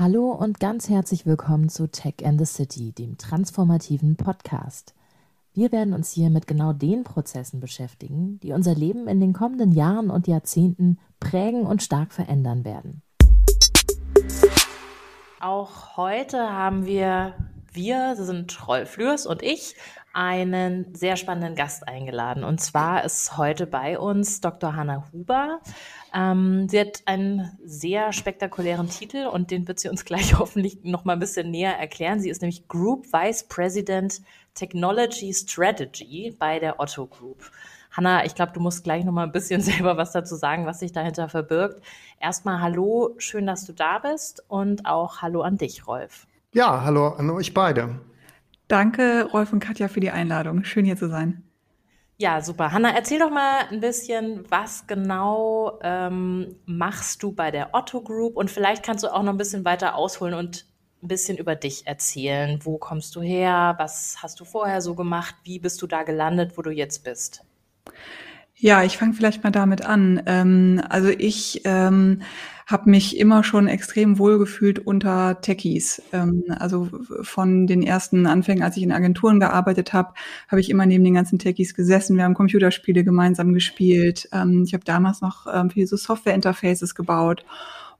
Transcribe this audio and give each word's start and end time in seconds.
Hallo 0.00 0.30
und 0.30 0.60
ganz 0.60 0.88
herzlich 0.88 1.26
willkommen 1.26 1.68
zu 1.68 1.88
Tech 1.88 2.24
and 2.24 2.38
the 2.38 2.44
City, 2.46 2.92
dem 2.92 3.18
transformativen 3.18 4.14
Podcast. 4.14 4.94
Wir 5.54 5.72
werden 5.72 5.92
uns 5.92 6.12
hier 6.12 6.30
mit 6.30 6.46
genau 6.46 6.72
den 6.72 7.02
Prozessen 7.02 7.58
beschäftigen, 7.58 8.38
die 8.38 8.52
unser 8.52 8.76
Leben 8.76 9.08
in 9.08 9.18
den 9.18 9.32
kommenden 9.32 9.72
Jahren 9.72 10.10
und 10.10 10.28
Jahrzehnten 10.28 11.00
prägen 11.18 11.66
und 11.66 11.82
stark 11.82 12.12
verändern 12.12 12.64
werden. 12.64 13.02
Auch 15.40 15.96
heute 15.96 16.48
haben 16.52 16.86
wir, 16.86 17.34
wir, 17.72 18.14
sind 18.14 18.68
Rolf 18.68 18.98
Lürs 18.98 19.26
und 19.26 19.42
ich, 19.42 19.74
einen 20.18 20.96
sehr 20.96 21.14
spannenden 21.14 21.54
Gast 21.54 21.86
eingeladen. 21.86 22.42
Und 22.42 22.60
zwar 22.60 23.04
ist 23.04 23.36
heute 23.36 23.68
bei 23.68 24.00
uns 24.00 24.40
Dr. 24.40 24.74
Hanna 24.74 25.04
Huber. 25.12 25.60
Ähm, 26.12 26.68
sie 26.68 26.80
hat 26.80 27.02
einen 27.04 27.56
sehr 27.64 28.12
spektakulären 28.12 28.88
Titel 28.88 29.28
und 29.28 29.52
den 29.52 29.68
wird 29.68 29.78
sie 29.78 29.88
uns 29.88 30.04
gleich 30.04 30.36
hoffentlich 30.36 30.82
noch 30.82 31.04
mal 31.04 31.12
ein 31.12 31.20
bisschen 31.20 31.52
näher 31.52 31.78
erklären. 31.78 32.18
Sie 32.18 32.30
ist 32.30 32.42
nämlich 32.42 32.66
Group 32.66 33.06
Vice 33.12 33.44
President 33.44 34.20
Technology 34.54 35.32
Strategy 35.32 36.34
bei 36.36 36.58
der 36.58 36.80
Otto 36.80 37.06
Group. 37.06 37.52
Hanna, 37.92 38.24
ich 38.24 38.34
glaube, 38.34 38.50
du 38.50 38.58
musst 38.58 38.82
gleich 38.82 39.04
noch 39.04 39.12
mal 39.12 39.22
ein 39.22 39.30
bisschen 39.30 39.60
selber 39.62 39.96
was 39.96 40.10
dazu 40.10 40.34
sagen, 40.34 40.66
was 40.66 40.80
sich 40.80 40.90
dahinter 40.90 41.28
verbirgt. 41.28 41.80
Erstmal 42.18 42.60
hallo, 42.60 43.14
schön, 43.18 43.46
dass 43.46 43.66
du 43.66 43.72
da 43.72 44.00
bist 44.00 44.42
und 44.48 44.84
auch 44.84 45.22
hallo 45.22 45.42
an 45.42 45.58
dich, 45.58 45.86
Rolf. 45.86 46.26
Ja, 46.50 46.82
hallo 46.82 47.10
an 47.10 47.30
euch 47.30 47.54
beide. 47.54 48.00
Danke, 48.68 49.28
Rolf 49.32 49.52
und 49.52 49.60
Katja, 49.60 49.88
für 49.88 50.00
die 50.00 50.10
Einladung. 50.10 50.62
Schön 50.64 50.84
hier 50.84 50.96
zu 50.96 51.08
sein. 51.08 51.42
Ja, 52.18 52.40
super. 52.42 52.72
Hanna, 52.72 52.90
erzähl 52.90 53.18
doch 53.18 53.30
mal 53.30 53.66
ein 53.70 53.80
bisschen, 53.80 54.44
was 54.50 54.86
genau 54.86 55.78
ähm, 55.82 56.56
machst 56.66 57.22
du 57.22 57.32
bei 57.32 57.50
der 57.50 57.74
Otto 57.74 58.02
Group? 58.02 58.36
Und 58.36 58.50
vielleicht 58.50 58.84
kannst 58.84 59.04
du 59.04 59.08
auch 59.08 59.22
noch 59.22 59.32
ein 59.32 59.38
bisschen 59.38 59.64
weiter 59.64 59.94
ausholen 59.94 60.34
und 60.34 60.66
ein 61.02 61.08
bisschen 61.08 61.38
über 61.38 61.54
dich 61.54 61.86
erzählen. 61.86 62.58
Wo 62.62 62.76
kommst 62.76 63.14
du 63.14 63.22
her? 63.22 63.74
Was 63.78 64.16
hast 64.20 64.40
du 64.40 64.44
vorher 64.44 64.80
so 64.82 64.94
gemacht? 64.96 65.36
Wie 65.44 65.60
bist 65.60 65.80
du 65.80 65.86
da 65.86 66.02
gelandet, 66.02 66.58
wo 66.58 66.62
du 66.62 66.70
jetzt 66.70 67.04
bist? 67.04 67.44
Ja, 68.60 68.82
ich 68.82 68.98
fange 68.98 69.14
vielleicht 69.14 69.44
mal 69.44 69.50
damit 69.50 69.84
an. 69.86 70.20
Ähm, 70.26 70.82
also 70.88 71.08
ich 71.10 71.60
ähm, 71.64 72.22
habe 72.66 72.90
mich 72.90 73.16
immer 73.16 73.44
schon 73.44 73.68
extrem 73.68 74.18
wohlgefühlt 74.18 74.80
unter 74.80 75.40
Techies. 75.40 76.02
Ähm, 76.12 76.42
also 76.48 76.88
von 77.22 77.68
den 77.68 77.82
ersten 77.82 78.26
Anfängen, 78.26 78.64
als 78.64 78.76
ich 78.76 78.82
in 78.82 78.90
Agenturen 78.90 79.38
gearbeitet 79.38 79.92
habe, 79.92 80.14
habe 80.48 80.60
ich 80.60 80.70
immer 80.70 80.86
neben 80.86 81.04
den 81.04 81.14
ganzen 81.14 81.38
Techies 81.38 81.74
gesessen. 81.74 82.16
Wir 82.16 82.24
haben 82.24 82.34
Computerspiele 82.34 83.04
gemeinsam 83.04 83.52
gespielt. 83.54 84.28
Ähm, 84.32 84.64
ich 84.66 84.74
habe 84.74 84.84
damals 84.84 85.20
noch 85.20 85.46
ähm, 85.52 85.70
viele 85.70 85.86
so 85.86 85.96
Software-Interfaces 85.96 86.96
gebaut. 86.96 87.44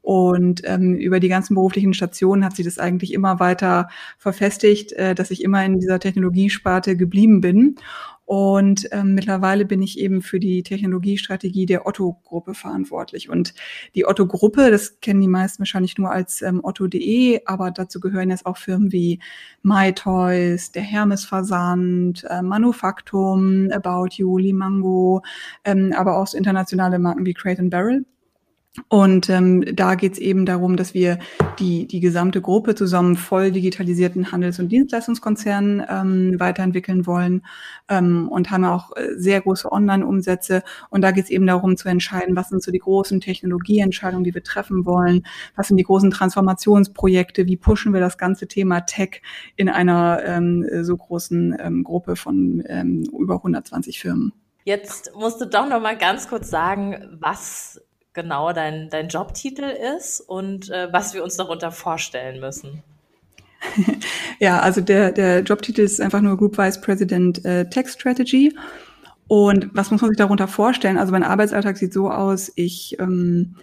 Und 0.09 0.62
ähm, 0.64 0.95
über 0.95 1.20
die 1.20 1.28
ganzen 1.28 1.55
beruflichen 1.55 1.92
Stationen 1.92 2.42
hat 2.42 2.56
sich 2.56 2.64
das 2.64 2.78
eigentlich 2.78 3.12
immer 3.12 3.41
weiter 3.41 3.91
verfestigt, 4.17 4.92
äh, 4.95 5.14
dass 5.14 5.31
ich 5.31 5.45
immer 5.45 5.62
in 5.67 5.78
dieser 5.78 6.01
Technologiesparte 6.01 6.97
geblieben 6.97 7.42
bin. 7.42 7.77
Und 8.25 8.89
ähm, 8.91 9.14
mittlerweile 9.14 9.67
bin 9.67 9.83
ich 9.83 9.98
eben 9.98 10.23
für 10.23 10.41
die 10.41 10.62
Technologiestrategie 10.62 11.67
der 11.67 11.86
Otto-Gruppe 11.86 12.55
verantwortlich. 12.55 13.29
Und 13.29 13.53
die 13.95 14.06
Otto-Gruppe, 14.06 14.70
das 14.70 14.98
kennen 15.03 15.20
die 15.20 15.29
meisten 15.29 15.59
wahrscheinlich 15.59 15.98
nur 15.98 16.11
als 16.11 16.41
ähm, 16.41 16.61
Otto.de, 16.62 17.42
aber 17.45 17.70
dazu 17.70 18.01
gehören 18.01 18.31
jetzt 18.31 18.47
auch 18.47 18.56
Firmen 18.56 18.91
wie 18.92 19.20
MyToys, 19.62 20.73
der 20.73 20.84
Hermes 20.84 21.27
Versand, 21.27 22.25
äh, 22.31 22.41
Manufaktum, 22.41 23.69
About 23.73 24.09
You, 24.12 24.39
Limango, 24.39 25.20
ähm, 25.64 25.92
aber 25.95 26.17
auch 26.17 26.29
so 26.29 26.39
internationale 26.39 26.98
Marken 26.98 27.27
wie 27.27 27.34
Crate 27.34 27.62
Barrel. 27.64 28.06
Und 28.89 29.29
ähm, 29.29 29.65
da 29.75 29.95
geht 29.95 30.15
es 30.15 30.19
eben 30.19 30.47
darum, 30.47 30.77
dass 30.77 30.95
wir 30.95 31.19
die, 31.59 31.87
die 31.87 32.01
gesamte 32.01 32.41
Gruppe 32.41 32.75
zusammen 32.75 33.17
voll 33.17 33.51
digitalisierten 33.51 34.33
Handels- 34.33 34.59
und 34.59 34.70
Dienstleistungskonzernen 34.70 35.83
ähm, 35.89 36.37
weiterentwickeln 36.39 37.07
wollen 37.07 37.43
ähm, 37.89 38.29
und 38.29 38.51
haben 38.51 38.64
auch 38.64 38.97
äh, 38.97 39.14
sehr 39.17 39.41
große 39.41 39.70
Online-Umsätze. 39.70 40.63
Und 40.91 41.02
da 41.02 41.11
geht 41.11 41.25
es 41.25 41.30
eben 41.30 41.47
darum 41.47 41.77
zu 41.77 41.89
entscheiden, 41.89 42.36
was 42.36 42.48
sind 42.48 42.63
so 42.63 42.70
die 42.70 42.79
großen 42.79 43.20
Technologieentscheidungen, 43.20 44.25
die 44.25 44.35
wir 44.35 44.42
treffen 44.42 44.85
wollen, 44.86 45.25
was 45.57 45.69
sind 45.69 45.77
die 45.77 45.85
großen 45.85 46.11
Transformationsprojekte, 46.11 47.47
wie 47.47 47.57
pushen 47.57 47.92
wir 47.92 48.01
das 48.01 48.19
ganze 48.19 48.48
Thema 48.48 48.81
Tech 48.81 49.23
in 49.57 49.69
einer 49.69 50.23
ähm, 50.25 50.67
so 50.83 50.97
großen 50.97 51.57
ähm, 51.61 51.85
Gruppe 51.85 52.17
von 52.17 52.63
ähm, 52.67 53.05
über 53.13 53.36
120 53.36 54.01
Firmen. 54.01 54.33
Jetzt 54.64 55.13
musst 55.14 55.41
du 55.41 55.47
doch 55.47 55.67
noch 55.67 55.81
mal 55.81 55.97
ganz 55.97 56.29
kurz 56.29 56.51
sagen, 56.51 57.17
was 57.19 57.81
genau 58.13 58.52
dein, 58.52 58.89
dein 58.91 59.08
Jobtitel 59.08 59.64
ist 59.64 60.20
und 60.20 60.70
äh, 60.70 60.92
was 60.92 61.14
wir 61.14 61.23
uns 61.23 61.36
darunter 61.36 61.70
vorstellen 61.70 62.41
müssen. 62.41 62.83
ja, 64.39 64.61
also 64.61 64.80
der, 64.80 65.13
der 65.13 65.41
Jobtitel 65.41 65.83
ist 65.83 66.01
einfach 66.01 66.20
nur 66.20 66.36
Group 66.36 66.58
Vice 66.58 66.80
President 66.80 67.45
äh, 67.45 67.69
Tech 67.69 67.89
Strategy. 67.89 68.57
Und 69.27 69.69
was 69.74 69.91
muss 69.91 70.01
man 70.01 70.11
sich 70.11 70.17
darunter 70.17 70.48
vorstellen? 70.48 70.96
Also 70.96 71.13
mein 71.13 71.23
Arbeitsalltag 71.23 71.77
sieht 71.77 71.92
so 71.92 72.11
aus, 72.11 72.51
ich 72.55 72.98
ähm, 72.98 73.57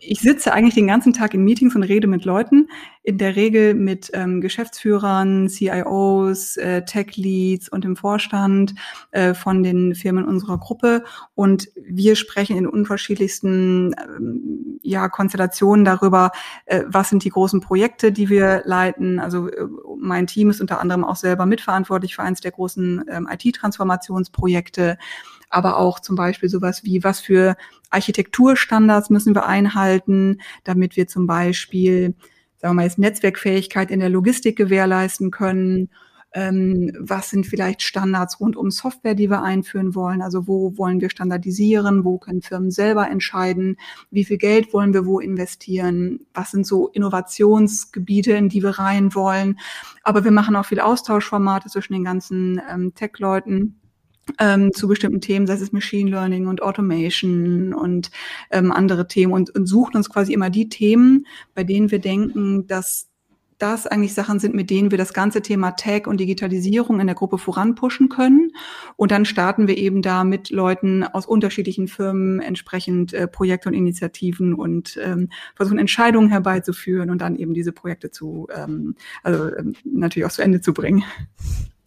ich 0.00 0.20
sitze 0.20 0.52
eigentlich 0.52 0.74
den 0.74 0.86
ganzen 0.86 1.12
Tag 1.12 1.34
in 1.34 1.44
Meetings 1.44 1.74
und 1.74 1.82
rede 1.82 2.06
mit 2.06 2.24
Leuten, 2.24 2.68
in 3.02 3.18
der 3.18 3.36
Regel 3.36 3.74
mit 3.74 4.10
ähm, 4.14 4.40
Geschäftsführern, 4.40 5.48
CIOs, 5.48 6.56
äh, 6.56 6.84
Tech-Leads 6.84 7.68
und 7.68 7.84
dem 7.84 7.96
Vorstand 7.96 8.74
äh, 9.12 9.32
von 9.32 9.62
den 9.62 9.94
Firmen 9.94 10.24
unserer 10.24 10.58
Gruppe. 10.58 11.04
Und 11.34 11.68
wir 11.76 12.16
sprechen 12.16 12.56
in 12.56 12.66
unterschiedlichsten 12.66 13.94
ähm, 13.94 14.80
ja, 14.82 15.08
Konstellationen 15.08 15.84
darüber, 15.84 16.32
äh, 16.66 16.82
was 16.86 17.10
sind 17.10 17.24
die 17.24 17.30
großen 17.30 17.60
Projekte, 17.60 18.12
die 18.12 18.28
wir 18.28 18.62
leiten. 18.64 19.18
Also 19.20 19.48
äh, 19.48 19.66
mein 19.98 20.26
Team 20.26 20.50
ist 20.50 20.60
unter 20.60 20.80
anderem 20.80 21.04
auch 21.04 21.16
selber 21.16 21.46
mitverantwortlich 21.46 22.14
für 22.16 22.22
eines 22.22 22.40
der 22.40 22.52
großen 22.52 23.04
ähm, 23.08 23.28
IT-Transformationsprojekte 23.30 24.98
aber 25.50 25.78
auch 25.78 26.00
zum 26.00 26.16
Beispiel 26.16 26.48
sowas 26.48 26.84
wie, 26.84 27.04
was 27.04 27.20
für 27.20 27.56
Architekturstandards 27.90 29.10
müssen 29.10 29.34
wir 29.34 29.46
einhalten, 29.46 30.40
damit 30.64 30.96
wir 30.96 31.06
zum 31.06 31.26
Beispiel, 31.26 32.14
sagen 32.56 32.72
wir 32.72 32.74
mal 32.74 32.84
jetzt 32.84 32.98
Netzwerkfähigkeit 32.98 33.90
in 33.90 34.00
der 34.00 34.08
Logistik 34.08 34.56
gewährleisten 34.56 35.30
können. 35.30 35.90
Ähm, 36.34 36.92
was 36.98 37.30
sind 37.30 37.46
vielleicht 37.46 37.80
Standards 37.80 38.40
rund 38.40 38.56
um 38.56 38.70
Software, 38.70 39.14
die 39.14 39.30
wir 39.30 39.42
einführen 39.42 39.94
wollen? 39.94 40.20
Also 40.20 40.46
wo 40.46 40.76
wollen 40.76 41.00
wir 41.00 41.08
standardisieren? 41.08 42.04
Wo 42.04 42.18
können 42.18 42.42
Firmen 42.42 42.70
selber 42.70 43.08
entscheiden? 43.08 43.78
Wie 44.10 44.24
viel 44.24 44.36
Geld 44.36 44.74
wollen 44.74 44.92
wir 44.92 45.06
wo 45.06 45.18
investieren? 45.18 46.26
Was 46.34 46.50
sind 46.50 46.66
so 46.66 46.88
Innovationsgebiete, 46.88 48.32
in 48.32 48.50
die 48.50 48.62
wir 48.62 48.78
rein 48.78 49.14
wollen? 49.14 49.58
Aber 50.02 50.24
wir 50.24 50.32
machen 50.32 50.56
auch 50.56 50.66
viel 50.66 50.80
Austauschformate 50.80 51.70
zwischen 51.70 51.94
den 51.94 52.04
ganzen 52.04 52.60
ähm, 52.70 52.92
Tech-Leuten 52.94 53.80
ähm, 54.38 54.72
zu 54.72 54.88
bestimmten 54.88 55.20
Themen, 55.20 55.46
sei 55.46 55.54
es 55.54 55.72
Machine 55.72 56.10
Learning 56.10 56.46
und 56.46 56.62
Automation 56.62 57.72
und 57.74 58.10
ähm, 58.50 58.72
andere 58.72 59.08
Themen 59.08 59.32
und, 59.32 59.54
und 59.54 59.66
suchen 59.66 59.96
uns 59.96 60.10
quasi 60.10 60.32
immer 60.32 60.50
die 60.50 60.68
Themen, 60.68 61.26
bei 61.54 61.64
denen 61.64 61.90
wir 61.90 61.98
denken, 61.98 62.66
dass 62.66 63.08
das 63.58 63.86
eigentlich 63.86 64.14
Sachen 64.14 64.38
sind, 64.38 64.54
mit 64.54 64.70
denen 64.70 64.90
wir 64.90 64.98
das 64.98 65.14
ganze 65.14 65.40
Thema 65.40 65.72
Tech 65.72 66.06
und 66.06 66.20
Digitalisierung 66.20 67.00
in 67.00 67.06
der 67.06 67.16
Gruppe 67.16 67.38
voranpushen 67.38 68.08
können. 68.08 68.52
Und 68.96 69.10
dann 69.10 69.24
starten 69.24 69.66
wir 69.66 69.78
eben 69.78 70.02
da 70.02 70.24
mit 70.24 70.50
Leuten 70.50 71.04
aus 71.04 71.26
unterschiedlichen 71.26 71.88
Firmen 71.88 72.40
entsprechend 72.40 73.14
äh, 73.14 73.26
Projekte 73.26 73.68
und 73.68 73.74
Initiativen 73.74 74.54
und 74.54 74.98
ähm, 75.02 75.30
versuchen 75.54 75.78
Entscheidungen 75.78 76.28
herbeizuführen 76.28 77.10
und 77.10 77.18
dann 77.20 77.36
eben 77.36 77.54
diese 77.54 77.72
Projekte 77.72 78.10
zu, 78.10 78.48
ähm, 78.54 78.94
also 79.22 79.54
ähm, 79.56 79.74
natürlich 79.84 80.26
auch 80.26 80.32
zu 80.32 80.42
Ende 80.42 80.60
zu 80.60 80.74
bringen. 80.74 81.02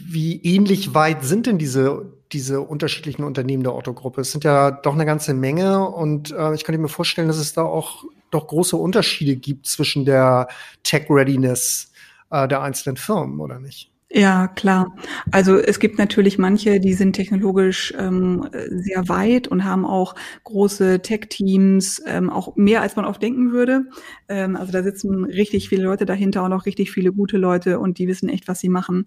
Wie 0.02 0.42
ähnlich 0.42 0.96
weit 0.96 1.24
sind 1.24 1.46
denn 1.46 1.60
diese, 1.60 2.19
diese 2.32 2.62
unterschiedlichen 2.62 3.24
Unternehmen 3.24 3.64
der 3.64 3.76
Otto-Gruppe? 3.76 4.22
Es 4.22 4.32
sind 4.32 4.44
ja 4.44 4.72
doch 4.72 4.94
eine 4.94 5.06
ganze 5.06 5.34
Menge 5.34 5.88
und 5.88 6.32
äh, 6.32 6.54
ich 6.54 6.64
könnte 6.64 6.80
mir 6.80 6.88
vorstellen, 6.88 7.28
dass 7.28 7.38
es 7.38 7.54
da 7.54 7.64
auch 7.64 8.04
doch 8.32 8.48
große 8.48 8.78
Unterschiede 8.78 9.36
gibt 9.36 9.66
zwischen 9.66 10.06
der 10.06 10.48
Tech-Readiness 10.84 11.92
äh, 12.30 12.48
der 12.48 12.62
einzelnen 12.62 12.98
Firmen, 12.98 13.40
oder 13.40 13.60
nicht? 13.60 13.92
Ja, 14.12 14.48
klar. 14.48 14.96
Also 15.32 15.58
es 15.58 15.80
gibt 15.80 16.00
natürlich 16.00 16.40
manche, 16.40 16.80
die 16.80 16.94
sind 16.94 17.14
technologisch 17.14 17.94
ähm, 17.96 18.50
sehr 18.70 19.08
weit 19.08 19.48
und 19.48 19.66
haben 19.66 19.86
auch 19.86 20.16
große 20.46 21.04
Tech-Teams, 21.04 22.02
ähm, 22.08 22.32
auch 22.32 22.56
mehr 22.56 22.82
als 22.82 22.96
man 22.96 23.06
oft 23.06 23.22
denken 23.22 23.52
würde. 23.52 23.86
Ähm, 24.28 24.56
also 24.56 24.72
da 24.72 24.82
sitzen 24.82 25.26
richtig 25.26 25.70
viele 25.70 25.84
Leute 25.84 26.08
dahinter 26.08 26.44
und 26.44 26.54
auch 26.54 26.66
richtig 26.66 26.90
viele 26.90 27.14
gute 27.14 27.38
Leute 27.38 27.78
und 27.78 28.00
die 28.00 28.08
wissen 28.08 28.30
echt, 28.30 28.48
was 28.48 28.60
sie 28.60 28.70
machen. 28.70 29.06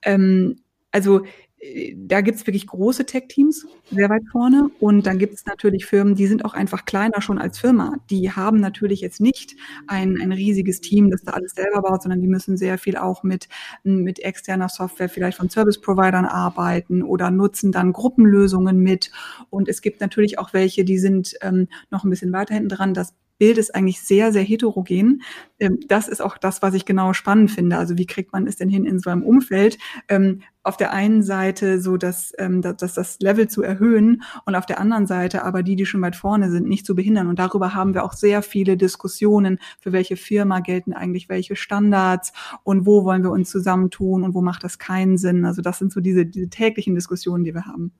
Ähm, 0.00 0.60
also 0.92 1.26
da 1.96 2.20
gibt's 2.20 2.46
wirklich 2.46 2.66
große 2.66 3.04
Tech-Teams, 3.04 3.66
sehr 3.90 4.08
weit 4.08 4.22
vorne. 4.30 4.70
Und 4.78 5.06
dann 5.06 5.18
gibt's 5.18 5.44
natürlich 5.44 5.86
Firmen, 5.86 6.14
die 6.14 6.26
sind 6.26 6.44
auch 6.44 6.54
einfach 6.54 6.84
kleiner 6.84 7.20
schon 7.20 7.38
als 7.38 7.58
Firma. 7.58 7.96
Die 8.10 8.30
haben 8.30 8.60
natürlich 8.60 9.00
jetzt 9.00 9.20
nicht 9.20 9.56
ein, 9.88 10.20
ein 10.20 10.30
riesiges 10.30 10.80
Team, 10.80 11.10
das 11.10 11.22
da 11.22 11.32
alles 11.32 11.52
selber 11.52 11.82
baut, 11.82 12.02
sondern 12.02 12.20
die 12.20 12.28
müssen 12.28 12.56
sehr 12.56 12.78
viel 12.78 12.96
auch 12.96 13.24
mit, 13.24 13.48
mit 13.82 14.20
externer 14.20 14.68
Software 14.68 15.08
vielleicht 15.08 15.38
von 15.38 15.50
Service-Providern 15.50 16.26
arbeiten 16.26 17.02
oder 17.02 17.30
nutzen 17.30 17.72
dann 17.72 17.92
Gruppenlösungen 17.92 18.78
mit. 18.78 19.10
Und 19.50 19.68
es 19.68 19.82
gibt 19.82 20.00
natürlich 20.00 20.38
auch 20.38 20.52
welche, 20.52 20.84
die 20.84 20.98
sind 20.98 21.34
ähm, 21.40 21.68
noch 21.90 22.04
ein 22.04 22.10
bisschen 22.10 22.32
weiter 22.32 22.54
hinten 22.54 22.68
dran. 22.68 22.94
Das 22.94 23.14
Bild 23.38 23.58
ist 23.58 23.74
eigentlich 23.74 24.00
sehr, 24.00 24.32
sehr 24.32 24.42
heterogen. 24.42 25.22
Ähm, 25.58 25.78
das 25.88 26.08
ist 26.08 26.20
auch 26.20 26.38
das, 26.38 26.62
was 26.62 26.74
ich 26.74 26.84
genau 26.84 27.12
spannend 27.12 27.50
finde. 27.50 27.78
Also 27.78 27.96
wie 27.96 28.06
kriegt 28.06 28.32
man 28.32 28.46
es 28.46 28.56
denn 28.56 28.68
hin 28.68 28.84
in 28.84 28.98
so 28.98 29.10
einem 29.10 29.22
Umfeld? 29.22 29.78
Ähm, 30.08 30.42
auf 30.62 30.76
der 30.76 30.92
einen 30.92 31.22
Seite 31.22 31.80
so, 31.80 31.96
dass, 31.96 32.32
ähm, 32.38 32.60
dass 32.60 32.94
das 32.94 33.18
Level 33.20 33.48
zu 33.48 33.62
erhöhen 33.62 34.22
und 34.44 34.54
auf 34.54 34.66
der 34.66 34.80
anderen 34.80 35.06
Seite 35.06 35.44
aber 35.44 35.62
die, 35.62 35.76
die 35.76 35.86
schon 35.86 36.02
weit 36.02 36.16
vorne 36.16 36.50
sind, 36.50 36.68
nicht 36.68 36.84
zu 36.84 36.94
behindern. 36.94 37.28
Und 37.28 37.38
darüber 37.38 37.74
haben 37.74 37.94
wir 37.94 38.04
auch 38.04 38.12
sehr 38.12 38.42
viele 38.42 38.76
Diskussionen, 38.76 39.58
für 39.80 39.92
welche 39.92 40.16
Firma 40.16 40.60
gelten 40.60 40.92
eigentlich 40.92 41.28
welche 41.28 41.56
Standards 41.56 42.32
und 42.64 42.86
wo 42.86 43.04
wollen 43.04 43.22
wir 43.22 43.30
uns 43.30 43.50
zusammentun 43.50 44.24
und 44.24 44.34
wo 44.34 44.42
macht 44.42 44.64
das 44.64 44.78
keinen 44.78 45.16
Sinn. 45.16 45.44
Also 45.44 45.62
das 45.62 45.78
sind 45.78 45.92
so 45.92 46.00
diese, 46.00 46.26
diese 46.26 46.50
täglichen 46.50 46.94
Diskussionen, 46.94 47.44
die 47.44 47.54
wir 47.54 47.64
haben. 47.64 47.92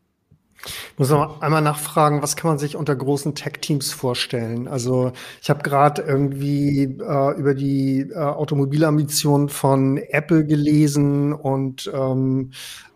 Ich 0.65 0.99
muss 0.99 1.11
noch 1.11 1.41
einmal 1.41 1.63
nachfragen, 1.63 2.23
was 2.23 2.35
kann 2.35 2.51
man 2.51 2.59
sich 2.59 2.77
unter 2.77 2.95
großen 2.97 3.35
Tech-Teams 3.35 3.93
vorstellen? 3.93 4.67
Also 4.67 5.13
ich 5.41 5.51
habe 5.51 5.63
gerade 5.63 6.03
irgendwie 6.03 6.83
äh, 6.83 7.39
über 7.39 7.55
die 7.55 8.01
äh, 8.11 8.17
Automobilambitionen 8.17 9.49
von 9.49 9.99
Apple 9.99 10.45
gelesen 10.45 11.33
und 11.33 11.91
ähm, 11.95 12.51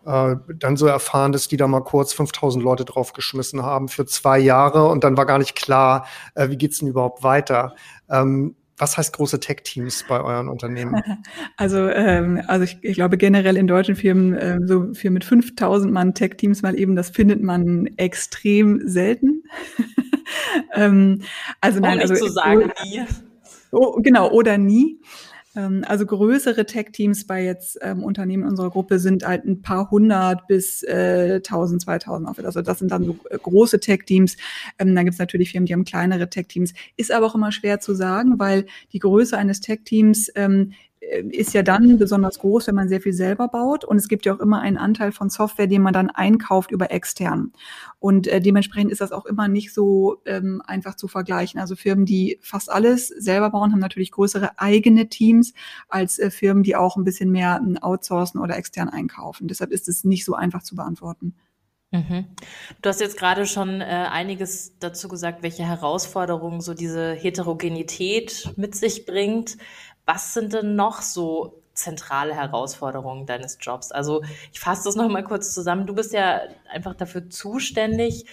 äh, 0.04 0.36
dann 0.56 0.76
so 0.76 0.86
erfahren, 0.86 1.30
dass 1.30 1.46
die 1.46 1.56
da 1.56 1.68
mal 1.68 1.84
kurz 1.84 2.12
5000 2.12 2.64
Leute 2.64 2.84
draufgeschmissen 2.84 3.62
haben 3.62 3.88
für 3.88 4.06
zwei 4.06 4.38
Jahre 4.38 4.88
und 4.88 5.04
dann 5.04 5.16
war 5.16 5.26
gar 5.26 5.38
nicht 5.38 5.54
klar, 5.54 6.06
äh, 6.34 6.48
wie 6.50 6.56
geht's 6.56 6.80
denn 6.80 6.88
überhaupt 6.88 7.22
weiter. 7.22 7.74
Ähm, 8.10 8.56
was 8.82 8.96
heißt 8.96 9.14
große 9.14 9.38
Tech-Teams 9.38 10.04
bei 10.08 10.20
euren 10.20 10.48
Unternehmen? 10.48 11.00
Also, 11.56 11.88
ähm, 11.88 12.42
also 12.48 12.64
ich, 12.64 12.78
ich 12.82 12.94
glaube 12.94 13.16
generell 13.16 13.56
in 13.56 13.66
deutschen 13.66 13.94
Firmen 13.94 14.34
äh, 14.34 14.58
so 14.64 14.92
für 14.94 15.10
mit 15.10 15.24
5000 15.24 15.92
Mann 15.92 16.14
Tech-Teams 16.14 16.62
mal 16.62 16.76
eben, 16.76 16.96
das 16.96 17.10
findet 17.10 17.42
man 17.42 17.86
extrem 17.96 18.80
selten. 18.88 19.44
ähm, 20.74 21.22
also 21.60 21.78
nein, 21.78 22.00
also 22.00 22.14
zu 22.14 22.28
sagen 22.32 22.72
nie. 22.84 23.04
Oh, 23.70 24.00
genau 24.00 24.30
oder 24.30 24.58
nie. 24.58 25.00
Ähm, 25.54 25.84
also 25.86 26.06
größere 26.06 26.66
Tech-Teams 26.66 27.26
bei 27.26 27.44
jetzt 27.44 27.78
ähm, 27.82 28.02
Unternehmen 28.02 28.44
unserer 28.44 28.70
Gruppe 28.70 28.98
sind 28.98 29.26
halt 29.26 29.44
ein 29.44 29.62
paar 29.62 29.90
hundert 29.90 30.46
bis 30.46 30.82
äh, 30.82 31.36
1000, 31.36 31.82
2000 31.82 32.28
Office. 32.28 32.44
Also 32.44 32.62
das 32.62 32.78
sind 32.78 32.90
dann 32.90 33.04
so 33.04 33.16
äh, 33.30 33.38
große 33.38 33.80
Tech-Teams. 33.80 34.36
Ähm, 34.78 34.94
dann 34.94 35.04
gibt 35.04 35.14
es 35.14 35.18
natürlich 35.18 35.52
Firmen, 35.52 35.66
die 35.66 35.74
haben 35.74 35.84
kleinere 35.84 36.28
Tech-Teams. 36.28 36.72
Ist 36.96 37.12
aber 37.12 37.26
auch 37.26 37.34
immer 37.34 37.52
schwer 37.52 37.80
zu 37.80 37.94
sagen, 37.94 38.38
weil 38.38 38.66
die 38.92 38.98
Größe 38.98 39.36
eines 39.36 39.60
Tech-Teams 39.60 40.30
ähm, 40.34 40.72
äh, 40.72 40.74
ist 41.20 41.54
ja 41.54 41.62
dann 41.62 41.98
besonders 41.98 42.38
groß, 42.38 42.66
wenn 42.68 42.74
man 42.74 42.88
sehr 42.88 43.00
viel 43.00 43.12
selber 43.12 43.48
baut. 43.48 43.84
Und 43.84 43.96
es 43.96 44.08
gibt 44.08 44.24
ja 44.24 44.34
auch 44.34 44.40
immer 44.40 44.60
einen 44.60 44.78
Anteil 44.78 45.12
von 45.12 45.30
Software, 45.30 45.66
den 45.66 45.82
man 45.82 45.92
dann 45.92 46.10
einkauft 46.10 46.70
über 46.70 46.90
extern. 46.90 47.52
Und 47.98 48.26
äh, 48.26 48.40
dementsprechend 48.40 48.90
ist 48.90 49.00
das 49.00 49.12
auch 49.12 49.26
immer 49.26 49.48
nicht 49.48 49.72
so 49.72 50.22
ähm, 50.26 50.62
einfach 50.66 50.94
zu 50.94 51.08
vergleichen. 51.08 51.60
Also 51.60 51.76
Firmen, 51.76 52.06
die 52.06 52.38
fast 52.42 52.70
alles 52.70 53.08
selber 53.08 53.50
bauen, 53.50 53.72
haben 53.72 53.80
natürlich 53.80 54.10
größere 54.10 54.58
eigene 54.58 55.08
Teams 55.08 55.52
als 55.88 56.18
äh, 56.18 56.30
Firmen, 56.30 56.62
die 56.62 56.76
auch 56.76 56.96
ein 56.96 57.04
bisschen 57.04 57.30
mehr 57.30 57.60
äh, 57.62 57.78
outsourcen 57.80 58.40
oder 58.40 58.56
extern 58.56 58.88
einkaufen. 58.88 59.48
Deshalb 59.48 59.70
ist 59.70 59.88
es 59.88 60.04
nicht 60.04 60.24
so 60.24 60.34
einfach 60.34 60.62
zu 60.62 60.76
beantworten. 60.76 61.34
Mhm. 61.92 62.24
Du 62.80 62.88
hast 62.88 63.00
jetzt 63.02 63.18
gerade 63.18 63.46
schon 63.46 63.82
äh, 63.82 63.84
einiges 63.84 64.78
dazu 64.78 65.08
gesagt, 65.08 65.42
welche 65.42 65.64
Herausforderungen 65.64 66.62
so 66.62 66.72
diese 66.72 67.12
Heterogenität 67.12 68.50
mit 68.56 68.74
sich 68.74 69.04
bringt. 69.04 69.58
Was 70.06 70.34
sind 70.34 70.52
denn 70.52 70.74
noch 70.74 71.02
so 71.02 71.62
zentrale 71.74 72.34
Herausforderungen 72.34 73.26
deines 73.26 73.58
Jobs? 73.60 73.92
Also 73.92 74.22
ich 74.52 74.60
fasse 74.60 74.84
das 74.84 74.96
nochmal 74.96 75.24
kurz 75.24 75.54
zusammen. 75.54 75.86
Du 75.86 75.94
bist 75.94 76.12
ja 76.12 76.42
einfach 76.70 76.94
dafür 76.94 77.30
zuständig, 77.30 78.26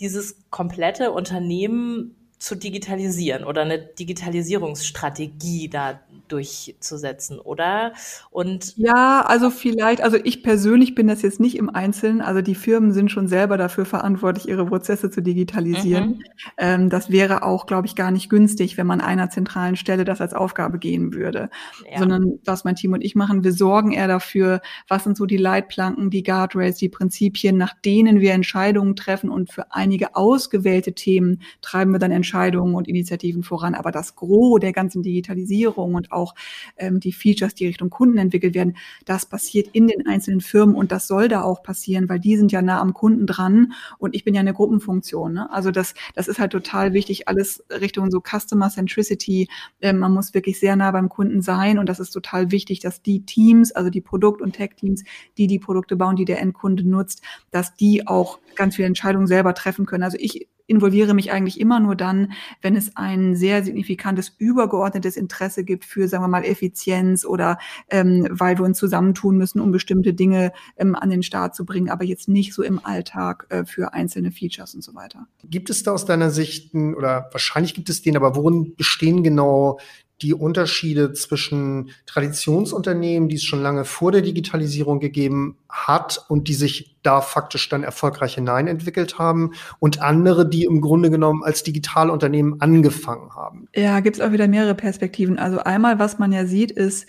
dieses 0.00 0.36
komplette 0.50 1.12
Unternehmen 1.12 2.16
zu 2.38 2.54
digitalisieren 2.56 3.44
oder 3.44 3.62
eine 3.62 3.78
Digitalisierungsstrategie 3.78 5.68
da 5.70 6.00
durchzusetzen, 6.28 7.38
oder? 7.38 7.92
Und 8.30 8.76
ja, 8.76 9.22
also 9.26 9.50
vielleicht, 9.50 10.02
also 10.02 10.16
ich 10.22 10.42
persönlich 10.42 10.94
bin 10.94 11.06
das 11.06 11.22
jetzt 11.22 11.40
nicht 11.40 11.56
im 11.56 11.70
Einzelnen. 11.70 12.20
Also 12.20 12.40
die 12.40 12.54
Firmen 12.54 12.92
sind 12.92 13.10
schon 13.10 13.28
selber 13.28 13.56
dafür 13.56 13.84
verantwortlich, 13.84 14.48
ihre 14.48 14.66
Prozesse 14.66 15.10
zu 15.10 15.22
digitalisieren. 15.22 16.08
Mhm. 16.08 16.24
Ähm, 16.58 16.90
das 16.90 17.10
wäre 17.10 17.42
auch, 17.42 17.66
glaube 17.66 17.86
ich, 17.86 17.94
gar 17.94 18.10
nicht 18.10 18.30
günstig, 18.30 18.76
wenn 18.76 18.86
man 18.86 19.00
einer 19.00 19.30
zentralen 19.30 19.76
Stelle 19.76 20.04
das 20.04 20.20
als 20.20 20.34
Aufgabe 20.34 20.78
gehen 20.78 21.14
würde. 21.14 21.50
Ja. 21.90 21.98
Sondern 21.98 22.38
was 22.44 22.64
mein 22.64 22.76
Team 22.76 22.92
und 22.92 23.02
ich 23.02 23.14
machen, 23.14 23.44
wir 23.44 23.52
sorgen 23.52 23.92
eher 23.92 24.08
dafür, 24.08 24.60
was 24.88 25.04
sind 25.04 25.16
so 25.16 25.26
die 25.26 25.36
Leitplanken, 25.36 26.10
die 26.10 26.22
Guardrails, 26.22 26.78
die 26.78 26.88
Prinzipien, 26.88 27.56
nach 27.56 27.74
denen 27.84 28.20
wir 28.20 28.32
Entscheidungen 28.32 28.96
treffen 28.96 29.30
und 29.30 29.52
für 29.52 29.72
einige 29.72 30.16
ausgewählte 30.16 30.94
Themen 30.94 31.42
treiben 31.60 31.92
wir 31.92 31.98
dann 31.98 32.10
Entscheidungen 32.10 32.74
und 32.74 32.88
Initiativen 32.88 33.42
voran. 33.42 33.74
Aber 33.74 33.90
das 33.90 34.16
Gros 34.16 34.60
der 34.60 34.72
ganzen 34.72 35.02
Digitalisierung 35.02 35.94
und 35.94 36.12
auch 36.14 36.34
ähm, 36.76 37.00
die 37.00 37.12
Features, 37.12 37.54
die 37.54 37.66
Richtung 37.66 37.90
Kunden 37.90 38.18
entwickelt 38.18 38.54
werden, 38.54 38.76
das 39.04 39.26
passiert 39.26 39.68
in 39.72 39.86
den 39.86 40.06
einzelnen 40.06 40.40
Firmen 40.40 40.74
und 40.74 40.92
das 40.92 41.06
soll 41.06 41.28
da 41.28 41.42
auch 41.42 41.62
passieren, 41.62 42.08
weil 42.08 42.20
die 42.20 42.36
sind 42.36 42.52
ja 42.52 42.62
nah 42.62 42.80
am 42.80 42.94
Kunden 42.94 43.26
dran 43.26 43.72
und 43.98 44.14
ich 44.14 44.24
bin 44.24 44.34
ja 44.34 44.40
eine 44.40 44.54
Gruppenfunktion. 44.54 45.32
Ne? 45.34 45.50
Also 45.52 45.70
das, 45.70 45.94
das 46.14 46.28
ist 46.28 46.38
halt 46.38 46.52
total 46.52 46.92
wichtig, 46.92 47.28
alles 47.28 47.64
Richtung 47.70 48.10
so 48.10 48.20
Customer 48.20 48.70
Centricity. 48.70 49.48
Ähm, 49.80 49.98
man 49.98 50.12
muss 50.12 50.34
wirklich 50.34 50.58
sehr 50.58 50.76
nah 50.76 50.90
beim 50.90 51.08
Kunden 51.08 51.42
sein 51.42 51.78
und 51.78 51.88
das 51.88 52.00
ist 52.00 52.10
total 52.10 52.50
wichtig, 52.50 52.80
dass 52.80 53.02
die 53.02 53.24
Teams, 53.24 53.72
also 53.72 53.90
die 53.90 54.00
Produkt- 54.00 54.42
und 54.42 54.52
Tech-Teams, 54.52 55.04
die 55.38 55.46
die 55.46 55.58
Produkte 55.58 55.96
bauen, 55.96 56.16
die 56.16 56.24
der 56.24 56.40
Endkunde 56.40 56.88
nutzt, 56.88 57.22
dass 57.50 57.74
die 57.74 58.06
auch 58.06 58.38
ganz 58.54 58.76
viele 58.76 58.86
Entscheidungen 58.86 59.26
selber 59.26 59.54
treffen 59.54 59.86
können. 59.86 60.04
Also 60.04 60.16
ich 60.20 60.48
involviere 60.66 61.14
mich 61.14 61.30
eigentlich 61.30 61.60
immer 61.60 61.80
nur 61.80 61.94
dann, 61.94 62.32
wenn 62.62 62.76
es 62.76 62.96
ein 62.96 63.36
sehr 63.36 63.64
signifikantes 63.64 64.32
übergeordnetes 64.38 65.16
Interesse 65.16 65.64
gibt 65.64 65.84
für, 65.84 66.08
sagen 66.08 66.24
wir 66.24 66.28
mal, 66.28 66.44
Effizienz 66.44 67.24
oder 67.24 67.58
ähm, 67.90 68.26
weil 68.30 68.58
wir 68.58 68.64
uns 68.64 68.78
zusammentun 68.78 69.36
müssen, 69.36 69.60
um 69.60 69.72
bestimmte 69.72 70.14
Dinge 70.14 70.52
ähm, 70.76 70.94
an 70.94 71.10
den 71.10 71.22
Start 71.22 71.54
zu 71.54 71.64
bringen, 71.64 71.90
aber 71.90 72.04
jetzt 72.04 72.28
nicht 72.28 72.54
so 72.54 72.62
im 72.62 72.84
Alltag 72.84 73.46
äh, 73.50 73.64
für 73.64 73.92
einzelne 73.92 74.30
Features 74.30 74.74
und 74.74 74.82
so 74.82 74.94
weiter. 74.94 75.26
Gibt 75.44 75.70
es 75.70 75.82
da 75.82 75.92
aus 75.92 76.06
deiner 76.06 76.30
Sicht, 76.30 76.74
oder 76.74 77.28
wahrscheinlich 77.32 77.74
gibt 77.74 77.90
es 77.90 78.02
den, 78.02 78.16
aber 78.16 78.36
worin 78.36 78.74
bestehen 78.76 79.22
genau 79.22 79.78
die 80.22 80.32
Unterschiede 80.34 81.12
zwischen 81.12 81.90
Traditionsunternehmen, 82.06 83.28
die 83.28 83.36
es 83.36 83.42
schon 83.42 83.62
lange 83.62 83.84
vor 83.84 84.12
der 84.12 84.22
Digitalisierung 84.22 85.00
gegeben 85.00 85.58
hat 85.68 86.24
und 86.28 86.48
die 86.48 86.54
sich 86.54 86.96
da 87.02 87.20
faktisch 87.20 87.68
dann 87.68 87.82
erfolgreich 87.82 88.36
hineinentwickelt 88.36 89.18
haben 89.18 89.52
und 89.80 90.00
andere, 90.00 90.48
die 90.48 90.64
im 90.64 90.80
Grunde 90.80 91.10
genommen 91.10 91.42
als 91.42 91.62
Digitalunternehmen 91.62 92.60
angefangen 92.60 93.34
haben. 93.34 93.68
Ja, 93.74 94.00
gibt 94.00 94.16
es 94.16 94.22
auch 94.22 94.32
wieder 94.32 94.48
mehrere 94.48 94.74
Perspektiven. 94.74 95.38
Also 95.38 95.58
einmal, 95.58 95.98
was 95.98 96.18
man 96.18 96.32
ja 96.32 96.46
sieht, 96.46 96.70
ist, 96.70 97.06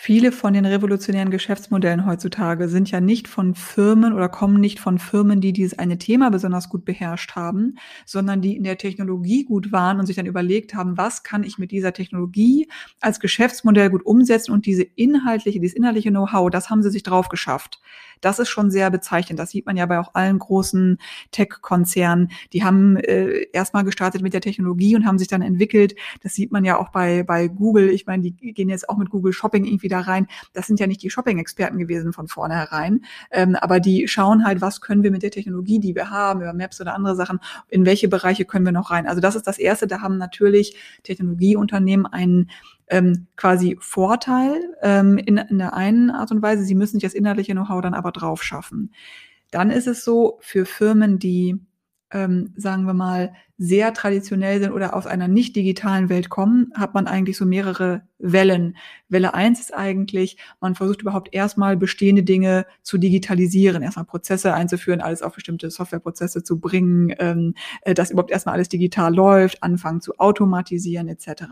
Viele 0.00 0.30
von 0.30 0.52
den 0.52 0.64
revolutionären 0.64 1.32
Geschäftsmodellen 1.32 2.06
heutzutage 2.06 2.68
sind 2.68 2.88
ja 2.88 3.00
nicht 3.00 3.26
von 3.26 3.56
Firmen 3.56 4.12
oder 4.12 4.28
kommen 4.28 4.60
nicht 4.60 4.78
von 4.78 5.00
Firmen, 5.00 5.40
die 5.40 5.52
dieses 5.52 5.76
eine 5.76 5.98
Thema 5.98 6.30
besonders 6.30 6.68
gut 6.68 6.84
beherrscht 6.84 7.34
haben, 7.34 7.74
sondern 8.06 8.40
die 8.40 8.56
in 8.56 8.62
der 8.62 8.78
Technologie 8.78 9.44
gut 9.44 9.72
waren 9.72 9.98
und 9.98 10.06
sich 10.06 10.14
dann 10.14 10.26
überlegt 10.26 10.72
haben, 10.72 10.96
was 10.96 11.24
kann 11.24 11.42
ich 11.42 11.58
mit 11.58 11.72
dieser 11.72 11.92
Technologie 11.92 12.68
als 13.00 13.18
Geschäftsmodell 13.18 13.90
gut 13.90 14.06
umsetzen 14.06 14.52
und 14.52 14.66
diese 14.66 14.84
inhaltliche, 14.84 15.58
dieses 15.58 15.76
inhaltliche 15.76 16.10
Know-how, 16.10 16.48
das 16.48 16.70
haben 16.70 16.84
sie 16.84 16.92
sich 16.92 17.02
drauf 17.02 17.28
geschafft. 17.28 17.80
Das 18.20 18.38
ist 18.38 18.48
schon 18.48 18.70
sehr 18.70 18.90
bezeichnend. 18.90 19.38
Das 19.38 19.50
sieht 19.50 19.66
man 19.66 19.76
ja 19.76 19.86
bei 19.86 19.98
auch 19.98 20.14
allen 20.14 20.38
großen 20.38 20.98
Tech-Konzernen. 21.30 22.30
Die 22.52 22.64
haben 22.64 22.96
äh, 22.96 23.46
erstmal 23.52 23.84
gestartet 23.84 24.22
mit 24.22 24.34
der 24.34 24.40
Technologie 24.40 24.96
und 24.96 25.06
haben 25.06 25.18
sich 25.18 25.28
dann 25.28 25.42
entwickelt. 25.42 25.94
Das 26.22 26.34
sieht 26.34 26.52
man 26.52 26.64
ja 26.64 26.78
auch 26.78 26.90
bei, 26.90 27.22
bei 27.22 27.48
Google. 27.48 27.90
Ich 27.90 28.06
meine, 28.06 28.22
die 28.22 28.32
gehen 28.52 28.68
jetzt 28.68 28.88
auch 28.88 28.96
mit 28.96 29.10
Google 29.10 29.32
Shopping 29.32 29.64
irgendwie 29.64 29.87
da 29.88 30.00
rein. 30.00 30.26
Das 30.52 30.66
sind 30.66 30.80
ja 30.80 30.86
nicht 30.86 31.02
die 31.02 31.10
Shopping-Experten 31.10 31.78
gewesen 31.78 32.12
von 32.12 32.28
vornherein. 32.28 33.04
Ähm, 33.30 33.56
aber 33.56 33.80
die 33.80 34.08
schauen 34.08 34.44
halt, 34.44 34.60
was 34.60 34.80
können 34.80 35.02
wir 35.02 35.10
mit 35.10 35.22
der 35.22 35.30
Technologie, 35.30 35.78
die 35.78 35.94
wir 35.94 36.10
haben, 36.10 36.40
über 36.40 36.52
Maps 36.52 36.80
oder 36.80 36.94
andere 36.94 37.16
Sachen, 37.16 37.40
in 37.68 37.86
welche 37.86 38.08
Bereiche 38.08 38.44
können 38.44 38.64
wir 38.64 38.72
noch 38.72 38.90
rein. 38.90 39.06
Also 39.06 39.20
das 39.20 39.36
ist 39.36 39.46
das 39.46 39.58
Erste. 39.58 39.86
Da 39.86 40.00
haben 40.00 40.18
natürlich 40.18 40.76
Technologieunternehmen 41.02 42.06
einen 42.06 42.50
ähm, 42.88 43.26
quasi 43.36 43.76
Vorteil 43.80 44.60
ähm, 44.82 45.18
in, 45.18 45.36
in 45.36 45.58
der 45.58 45.74
einen 45.74 46.10
Art 46.10 46.30
und 46.30 46.42
Weise. 46.42 46.64
Sie 46.64 46.74
müssen 46.74 46.94
sich 46.94 47.02
das 47.02 47.14
inhaltliche 47.14 47.52
Know-how 47.52 47.80
dann 47.82 47.94
aber 47.94 48.12
drauf 48.12 48.42
schaffen. 48.42 48.92
Dann 49.50 49.70
ist 49.70 49.86
es 49.86 50.04
so, 50.04 50.38
für 50.40 50.66
Firmen, 50.66 51.18
die 51.18 51.58
ähm, 52.10 52.52
sagen 52.56 52.84
wir 52.84 52.94
mal, 52.94 53.34
sehr 53.58 53.92
traditionell 53.92 54.60
sind 54.60 54.72
oder 54.72 54.94
aus 54.94 55.06
einer 55.06 55.28
nicht 55.28 55.56
digitalen 55.56 56.08
Welt 56.08 56.30
kommen, 56.30 56.72
hat 56.74 56.94
man 56.94 57.06
eigentlich 57.06 57.36
so 57.36 57.44
mehrere 57.44 58.02
Wellen. 58.18 58.76
Welle 59.08 59.34
eins 59.34 59.60
ist 59.60 59.74
eigentlich, 59.74 60.38
man 60.60 60.74
versucht 60.74 61.02
überhaupt 61.02 61.34
erstmal 61.34 61.76
bestehende 61.76 62.22
Dinge 62.22 62.66
zu 62.82 62.98
digitalisieren, 62.98 63.82
erstmal 63.82 64.06
Prozesse 64.06 64.54
einzuführen, 64.54 65.00
alles 65.00 65.22
auf 65.22 65.34
bestimmte 65.34 65.70
Softwareprozesse 65.70 66.42
zu 66.42 66.60
bringen, 66.60 67.14
ähm, 67.18 67.54
äh, 67.82 67.94
dass 67.94 68.10
überhaupt 68.10 68.30
erstmal 68.30 68.54
alles 68.54 68.68
digital 68.68 69.14
läuft, 69.14 69.62
anfangen 69.62 70.00
zu 70.00 70.18
automatisieren 70.18 71.08
etc. 71.08 71.44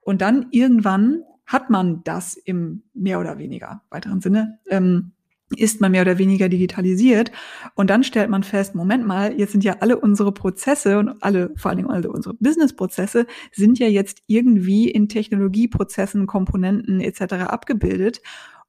Und 0.00 0.20
dann 0.20 0.48
irgendwann 0.50 1.22
hat 1.46 1.70
man 1.70 2.02
das 2.04 2.34
im 2.34 2.82
mehr 2.92 3.20
oder 3.20 3.38
weniger 3.38 3.82
weiteren 3.88 4.20
Sinne. 4.20 4.58
Ähm, 4.68 5.12
ist 5.56 5.80
man 5.80 5.92
mehr 5.92 6.02
oder 6.02 6.18
weniger 6.18 6.48
digitalisiert. 6.48 7.32
Und 7.74 7.90
dann 7.90 8.04
stellt 8.04 8.30
man 8.30 8.42
fest, 8.42 8.74
Moment 8.74 9.06
mal, 9.06 9.38
jetzt 9.38 9.52
sind 9.52 9.64
ja 9.64 9.76
alle 9.80 9.98
unsere 9.98 10.32
Prozesse 10.32 10.98
und 10.98 11.22
alle, 11.22 11.52
vor 11.56 11.70
allen 11.70 11.78
Dingen 11.78 11.90
alle 11.90 12.10
unsere 12.10 12.34
Business-Prozesse 12.34 13.26
sind 13.52 13.78
ja 13.78 13.88
jetzt 13.88 14.22
irgendwie 14.26 14.90
in 14.90 15.08
Technologieprozessen, 15.08 16.26
Komponenten 16.26 17.00
etc. 17.00 17.34
abgebildet. 17.46 18.20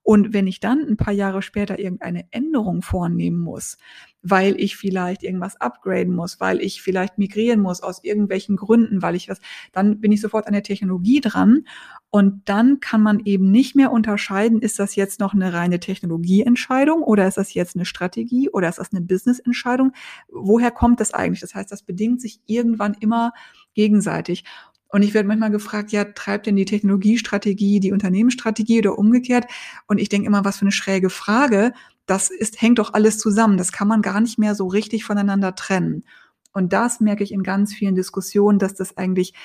Und 0.03 0.33
wenn 0.33 0.47
ich 0.47 0.59
dann 0.59 0.79
ein 0.87 0.97
paar 0.97 1.13
Jahre 1.13 1.41
später 1.41 1.77
irgendeine 1.77 2.25
Änderung 2.31 2.81
vornehmen 2.81 3.39
muss, 3.39 3.77
weil 4.21 4.59
ich 4.59 4.75
vielleicht 4.75 5.23
irgendwas 5.23 5.59
upgraden 5.61 6.13
muss, 6.13 6.39
weil 6.39 6.61
ich 6.61 6.81
vielleicht 6.81 7.17
migrieren 7.17 7.61
muss 7.61 7.81
aus 7.81 8.03
irgendwelchen 8.03 8.55
Gründen, 8.57 9.01
weil 9.01 9.15
ich 9.15 9.29
was, 9.29 9.39
dann 9.71 10.01
bin 10.01 10.11
ich 10.11 10.21
sofort 10.21 10.47
an 10.47 10.53
der 10.53 10.63
Technologie 10.63 11.21
dran. 11.21 11.65
Und 12.09 12.41
dann 12.49 12.79
kann 12.79 13.01
man 13.01 13.19
eben 13.25 13.51
nicht 13.51 13.75
mehr 13.75 13.91
unterscheiden, 13.91 14.61
ist 14.61 14.79
das 14.79 14.95
jetzt 14.95 15.19
noch 15.19 15.33
eine 15.33 15.53
reine 15.53 15.79
Technologieentscheidung 15.79 17.03
oder 17.03 17.27
ist 17.27 17.37
das 17.37 17.53
jetzt 17.53 17.75
eine 17.75 17.85
Strategie 17.85 18.49
oder 18.49 18.67
ist 18.67 18.79
das 18.79 18.91
eine 18.91 19.01
Businessentscheidung? 19.01 19.93
Woher 20.27 20.71
kommt 20.71 20.99
das 20.99 21.13
eigentlich? 21.13 21.41
Das 21.41 21.55
heißt, 21.55 21.71
das 21.71 21.83
bedingt 21.83 22.19
sich 22.19 22.41
irgendwann 22.47 22.95
immer 22.99 23.31
gegenseitig. 23.75 24.43
Und 24.91 25.03
ich 25.03 25.13
werde 25.13 25.27
manchmal 25.27 25.51
gefragt, 25.51 25.91
ja, 25.91 26.03
treibt 26.03 26.47
denn 26.47 26.55
die 26.55 26.65
Technologiestrategie 26.65 27.79
die 27.79 27.91
Unternehmensstrategie 27.91 28.79
oder 28.79 28.97
umgekehrt? 28.97 29.45
Und 29.87 29.99
ich 29.99 30.09
denke 30.09 30.27
immer, 30.27 30.45
was 30.45 30.57
für 30.57 30.63
eine 30.63 30.71
schräge 30.71 31.11
Frage. 31.11 31.73
Das 32.09 32.31
ist, 32.31 32.59
hängt 32.59 32.79
doch 32.79 32.95
alles 32.95 33.19
zusammen. 33.19 33.57
Das 33.57 33.71
kann 33.71 33.87
man 33.87 34.01
gar 34.01 34.19
nicht 34.19 34.39
mehr 34.39 34.55
so 34.55 34.65
richtig 34.65 35.03
voneinander 35.03 35.53
trennen. 35.53 36.05
Und 36.53 36.73
das 36.73 36.99
merke 36.99 37.23
ich 37.23 37.31
in 37.31 37.43
ganz 37.43 37.71
vielen 37.71 37.93
Diskussionen, 37.93 38.57
dass 38.57 38.73
das 38.73 38.97
eigentlich, 38.97 39.35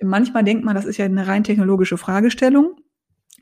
manchmal 0.00 0.42
denkt 0.42 0.64
man, 0.64 0.74
das 0.74 0.86
ist 0.86 0.96
ja 0.96 1.04
eine 1.04 1.26
rein 1.26 1.44
technologische 1.44 1.98
Fragestellung. 1.98 2.76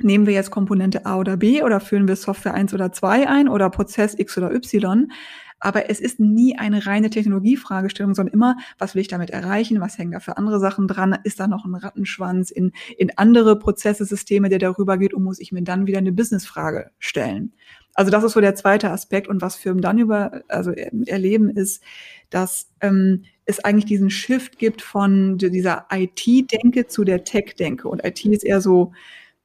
Nehmen 0.03 0.27
wir 0.27 0.35
jetzt 0.35 0.51
Komponente 0.51 1.07
A 1.07 1.19
oder 1.19 1.37
B 1.37 1.63
oder 1.63 1.79
führen 1.79 2.09
wir 2.09 2.17
Software 2.17 2.55
1 2.55 2.75
oder 2.75 2.91
2 2.91 3.29
ein 3.29 3.49
oder 3.49 3.71
Prozess 3.71 4.19
X 4.19 4.37
oder 4.37 4.53
Y? 4.53 5.13
Aber 5.61 5.89
es 5.89 6.01
ist 6.01 6.19
nie 6.19 6.59
eine 6.59 6.87
reine 6.87 7.11
Technologiefragestellung, 7.11 8.15
sondern 8.15 8.35
immer, 8.35 8.57
was 8.79 8.97
will 8.97 9.03
ich 9.03 9.09
damit 9.09 9.31
erreichen? 9.31 9.81
Was 9.81 9.97
hängen 9.97 10.11
da 10.11 10.19
für 10.19 10.39
andere 10.39 10.59
Sachen 10.59 10.89
dran? 10.89 11.17
Ist 11.23 11.39
da 11.39 11.47
noch 11.47 11.67
ein 11.67 11.77
Rattenschwanz 11.77 12.51
in, 12.51 12.73
in 12.99 13.17
andere 13.17 13.59
Prozesse, 13.59 14.07
Systeme, 14.07 14.49
der 14.49 14.59
darüber 14.59 14.99
geht? 14.99 15.15
Und 15.15 15.23
muss 15.23 15.39
ich 15.39 15.53
mir 15.53 15.63
dann 15.63 15.87
wieder 15.87 15.99
eine 15.99 16.13
Businessfrage 16.13 16.91
stellen? 16.99 17.53
Also 18.01 18.11
das 18.11 18.25
ist 18.25 18.33
so 18.33 18.41
der 18.41 18.55
zweite 18.55 18.91
Aspekt. 18.91 19.29
Und 19.29 19.43
was 19.43 19.57
Firmen 19.57 19.83
dann 19.83 19.99
über, 19.99 20.41
also 20.49 20.71
erleben, 20.71 21.51
ist, 21.51 21.83
dass 22.31 22.71
ähm, 22.81 23.25
es 23.45 23.63
eigentlich 23.63 23.85
diesen 23.85 24.09
Shift 24.09 24.59
gibt 24.59 24.81
von 24.81 25.37
dieser 25.37 25.85
IT-Denke 25.93 26.87
zu 26.87 27.05
der 27.05 27.25
Tech-Denke. 27.25 27.87
Und 27.89 28.03
IT 28.03 28.25
ist 28.25 28.43
eher 28.43 28.63
so, 28.63 28.93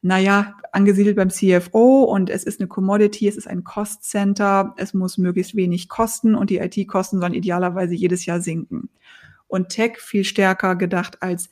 naja, 0.02 0.56
angesiedelt 0.72 1.18
beim 1.18 1.32
CFO 1.32 2.04
und 2.04 2.30
es 2.30 2.46
ist 2.46 2.62
eine 2.62 2.70
Commodity, 2.70 3.28
es 3.28 3.36
ist 3.36 3.50
ein 3.50 3.66
Cost 3.66 4.06
Center, 4.06 4.74
es 4.78 4.94
muss 4.94 5.18
möglichst 5.18 5.58
wenig 5.58 5.90
kosten 5.90 6.34
und 6.34 6.50
die 6.50 6.60
IT-Kosten 6.60 7.20
sollen 7.20 7.34
idealerweise 7.34 7.94
jedes 7.94 8.26
Jahr 8.26 8.40
sinken. 8.40 8.88
Und 9.50 9.68
Tech 9.68 9.98
viel 9.98 10.24
stärker 10.24 10.78
gedacht 10.78 11.22
als 11.22 11.50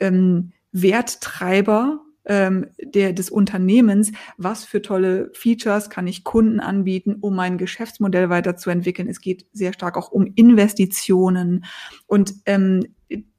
ähm, 0.00 0.50
Werttreiber 0.72 2.00
ähm, 2.30 2.68
der, 2.80 3.12
des 3.12 3.28
Unternehmens, 3.28 4.12
was 4.36 4.64
für 4.64 4.80
tolle 4.80 5.32
Features 5.34 5.90
kann 5.90 6.06
ich 6.06 6.22
Kunden 6.22 6.60
anbieten, 6.60 7.16
um 7.20 7.34
mein 7.34 7.58
Geschäftsmodell 7.58 8.30
weiterzuentwickeln. 8.30 9.08
Es 9.08 9.20
geht 9.20 9.46
sehr 9.52 9.72
stark 9.72 9.96
auch 9.96 10.12
um 10.12 10.32
Investitionen 10.36 11.64
und 12.06 12.34
ähm, 12.46 12.84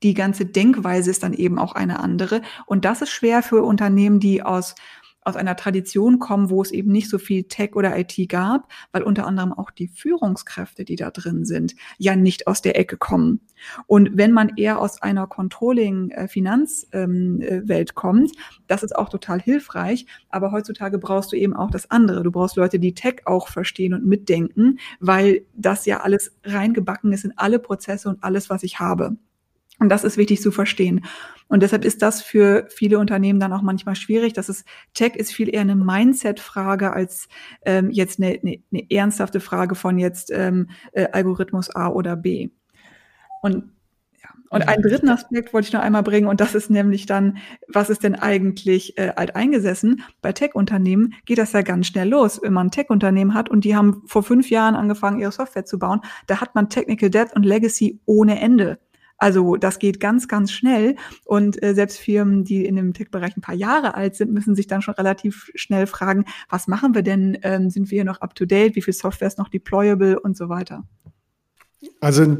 die 0.04 0.14
ganze 0.14 0.46
Denkweise 0.46 1.10
ist 1.10 1.24
dann 1.24 1.34
eben 1.34 1.58
auch 1.58 1.72
eine 1.72 2.02
andere. 2.02 2.42
Und 2.66 2.84
das 2.84 3.02
ist 3.02 3.12
schwer 3.12 3.42
für 3.42 3.64
Unternehmen, 3.64 4.20
die 4.20 4.44
aus 4.44 4.76
aus 5.24 5.36
einer 5.36 5.56
Tradition 5.56 6.20
kommen, 6.20 6.50
wo 6.50 6.62
es 6.62 6.72
eben 6.72 6.92
nicht 6.92 7.10
so 7.10 7.18
viel 7.18 7.44
Tech 7.44 7.76
oder 7.76 7.98
IT 7.98 8.18
gab, 8.30 8.72
weil 8.92 9.04
unter 9.04 9.28
anderem 9.28 9.54
auch 9.54 9.72
die 9.72 9.88
Führungskräfte, 9.88 10.84
die 10.84 10.96
da 10.96 11.12
drin 11.12 11.46
sind, 11.46 11.76
ja 11.98 12.16
nicht 12.16 12.48
aus 12.48 12.62
der 12.62 12.80
Ecke 12.80 12.98
kommen. 12.98 13.42
Und 13.86 14.18
wenn 14.18 14.32
man 14.32 14.54
eher 14.58 14.80
aus 14.80 15.02
einer 15.02 15.28
Controlling-Finanzwelt 15.28 16.92
ähm, 16.94 17.42
äh, 17.42 17.86
kommt, 17.94 18.32
das 18.68 18.84
ist 18.84 18.96
auch 18.96 19.10
total 19.10 19.40
hilfreich. 19.40 20.06
Aber 20.30 20.52
heutzutage 20.52 20.98
brauchst 20.98 21.32
du 21.32 21.36
eben 21.36 21.56
auch 21.56 21.70
das 21.70 21.92
andere. 21.92 22.24
Du 22.24 22.32
brauchst 22.32 22.56
Leute, 22.56 22.80
die 22.80 22.94
Tech 22.96 23.22
auch 23.26 23.48
verstehen 23.48 23.94
und 23.94 24.06
mitdenken, 24.06 24.80
weil 25.00 25.46
das 25.56 25.86
ja 25.86 26.00
alles 26.02 26.32
reingebacken 26.44 27.14
ist 27.14 27.26
in 27.26 27.38
alle 27.38 27.60
Prozesse 27.60 28.10
und 28.10 28.24
alles, 28.24 28.50
was 28.50 28.64
ich 28.64 28.80
habe. 28.80 29.18
Und 29.82 29.90
das 29.90 30.04
ist 30.04 30.16
wichtig 30.16 30.44
zu 30.44 30.52
verstehen. 30.52 31.04
Und 31.48 31.64
deshalb 31.64 31.86
ist 31.86 32.04
das 32.04 32.22
für 32.22 32.68
viele 32.70 33.00
Unternehmen 33.00 33.40
dann 33.40 33.52
auch 33.52 33.64
manchmal 33.64 33.96
schwierig. 33.96 34.32
Das 34.34 34.48
ist, 34.48 34.64
Tech 34.94 35.16
ist 35.16 35.34
viel 35.34 35.50
eher 35.50 35.62
eine 35.62 35.76
Mindset-Frage 35.76 36.94
als 36.94 37.28
ähm, 37.66 37.90
jetzt 37.90 38.22
eine, 38.22 38.40
eine, 38.44 38.60
eine 38.72 38.92
ernsthafte 38.92 39.40
Frage 39.40 39.74
von 39.74 39.98
jetzt 39.98 40.30
ähm, 40.32 40.70
äh, 40.92 41.08
Algorithmus 41.12 41.76
A 41.76 41.88
oder 41.88 42.16
B. 42.16 42.50
Und 43.42 43.72
ja. 44.22 44.30
Und 44.52 44.68
einen 44.68 44.84
dritten 44.84 45.10
Aspekt 45.10 45.52
wollte 45.52 45.70
ich 45.70 45.74
noch 45.74 45.82
einmal 45.82 46.04
bringen, 46.04 46.28
und 46.28 46.42
das 46.42 46.54
ist 46.54 46.70
nämlich 46.70 47.08
dann, 47.08 47.40
was 47.68 47.90
ist 47.90 48.04
denn 48.04 48.14
eigentlich 48.14 49.00
äh, 49.00 49.14
alteingesessen? 49.16 50.04
Bei 50.22 50.32
Tech-Unternehmen 50.32 51.16
geht 51.26 51.40
das 51.40 51.54
ja 51.54 51.64
ganz 51.64 51.88
schnell 51.88 52.08
los. 52.08 52.40
Wenn 52.44 52.54
man 52.54 52.68
ein 52.68 52.72
Tech-Unternehmen 52.72 53.34
hat 53.34 53.50
und 53.50 53.66
die 53.66 53.76
haben 53.76 54.04
vor 54.06 54.22
fünf 54.22 54.52
Jahren 54.52 54.76
angefangen, 54.76 55.20
ihre 55.20 55.32
Software 55.32 55.66
zu 55.66 55.80
bauen, 55.80 56.02
da 56.28 56.40
hat 56.40 56.54
man 56.54 56.70
Technical 56.70 57.10
Debt 57.10 57.36
und 57.36 57.48
Legacy 57.48 58.00
ohne 58.06 58.40
Ende. 58.40 58.78
Also 59.22 59.56
das 59.56 59.78
geht 59.78 60.00
ganz, 60.00 60.28
ganz 60.28 60.52
schnell. 60.52 60.96
Und 61.26 61.62
äh, 61.62 61.76
selbst 61.76 62.00
Firmen, 62.00 62.44
die 62.44 62.66
in 62.66 62.76
dem 62.76 62.92
Tech-Bereich 62.92 63.38
ein 63.38 63.42
paar 63.42 63.54
Jahre 63.54 63.94
alt 63.94 64.16
sind, 64.16 64.34
müssen 64.34 64.56
sich 64.56 64.66
dann 64.66 64.82
schon 64.82 64.96
relativ 64.96 65.52
schnell 65.54 65.86
fragen, 65.86 66.26
was 66.50 66.68
machen 66.68 66.96
wir 66.96 67.04
denn? 67.04 67.38
Ähm, 67.44 67.70
sind 67.70 67.92
wir 67.92 67.98
hier 67.98 68.04
noch 68.04 68.22
up-to-date? 68.22 68.76
Wie 68.76 68.82
viel 68.82 68.96
Software 68.96 69.28
ist 69.28 69.38
noch 69.38 69.50
deployable 69.50 70.20
und 70.20 70.36
so 70.36 70.50
weiter? 70.50 70.86
Also 72.00 72.36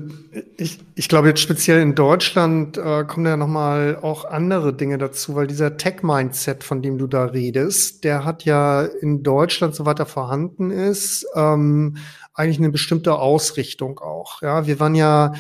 ich, 0.58 0.80
ich 0.96 1.08
glaube 1.08 1.28
jetzt 1.28 1.42
speziell 1.42 1.82
in 1.82 1.94
Deutschland 1.94 2.80
äh, 2.80 3.04
kommen 3.04 3.28
ja 3.28 3.38
noch 3.38 3.48
mal 3.48 4.00
auch 4.02 4.26
andere 4.26 4.74
Dinge 4.74 4.98
dazu, 4.98 5.36
weil 5.36 5.46
dieser 5.46 5.78
Tech-Mindset, 5.78 6.64
von 6.64 6.82
dem 6.82 6.98
du 6.98 7.06
da 7.06 7.26
redest, 7.26 8.04
der 8.04 8.26
hat 8.26 8.44
ja 8.44 8.82
in 8.86 9.22
Deutschland, 9.22 9.76
soweit 9.76 10.00
er 10.00 10.08
vorhanden 10.08 10.72
ist, 10.72 11.28
ähm, 11.36 11.98
eigentlich 12.34 12.58
eine 12.58 12.72
bestimmte 12.72 13.16
Ausrichtung 13.16 14.00
auch. 14.00 14.42
Ja, 14.42 14.66
wir 14.66 14.80
waren 14.80 14.96
ja 14.96 15.34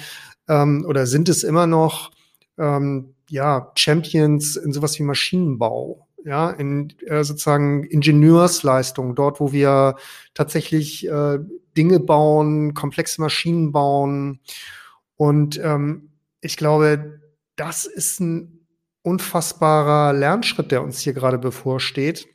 ähm, 0.48 0.86
oder 0.88 1.06
sind 1.06 1.30
es 1.30 1.44
immer 1.44 1.68
noch 1.68 2.12
ähm, 2.58 3.16
ja 3.30 3.72
Champions 3.76 4.56
in 4.56 4.74
sowas 4.74 4.98
wie 5.00 5.04
Maschinenbau, 5.04 6.08
ja, 6.24 6.52
in 6.52 6.94
äh, 7.06 7.24
sozusagen 7.24 7.84
Ingenieursleistung, 7.84 9.16
dort, 9.16 9.40
wo 9.40 9.52
wir 9.52 9.96
tatsächlich 10.34 11.08
äh, 11.08 11.40
Dinge 11.78 12.00
bauen, 12.00 12.74
komplexe 12.74 13.22
Maschinen 13.22 13.72
bauen. 13.72 14.40
Und 15.16 15.60
ähm, 15.64 16.12
ich 16.42 16.58
glaube, 16.58 17.22
das 17.56 17.86
ist 17.86 18.20
ein 18.20 18.68
unfassbarer 19.04 20.14
Lernschritt, 20.14 20.72
der 20.72 20.84
uns 20.84 21.00
hier 21.00 21.14
gerade 21.14 21.38
bevorsteht 21.38 22.28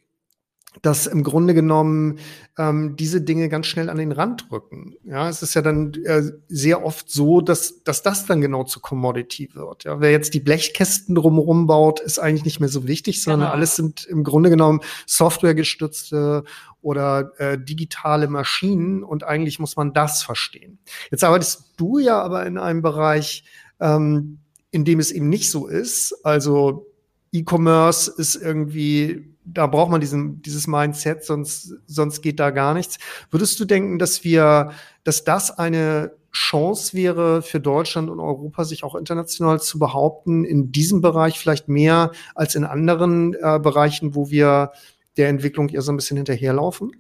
dass 0.83 1.07
im 1.07 1.23
Grunde 1.23 1.55
genommen 1.55 2.19
ähm, 2.59 2.97
diese 2.97 3.21
Dinge 3.21 3.49
ganz 3.49 3.67
schnell 3.67 3.91
an 3.91 3.99
den 3.99 4.13
Rand 4.13 4.51
rücken. 4.51 4.95
Ja, 5.05 5.29
es 5.29 5.43
ist 5.43 5.55
ja 5.55 5.63
dann 5.63 5.93
äh, 6.05 6.23
sehr 6.49 6.85
oft 6.85 7.11
so, 7.11 7.41
dass, 7.41 7.83
dass 7.85 8.03
das 8.03 8.27
dann 8.27 8.41
genau 8.41 8.65
zu 8.65 8.81
Commodity 8.81 9.51
wird. 9.55 9.85
Ja, 9.85 10.01
wer 10.01 10.11
jetzt 10.11 10.35
die 10.35 10.41
Blechkästen 10.41 11.15
drumherum 11.15 11.67
baut, 11.67 12.01
ist 12.01 12.19
eigentlich 12.19 12.45
nicht 12.45 12.61
mehr 12.61 12.69
so 12.69 12.87
wichtig, 12.87 13.23
sondern 13.23 13.41
genau. 13.41 13.53
alles 13.53 13.77
sind 13.77 14.05
im 14.07 14.25
Grunde 14.25 14.51
genommen 14.51 14.81
softwaregestützte 15.07 16.45
oder 16.81 17.33
äh, 17.39 17.59
digitale 17.59 18.29
Maschinen 18.29 19.03
und 19.03 19.25
eigentlich 19.25 19.59
muss 19.59 19.77
man 19.77 19.93
das 19.93 20.23
verstehen. 20.23 20.79
Jetzt 21.11 21.25
arbeitest 21.25 21.75
du 21.77 21.99
ja 21.99 22.23
aber 22.23 22.47
in 22.47 22.59
einem 22.59 22.83
Bereich, 22.83 23.45
ähm, 23.81 24.39
in 24.71 24.85
dem 24.85 25.01
es 25.01 25.11
eben 25.11 25.29
nicht 25.29 25.51
so 25.51 25.67
ist. 25.67 26.15
Also 26.25 26.87
E-Commerce 27.33 28.13
ist 28.17 28.37
irgendwie 28.37 29.36
da 29.47 29.67
braucht 29.67 29.91
man 29.91 30.01
diesen, 30.01 30.43
dieses 30.43 30.67
Mindset, 30.67 31.25
sonst, 31.25 31.75
sonst 31.87 32.21
geht 32.21 32.41
da 32.41 32.51
gar 32.51 32.75
nichts. 32.75 32.99
Würdest 33.31 33.59
du 33.61 33.65
denken, 33.65 33.99
dass 33.99 34.25
wir, 34.25 34.73
dass 35.05 35.25
das 35.25 35.57
eine 35.57 36.13
Chance 36.33 36.95
wäre 36.95 37.41
für 37.41 37.61
Deutschland 37.61 38.11
und 38.11 38.21
Europa, 38.21 38.65
sich 38.65 38.85
auch 38.85 38.95
international 38.95 39.61
zu 39.61 39.79
behaupten, 39.79 40.45
in 40.45 40.71
diesem 40.73 41.01
Bereich 41.01 41.39
vielleicht 41.39 41.69
mehr 41.69 42.13
als 42.35 42.55
in 42.55 42.65
anderen 42.65 43.35
äh, 43.35 43.59
Bereichen, 43.59 44.15
wo 44.15 44.31
wir 44.31 44.73
der 45.17 45.29
Entwicklung 45.29 45.69
eher 45.71 45.83
so 45.83 45.93
ein 45.93 45.97
bisschen 45.97 46.19
hinterherlaufen? 46.19 46.93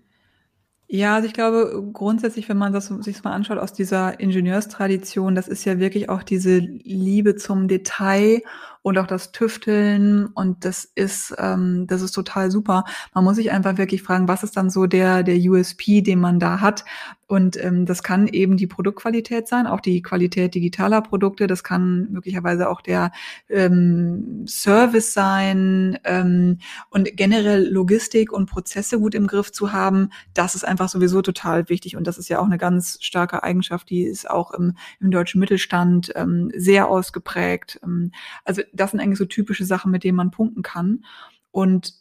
Ja, 0.88 1.16
also 1.16 1.26
ich 1.26 1.34
glaube 1.34 1.84
grundsätzlich, 1.92 2.48
wenn 2.48 2.58
man 2.58 2.72
das 2.72 2.86
sich 2.86 3.24
mal 3.24 3.32
anschaut 3.32 3.58
aus 3.58 3.72
dieser 3.72 4.20
Ingenieurstradition, 4.20 5.34
das 5.34 5.48
ist 5.48 5.64
ja 5.64 5.80
wirklich 5.80 6.08
auch 6.08 6.22
diese 6.22 6.58
Liebe 6.58 7.34
zum 7.34 7.66
Detail 7.66 8.42
und 8.86 8.98
auch 8.98 9.08
das 9.08 9.32
Tüfteln 9.32 10.26
und 10.26 10.64
das 10.64 10.84
ist, 10.84 11.34
ähm, 11.38 11.88
das 11.88 12.02
ist 12.02 12.12
total 12.12 12.52
super. 12.52 12.84
Man 13.14 13.24
muss 13.24 13.34
sich 13.34 13.50
einfach 13.50 13.78
wirklich 13.78 14.04
fragen, 14.04 14.28
was 14.28 14.44
ist 14.44 14.56
dann 14.56 14.70
so 14.70 14.86
der, 14.86 15.24
der 15.24 15.36
USP, 15.38 16.02
den 16.02 16.20
man 16.20 16.38
da 16.38 16.60
hat 16.60 16.84
und 17.28 17.62
ähm, 17.62 17.86
das 17.86 18.04
kann 18.04 18.28
eben 18.28 18.56
die 18.56 18.68
Produktqualität 18.68 19.48
sein, 19.48 19.66
auch 19.66 19.80
die 19.80 20.00
Qualität 20.00 20.54
digitaler 20.54 21.02
Produkte. 21.02 21.48
Das 21.48 21.64
kann 21.64 22.06
möglicherweise 22.12 22.68
auch 22.68 22.80
der 22.80 23.10
ähm, 23.48 24.44
Service 24.46 25.12
sein 25.12 25.98
ähm, 26.04 26.58
und 26.90 27.16
generell 27.16 27.68
Logistik 27.68 28.32
und 28.32 28.46
Prozesse 28.48 29.00
gut 29.00 29.16
im 29.16 29.26
Griff 29.26 29.50
zu 29.50 29.72
haben. 29.72 30.10
Das 30.34 30.54
ist 30.54 30.64
einfach 30.64 30.88
sowieso 30.88 31.20
total 31.20 31.68
wichtig 31.68 31.96
und 31.96 32.06
das 32.06 32.16
ist 32.16 32.28
ja 32.28 32.38
auch 32.38 32.44
eine 32.44 32.58
ganz 32.58 32.98
starke 33.00 33.42
Eigenschaft, 33.42 33.90
die 33.90 34.04
ist 34.04 34.30
auch 34.30 34.52
im, 34.52 34.76
im 35.00 35.10
deutschen 35.10 35.40
Mittelstand 35.40 36.12
ähm, 36.14 36.52
sehr 36.54 36.88
ausgeprägt. 36.88 37.80
Ähm, 37.82 38.12
also 38.44 38.62
das 38.76 38.92
sind 38.92 39.00
eigentlich 39.00 39.18
so 39.18 39.24
typische 39.24 39.64
Sachen, 39.64 39.90
mit 39.90 40.04
denen 40.04 40.16
man 40.16 40.30
punkten 40.30 40.62
kann. 40.62 41.04
Und 41.50 41.94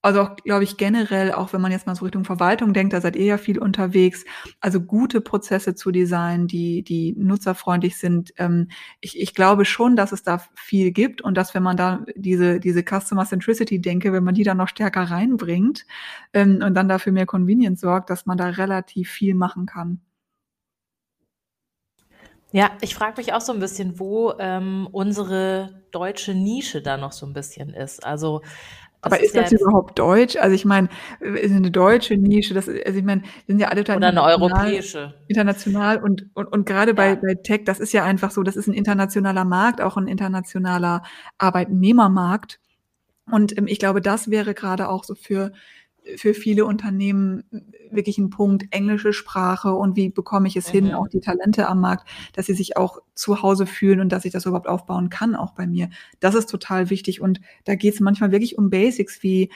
also 0.00 0.22
auch, 0.22 0.36
glaube 0.36 0.62
ich, 0.62 0.76
generell, 0.76 1.32
auch 1.32 1.52
wenn 1.52 1.60
man 1.60 1.72
jetzt 1.72 1.86
mal 1.86 1.96
so 1.96 2.04
Richtung 2.04 2.24
Verwaltung 2.24 2.72
denkt, 2.72 2.92
da 2.92 3.00
seid 3.00 3.16
ihr 3.16 3.24
ja 3.24 3.36
viel 3.36 3.58
unterwegs. 3.58 4.24
Also 4.60 4.80
gute 4.80 5.20
Prozesse 5.20 5.74
zu 5.74 5.90
designen, 5.90 6.46
die, 6.46 6.82
die 6.84 7.14
nutzerfreundlich 7.18 7.96
sind. 7.96 8.32
Ähm, 8.38 8.68
ich, 9.00 9.18
ich 9.20 9.34
glaube 9.34 9.64
schon, 9.64 9.96
dass 9.96 10.12
es 10.12 10.22
da 10.22 10.40
viel 10.54 10.92
gibt 10.92 11.20
und 11.20 11.36
dass, 11.36 11.52
wenn 11.54 11.64
man 11.64 11.76
da 11.76 12.04
diese, 12.14 12.60
diese 12.60 12.84
Customer 12.84 13.26
Centricity 13.26 13.80
denke, 13.80 14.12
wenn 14.12 14.24
man 14.24 14.34
die 14.34 14.44
dann 14.44 14.58
noch 14.58 14.68
stärker 14.68 15.02
reinbringt 15.02 15.84
ähm, 16.32 16.60
und 16.62 16.74
dann 16.74 16.88
dafür 16.88 17.12
mehr 17.12 17.26
Convenience 17.26 17.80
sorgt, 17.80 18.08
dass 18.08 18.24
man 18.24 18.38
da 18.38 18.46
relativ 18.50 19.10
viel 19.10 19.34
machen 19.34 19.66
kann. 19.66 20.00
Ja, 22.52 22.70
ich 22.80 22.94
frage 22.94 23.14
mich 23.18 23.34
auch 23.34 23.40
so 23.40 23.52
ein 23.52 23.60
bisschen, 23.60 23.98
wo 23.98 24.32
ähm, 24.38 24.88
unsere 24.90 25.82
deutsche 25.90 26.34
Nische 26.34 26.80
da 26.82 26.96
noch 26.96 27.12
so 27.12 27.26
ein 27.26 27.34
bisschen 27.34 27.74
ist. 27.74 28.04
Also 28.04 28.40
aber 29.00 29.20
ist, 29.20 29.26
ist 29.26 29.36
das 29.36 29.50
ja 29.52 29.58
überhaupt 29.58 29.98
deutsch? 29.98 30.36
Also 30.36 30.54
ich 30.54 30.64
meine, 30.64 30.88
ist 31.20 31.52
eine 31.52 31.70
deutsche 31.70 32.16
Nische, 32.16 32.54
das, 32.54 32.68
also 32.68 32.98
ich 32.98 33.04
meine, 33.04 33.22
sind 33.46 33.60
ja 33.60 33.68
alle 33.68 33.82
Oder 33.82 34.08
eine 34.08 34.22
europäische. 34.22 35.14
International 35.28 36.02
und, 36.02 36.26
und, 36.34 36.46
und 36.46 36.66
gerade 36.66 36.90
ja. 36.90 36.94
bei, 36.94 37.16
bei 37.16 37.34
Tech, 37.34 37.62
das 37.64 37.78
ist 37.78 37.92
ja 37.92 38.04
einfach 38.04 38.32
so, 38.32 38.42
das 38.42 38.56
ist 38.56 38.66
ein 38.66 38.74
internationaler 38.74 39.44
Markt, 39.44 39.80
auch 39.80 39.96
ein 39.96 40.08
internationaler 40.08 41.02
Arbeitnehmermarkt. 41.38 42.58
Und 43.30 43.56
ähm, 43.56 43.66
ich 43.68 43.78
glaube, 43.78 44.00
das 44.00 44.30
wäre 44.30 44.54
gerade 44.54 44.88
auch 44.88 45.04
so 45.04 45.14
für 45.14 45.52
für 46.16 46.34
viele 46.34 46.64
Unternehmen 46.64 47.44
wirklich 47.90 48.18
ein 48.18 48.30
Punkt, 48.30 48.66
englische 48.70 49.12
Sprache 49.12 49.72
und 49.72 49.96
wie 49.96 50.10
bekomme 50.10 50.48
ich 50.48 50.56
es 50.56 50.68
mhm. 50.68 50.72
hin, 50.72 50.94
auch 50.94 51.08
die 51.08 51.20
Talente 51.20 51.68
am 51.68 51.80
Markt, 51.80 52.08
dass 52.32 52.46
sie 52.46 52.54
sich 52.54 52.76
auch 52.76 53.00
zu 53.14 53.42
Hause 53.42 53.66
fühlen 53.66 54.00
und 54.00 54.10
dass 54.10 54.24
ich 54.24 54.32
das 54.32 54.46
überhaupt 54.46 54.68
aufbauen 54.68 55.08
kann, 55.08 55.34
auch 55.34 55.52
bei 55.52 55.66
mir. 55.66 55.90
Das 56.20 56.34
ist 56.34 56.50
total 56.50 56.90
wichtig. 56.90 57.20
Und 57.20 57.40
da 57.64 57.74
geht 57.74 57.94
es 57.94 58.00
manchmal 58.00 58.32
wirklich 58.32 58.58
um 58.58 58.70
Basics 58.70 59.22
wie 59.22 59.50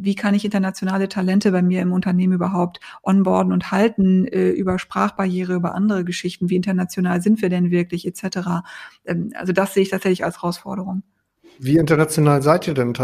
wie 0.00 0.14
kann 0.14 0.32
ich 0.32 0.44
internationale 0.44 1.08
Talente 1.08 1.50
bei 1.50 1.60
mir 1.60 1.82
im 1.82 1.92
Unternehmen 1.92 2.32
überhaupt 2.32 2.78
onboarden 3.02 3.52
und 3.52 3.72
halten 3.72 4.26
äh, 4.26 4.50
über 4.50 4.78
Sprachbarriere, 4.78 5.54
über 5.54 5.74
andere 5.74 6.04
Geschichten, 6.04 6.48
wie 6.50 6.56
international 6.56 7.20
sind 7.20 7.42
wir 7.42 7.48
denn 7.48 7.72
wirklich, 7.72 8.06
etc. 8.06 8.62
Ähm, 9.04 9.32
also 9.34 9.52
das 9.52 9.74
sehe 9.74 9.82
ich 9.82 9.90
tatsächlich 9.90 10.24
als 10.24 10.36
Herausforderung. 10.36 11.02
Wie 11.58 11.76
international 11.76 12.42
seid 12.42 12.68
ihr 12.68 12.74
denn 12.74 12.94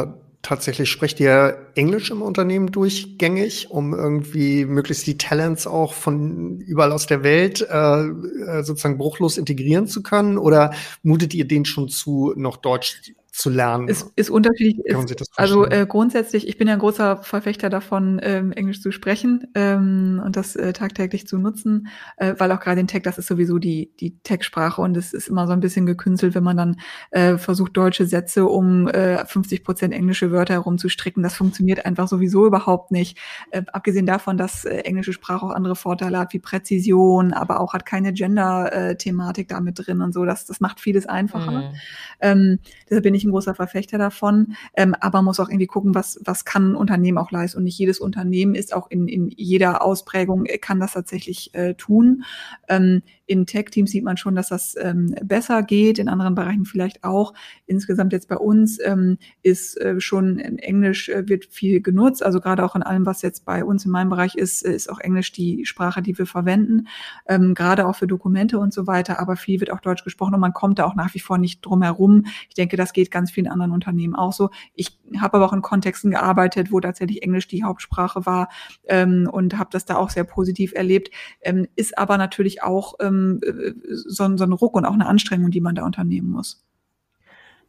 tatsächlich 0.45 0.91
sprecht 0.91 1.19
ihr 1.19 1.57
Englisch 1.75 2.11
im 2.11 2.23
Unternehmen 2.23 2.71
durchgängig, 2.71 3.71
um 3.71 3.95
irgendwie 3.95 4.65
möglichst 4.67 5.07
die 5.07 5.19
Talents 5.19 5.67
auch 5.67 5.95
von 5.95 6.61
überall 6.61 6.93
aus 6.93 7.07
der 7.07 7.25
Welt 7.25 7.67
äh, 7.69 7.75
äh 7.75 8.63
sozusagen 8.63 8.99
bruchlos 8.99 9.39
integrieren 9.39 9.89
zu 9.89 10.03
können? 10.03 10.39
Oder 10.39 10.73
mutet 11.03 11.35
ihr 11.35 11.49
denen 11.49 11.65
schon 11.65 11.89
zu, 11.89 12.33
noch 12.37 12.59
Deutsch 12.59 13.01
zu 13.35 13.51
lernen. 13.51 13.89
Es 13.89 14.13
ist 14.15 14.31
unterschiedlich. 14.31 14.87
Ist, 14.87 15.33
also 15.35 15.67
äh, 15.67 15.87
grundsätzlich, 15.89 16.47
ich 16.47 16.57
bin 16.57 16.69
ja 16.69 16.75
ein 16.75 16.79
großer 16.79 17.17
Verfechter 17.17 17.69
davon, 17.69 18.21
ähm, 18.23 18.53
Englisch 18.53 18.81
zu 18.81 18.93
sprechen 18.93 19.49
ähm, 19.57 20.23
und 20.25 20.37
das 20.37 20.55
äh, 20.55 20.73
tagtäglich 20.73 21.27
zu 21.27 21.39
nutzen, 21.39 21.89
äh, 22.17 22.35
weil 22.39 22.53
auch 22.53 22.61
gerade 22.61 22.81
in 22.81 22.87
Tech, 22.87 23.03
das 23.03 23.19
ist 23.19 23.27
sowieso 23.27 23.59
die, 23.59 23.91
die 23.99 24.21
Tech-Sprache 24.21 24.81
und 24.81 24.97
es 24.97 25.13
ist 25.13 25.27
immer 25.27 25.49
so 25.49 25.53
ein 25.53 25.59
bisschen 25.59 25.85
gekünstelt, 25.85 26.37
wenn 26.37 26.45
man 26.45 26.57
dann 26.57 26.77
äh, 27.11 27.37
versucht, 27.37 27.77
deutsche 27.77 28.07
Sätze 28.07 28.45
um 28.47 28.87
äh, 28.87 29.27
50 29.27 29.65
Prozent 29.65 29.95
englische 29.95 30.31
Wörter 30.31 30.55
herumzustricken. 30.55 31.25
Das 31.25 31.35
funktioniert 31.35 31.85
einfach 31.87 32.07
sowieso 32.07 32.47
überhaupt 32.47 32.93
nicht. 32.93 33.19
Äh, 33.51 33.63
abgesehen 33.73 34.07
davon, 34.07 34.37
dass 34.37 34.65
äh, 34.65 34.77
englische 34.83 35.13
Sprache 35.13 35.45
auch 35.45 35.51
andere 35.51 35.75
Vorteile 35.75 36.21
hat, 36.21 36.33
wie 36.35 36.39
Präzision, 36.39 37.33
aber 37.33 37.59
auch 37.59 37.75
hat 37.75 37.85
keine 37.85 38.13
Gender-Thematik 38.13 39.51
äh, 39.51 39.55
damit 39.55 39.85
drin 39.85 40.03
und 40.03 40.15
so. 40.15 40.25
Das, 40.25 40.47
das 40.47 40.61
macht 40.61 40.79
vieles 40.79 41.07
einfacher. 41.07 41.51
Mhm. 41.51 41.75
Ähm, 42.21 42.59
deshalb 42.89 43.03
bin 43.03 43.15
ich 43.15 43.24
ein 43.25 43.31
großer 43.31 43.55
Verfechter 43.55 43.99
davon, 43.99 44.55
ähm, 44.75 44.95
aber 45.01 45.23
muss 45.23 45.41
auch 45.41 45.49
irgendwie 45.49 45.67
gucken, 45.67 45.95
was, 45.95 46.21
was 46.25 46.45
kann 46.45 46.73
ein 46.73 46.77
Unternehmen 46.77 47.19
auch 47.19 47.31
leisten. 47.31 47.59
Und 47.59 47.65
nicht 47.65 47.79
jedes 47.79 47.99
Unternehmen 47.99 48.55
ist 48.55 48.75
auch 48.75 48.91
in, 48.91 49.09
in 49.09 49.31
jeder 49.31 49.83
Ausprägung, 49.83 50.47
äh, 50.47 50.59
kann 50.59 50.81
das 50.81 50.93
tatsächlich 50.93 51.55
äh, 51.55 51.75
tun. 51.75 52.25
Ähm, 52.69 53.03
in 53.27 53.47
Tech-Teams 53.47 53.91
sieht 53.91 54.05
man 54.05 54.17
schon, 54.17 54.35
dass 54.35 54.49
das 54.49 54.75
ähm, 54.79 55.15
besser 55.23 55.63
geht, 55.63 55.99
in 55.99 56.09
anderen 56.09 56.35
Bereichen 56.35 56.65
vielleicht 56.65 57.05
auch. 57.05 57.33
Insgesamt 57.67 58.13
jetzt 58.13 58.29
bei 58.29 58.37
uns 58.37 58.79
ähm, 58.85 59.19
ist 59.43 59.81
äh, 59.81 60.01
schon 60.01 60.39
Englisch 60.39 61.09
äh, 61.09 61.29
wird 61.29 61.47
viel 61.47 61.81
genutzt, 61.81 62.23
also 62.23 62.41
gerade 62.41 62.65
auch 62.65 62.75
in 62.75 62.83
allem, 62.83 63.07
was 63.07 63.23
jetzt 63.23 63.45
bei 63.45 63.65
uns 63.65 63.85
in 63.85 63.91
meinem 63.91 64.11
Bereich 64.11 64.35
ist, 64.35 64.65
äh, 64.65 64.75
ist 64.75 64.91
auch 64.91 65.01
Englisch 65.01 65.33
die 65.33 65.65
Sprache, 65.65 66.03
die 66.03 66.17
wir 66.19 66.27
verwenden, 66.27 66.89
ähm, 67.27 67.55
gerade 67.55 67.87
auch 67.87 67.97
für 67.97 68.07
Dokumente 68.07 68.59
und 68.59 68.75
so 68.75 68.87
weiter, 68.87 69.21
aber 69.21 69.37
viel 69.37 69.61
wird 69.61 69.71
auch 69.71 69.81
Deutsch 69.81 70.05
gesprochen 70.05 70.35
und 70.35 70.41
man 70.41 70.53
kommt 70.53 70.79
da 70.79 70.85
auch 70.85 70.95
nach 70.95 71.15
wie 71.15 71.21
vor 71.21 71.39
nicht 71.39 71.65
drum 71.65 71.83
herum. 71.83 72.25
Ich 72.49 72.55
denke, 72.55 72.77
das 72.77 72.93
geht 72.93 73.11
ganz 73.11 73.31
vielen 73.31 73.49
anderen 73.49 73.73
Unternehmen 73.73 74.15
auch 74.15 74.33
so. 74.33 74.51
Ich 74.75 74.99
habe 75.19 75.37
aber 75.37 75.47
auch 75.47 75.53
in 75.53 75.63
Kontexten 75.63 76.11
gearbeitet, 76.11 76.71
wo 76.73 76.81
tatsächlich 76.81 77.23
Englisch 77.23 77.49
die 77.49 77.65
Hauptsprache 77.65 78.27
war 78.27 78.49
ähm, 78.89 79.29
und 79.31 79.59
habe 79.59 79.71
das 79.73 79.85
da 79.85 79.97
auch 79.97 80.11
sehr 80.11 80.25
positiv 80.25 80.73
erlebt, 80.75 81.11
ähm, 81.41 81.67
ist 81.77 81.97
aber 81.97 82.19
natürlich 82.19 82.63
auch 82.63 82.95
ähm, 83.01 83.14
ähm, 83.15 83.83
so, 83.89 84.37
so 84.37 84.45
ein 84.45 84.53
Ruck 84.53 84.75
und 84.77 84.85
auch 84.85 84.93
eine 84.95 85.07
Anstrengung, 85.07 85.51
die 85.51 85.61
man 85.61 85.75
da 85.75 85.85
unternehmen 85.85 86.31
muss. 86.31 86.65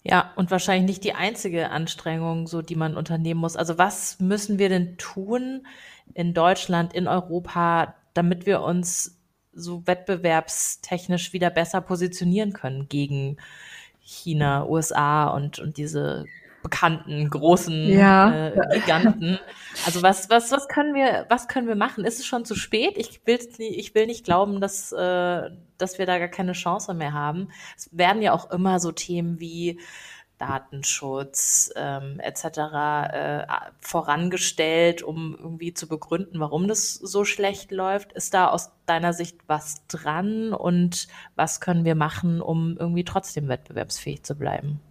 Ja, 0.04 0.32
und 0.36 0.52
wahrscheinlich 0.52 0.88
nicht 0.88 1.04
die 1.04 1.14
einzige 1.14 1.72
Anstrengung, 1.72 2.46
so 2.46 2.62
die 2.62 2.76
man 2.76 2.96
unternehmen 2.96 3.40
muss. 3.40 3.56
Also 3.56 3.80
was 3.80 4.20
müssen 4.20 4.60
wir 4.60 4.70
denn 4.70 4.98
tun 4.98 5.66
in 6.14 6.36
Deutschland, 6.36 6.94
in 6.94 7.08
Europa, 7.08 7.96
damit 8.14 8.46
wir 8.46 8.62
uns 8.62 9.20
so 9.52 9.88
wettbewerbstechnisch 9.88 11.34
wieder 11.34 11.50
besser 11.50 11.82
positionieren 11.82 12.54
können 12.54 12.88
gegen 12.88 13.38
China, 14.00 14.68
USA 14.68 15.28
und, 15.30 15.58
und 15.58 15.78
diese 15.78 16.26
bekannten 16.66 17.30
großen 17.30 17.90
ja. 17.90 18.48
äh, 18.48 18.80
Giganten. 18.80 19.38
Also 19.86 20.02
was 20.02 20.32
was 20.32 20.52
was 20.52 20.68
können 20.68 20.96
wir 20.96 21.28
was 21.30 21.48
können 21.48 21.68
wir 21.68 21.76
machen? 21.76 22.06
Ist 22.06 22.18
es 22.20 22.26
schon 22.26 22.44
zu 22.44 22.56
spät? 22.56 22.98
Ich 22.98 23.22
will 23.26 23.38
ich 23.60 23.94
will 23.94 24.08
nicht 24.08 24.26
glauben, 24.26 24.62
dass 24.62 24.92
äh, 24.92 25.52
dass 25.78 26.00
wir 26.00 26.08
da 26.08 26.18
gar 26.18 26.28
keine 26.28 26.54
Chance 26.54 26.96
mehr 26.96 27.14
haben. 27.14 27.50
Es 27.78 27.90
werden 27.92 28.24
ja 28.24 28.34
auch 28.34 28.50
immer 28.50 28.80
so 28.80 28.92
Themen 28.92 29.40
wie 29.40 29.80
Datenschutz 30.40 31.72
ähm, 31.76 32.20
etc. 32.20 32.46
Äh, 33.14 33.48
vorangestellt, 33.80 35.04
um 35.04 35.36
irgendwie 35.38 35.76
zu 35.76 35.88
begründen, 35.88 36.40
warum 36.40 36.68
das 36.68 36.96
so 36.96 37.24
schlecht 37.24 37.72
läuft. 37.72 38.12
Ist 38.14 38.34
da 38.34 38.48
aus 38.48 38.72
deiner 38.88 39.14
Sicht 39.14 39.38
was 39.46 39.86
dran 39.88 40.52
und 40.52 41.08
was 41.36 41.62
können 41.62 41.86
wir 41.86 41.96
machen, 41.96 42.42
um 42.42 42.76
irgendwie 42.76 43.04
trotzdem 43.04 43.50
wettbewerbsfähig 43.50 44.24
zu 44.24 44.36
bleiben? 44.36 44.82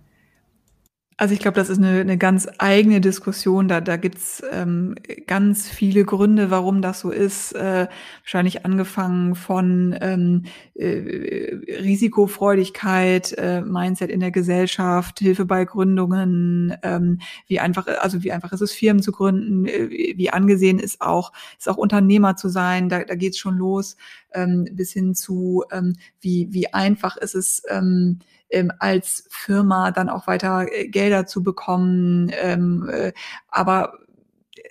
Also 1.17 1.33
ich 1.33 1.39
glaube, 1.39 1.55
das 1.55 1.71
ist 1.71 1.79
eine, 1.79 2.01
eine 2.01 2.19
ganz 2.19 2.49
eigene 2.59 3.01
Diskussion. 3.01 3.69
Da, 3.69 3.81
da 3.81 3.97
gibt's 3.97 4.43
ähm, 4.51 4.97
ganz 5.29 5.69
viele 5.69 6.05
Gründe, 6.05 6.51
warum 6.51 6.83
das 6.83 6.99
so 6.99 7.11
ist. 7.11 7.53
Äh, 7.53 7.87
wahrscheinlich 8.23 8.65
angefangen 8.65 9.37
von 9.37 9.97
ähm, 10.01 10.43
äh, 10.75 11.55
Risikofreudigkeit, 11.83 13.33
äh, 13.39 13.61
Mindset 13.61 14.11
in 14.11 14.19
der 14.19 14.33
Gesellschaft, 14.33 15.21
Hilfe 15.21 15.45
bei 15.45 15.65
Gründungen, 15.65 16.77
ähm, 16.83 17.21
wie 17.47 17.61
einfach, 17.61 17.87
also 17.87 18.25
wie 18.25 18.33
einfach 18.33 18.53
ist 18.53 18.63
es, 18.63 18.73
Firmen 18.73 19.03
zu 19.03 19.13
gründen, 19.13 19.67
äh, 19.67 20.15
wie 20.17 20.31
angesehen 20.31 20.81
ist 20.81 21.01
auch, 21.01 21.33
ist 21.57 21.69
auch 21.69 21.77
Unternehmer 21.77 22.35
zu 22.35 22.49
sein. 22.49 22.89
Da, 22.89 23.05
da 23.05 23.15
geht's 23.15 23.39
schon 23.39 23.57
los, 23.57 23.97
ähm, 24.33 24.67
bis 24.73 24.93
hin 24.93 25.15
zu 25.15 25.63
ähm, 25.71 25.95
wie, 26.21 26.49
wie 26.51 26.75
einfach 26.75 27.17
ist 27.17 27.37
es, 27.37 27.63
ähm, 27.71 28.19
ähm, 28.51 28.73
als 28.79 29.27
Firma 29.31 29.91
dann 29.91 30.09
auch 30.09 30.27
weiter 30.27 30.67
äh, 30.71 30.89
Gelder 30.89 31.27
zu 31.27 31.43
bekommen. 31.43 32.31
Ähm, 32.33 32.89
äh, 32.91 33.13
aber 33.49 33.99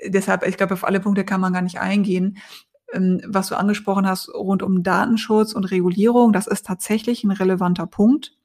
deshalb, 0.05 0.45
ich 0.47 0.57
glaube, 0.57 0.73
auf 0.73 0.83
alle 0.83 0.99
Punkte 0.99 1.23
kann 1.25 1.41
man 1.41 1.53
gar 1.53 1.61
nicht 1.61 1.79
eingehen. 1.79 2.37
Ähm, 2.91 3.21
was 3.27 3.47
du 3.47 3.55
angesprochen 3.55 4.07
hast 4.07 4.29
rund 4.29 4.63
um 4.63 4.83
Datenschutz 4.83 5.53
und 5.53 5.65
Regulierung, 5.65 6.33
das 6.33 6.47
ist 6.47 6.65
tatsächlich 6.65 7.23
ein 7.23 7.31
relevanter 7.31 7.87
Punkt. 7.87 8.37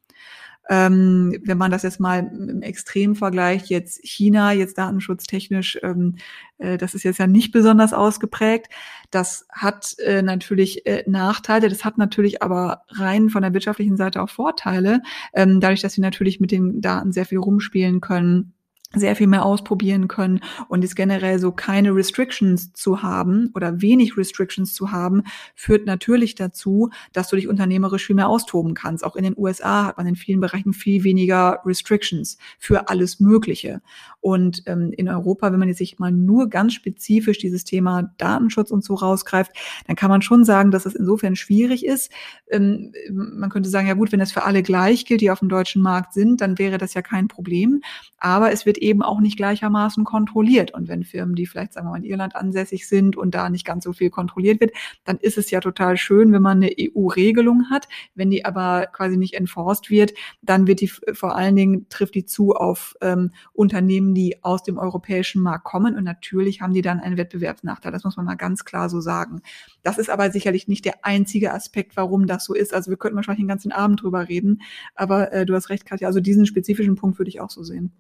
Ähm, 0.68 1.36
wenn 1.44 1.58
man 1.58 1.70
das 1.70 1.82
jetzt 1.82 2.00
mal 2.00 2.18
im 2.18 2.62
Extremvergleich 2.62 3.66
jetzt 3.66 4.00
China, 4.04 4.52
jetzt 4.52 4.78
datenschutztechnisch, 4.78 5.78
ähm, 5.82 6.16
äh, 6.58 6.76
das 6.76 6.94
ist 6.94 7.04
jetzt 7.04 7.18
ja 7.18 7.26
nicht 7.26 7.52
besonders 7.52 7.92
ausgeprägt. 7.92 8.68
Das 9.10 9.46
hat 9.50 9.98
äh, 9.98 10.22
natürlich 10.22 10.86
äh, 10.86 11.04
Nachteile, 11.06 11.68
das 11.68 11.84
hat 11.84 11.96
natürlich 11.98 12.42
aber 12.42 12.82
rein 12.88 13.30
von 13.30 13.42
der 13.42 13.54
wirtschaftlichen 13.54 13.96
Seite 13.96 14.22
auch 14.22 14.30
Vorteile, 14.30 15.00
ähm, 15.34 15.60
dadurch, 15.60 15.80
dass 15.80 15.94
sie 15.94 16.00
natürlich 16.00 16.40
mit 16.40 16.50
den 16.50 16.80
Daten 16.80 17.12
sehr 17.12 17.24
viel 17.24 17.38
rumspielen 17.38 18.00
können 18.00 18.52
sehr 18.94 19.16
viel 19.16 19.26
mehr 19.26 19.44
ausprobieren 19.44 20.08
können 20.08 20.40
und 20.68 20.82
ist 20.82 20.96
generell 20.96 21.38
so 21.38 21.52
keine 21.52 21.94
Restrictions 21.94 22.72
zu 22.72 23.02
haben 23.02 23.50
oder 23.54 23.82
wenig 23.82 24.16
Restrictions 24.16 24.72
zu 24.72 24.90
haben, 24.90 25.24
führt 25.54 25.86
natürlich 25.86 26.34
dazu, 26.34 26.88
dass 27.12 27.28
du 27.28 27.36
dich 27.36 27.48
unternehmerisch 27.48 28.06
viel 28.06 28.16
mehr 28.16 28.28
austoben 28.28 28.72
kannst. 28.72 29.04
Auch 29.04 29.16
in 29.16 29.24
den 29.24 29.34
USA 29.36 29.86
hat 29.86 29.98
man 29.98 30.06
in 30.06 30.16
vielen 30.16 30.40
Bereichen 30.40 30.72
viel 30.72 31.04
weniger 31.04 31.60
Restrictions 31.66 32.38
für 32.58 32.88
alles 32.88 33.20
Mögliche. 33.20 33.82
Und 34.20 34.62
ähm, 34.66 34.92
in 34.96 35.08
Europa, 35.08 35.52
wenn 35.52 35.58
man 35.58 35.68
jetzt 35.68 35.78
sich 35.78 35.98
mal 35.98 36.10
nur 36.10 36.48
ganz 36.48 36.74
spezifisch 36.74 37.38
dieses 37.38 37.64
Thema 37.64 38.12
Datenschutz 38.18 38.70
und 38.70 38.84
so 38.84 38.94
rausgreift, 38.94 39.52
dann 39.86 39.96
kann 39.96 40.10
man 40.10 40.22
schon 40.22 40.44
sagen, 40.44 40.70
dass 40.70 40.86
es 40.86 40.94
insofern 40.94 41.36
schwierig 41.36 41.84
ist. 41.84 42.10
Ähm, 42.50 42.92
man 43.10 43.50
könnte 43.50 43.68
sagen, 43.68 43.86
ja 43.86 43.94
gut, 43.94 44.12
wenn 44.12 44.18
das 44.18 44.32
für 44.32 44.44
alle 44.44 44.62
gleich 44.62 45.04
gilt, 45.04 45.20
die 45.20 45.30
auf 45.30 45.38
dem 45.38 45.48
deutschen 45.48 45.82
Markt 45.82 46.12
sind, 46.12 46.40
dann 46.40 46.58
wäre 46.58 46.78
das 46.78 46.94
ja 46.94 47.02
kein 47.02 47.28
Problem. 47.28 47.80
Aber 48.18 48.52
es 48.52 48.66
wird 48.66 48.78
eben 48.78 49.02
auch 49.02 49.20
nicht 49.20 49.36
gleichermaßen 49.36 50.04
kontrolliert. 50.04 50.74
Und 50.74 50.88
wenn 50.88 51.04
Firmen, 51.04 51.34
die 51.34 51.46
vielleicht, 51.46 51.72
sagen 51.72 51.86
wir 51.86 51.92
mal, 51.92 51.98
in 51.98 52.04
Irland 52.04 52.34
ansässig 52.34 52.88
sind 52.88 53.16
und 53.16 53.34
da 53.34 53.48
nicht 53.48 53.64
ganz 53.64 53.84
so 53.84 53.92
viel 53.92 54.10
kontrolliert 54.10 54.60
wird, 54.60 54.72
dann 55.04 55.18
ist 55.18 55.38
es 55.38 55.50
ja 55.50 55.60
total 55.60 55.96
schön, 55.96 56.32
wenn 56.32 56.42
man 56.42 56.58
eine 56.58 56.72
EU-Regelung 56.78 57.70
hat. 57.70 57.88
Wenn 58.14 58.30
die 58.30 58.44
aber 58.44 58.86
quasi 58.92 59.16
nicht 59.16 59.34
enforced 59.34 59.90
wird, 59.90 60.14
dann 60.42 60.66
wird 60.66 60.80
die 60.80 60.88
vor 60.88 61.36
allen 61.36 61.56
Dingen, 61.56 61.86
trifft 61.88 62.14
die 62.14 62.24
zu 62.24 62.54
auf 62.54 62.96
ähm, 63.00 63.30
Unternehmen, 63.52 64.07
die 64.14 64.42
aus 64.42 64.62
dem 64.62 64.78
europäischen 64.78 65.42
Markt 65.42 65.64
kommen. 65.64 65.96
Und 65.96 66.04
natürlich 66.04 66.60
haben 66.60 66.74
die 66.74 66.82
dann 66.82 67.00
einen 67.00 67.16
Wettbewerbsnachteil. 67.16 67.92
Das 67.92 68.04
muss 68.04 68.16
man 68.16 68.26
mal 68.26 68.36
ganz 68.36 68.64
klar 68.64 68.88
so 68.88 69.00
sagen. 69.00 69.42
Das 69.82 69.98
ist 69.98 70.10
aber 70.10 70.30
sicherlich 70.30 70.68
nicht 70.68 70.84
der 70.84 71.04
einzige 71.04 71.52
Aspekt, 71.52 71.96
warum 71.96 72.26
das 72.26 72.44
so 72.44 72.54
ist. 72.54 72.74
Also 72.74 72.90
wir 72.90 72.96
könnten 72.96 73.16
wahrscheinlich 73.16 73.42
den 73.42 73.48
ganzen 73.48 73.72
Abend 73.72 74.02
drüber 74.02 74.28
reden. 74.28 74.62
Aber 74.94 75.32
äh, 75.32 75.46
du 75.46 75.54
hast 75.54 75.70
recht, 75.70 75.86
Katja. 75.86 76.08
Also 76.08 76.20
diesen 76.20 76.46
spezifischen 76.46 76.96
Punkt 76.96 77.18
würde 77.18 77.28
ich 77.28 77.40
auch 77.40 77.50
so 77.50 77.62
sehen. 77.62 77.92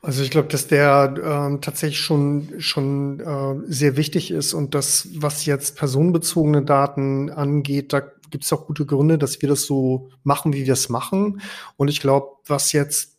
Also 0.00 0.22
ich 0.22 0.30
glaube, 0.30 0.48
dass 0.48 0.68
der 0.68 1.14
ähm, 1.22 1.60
tatsächlich 1.60 2.00
schon 2.00 2.54
schon 2.58 3.18
äh, 3.18 3.56
sehr 3.66 3.96
wichtig 3.96 4.30
ist 4.30 4.54
und 4.54 4.74
das, 4.74 5.08
was 5.16 5.44
jetzt 5.44 5.76
personenbezogene 5.76 6.62
Daten 6.62 7.30
angeht, 7.30 7.92
da 7.92 8.02
gibt 8.30 8.44
es 8.44 8.52
auch 8.52 8.66
gute 8.66 8.86
Gründe, 8.86 9.18
dass 9.18 9.42
wir 9.42 9.48
das 9.48 9.62
so 9.62 10.10
machen, 10.22 10.52
wie 10.52 10.66
wir 10.66 10.74
es 10.74 10.88
machen. 10.88 11.40
Und 11.76 11.88
ich 11.88 12.00
glaube, 12.00 12.28
was 12.46 12.72
jetzt 12.72 13.17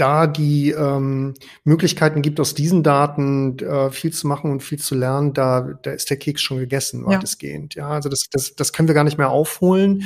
da 0.00 0.26
die 0.26 0.70
ähm, 0.70 1.34
Möglichkeiten 1.64 2.22
gibt, 2.22 2.40
aus 2.40 2.54
diesen 2.54 2.82
Daten 2.82 3.58
äh, 3.58 3.90
viel 3.90 4.12
zu 4.12 4.26
machen 4.26 4.50
und 4.50 4.62
viel 4.62 4.78
zu 4.78 4.94
lernen, 4.94 5.34
da, 5.34 5.78
da 5.82 5.90
ist 5.90 6.08
der 6.08 6.16
Keks 6.16 6.40
schon 6.40 6.58
gegessen, 6.58 7.02
ja. 7.02 7.16
weitestgehend. 7.16 7.74
Ja, 7.74 7.88
also 7.88 8.08
das, 8.08 8.28
das, 8.30 8.54
das 8.54 8.72
können 8.72 8.88
wir 8.88 8.94
gar 8.94 9.04
nicht 9.04 9.18
mehr 9.18 9.30
aufholen. 9.30 10.04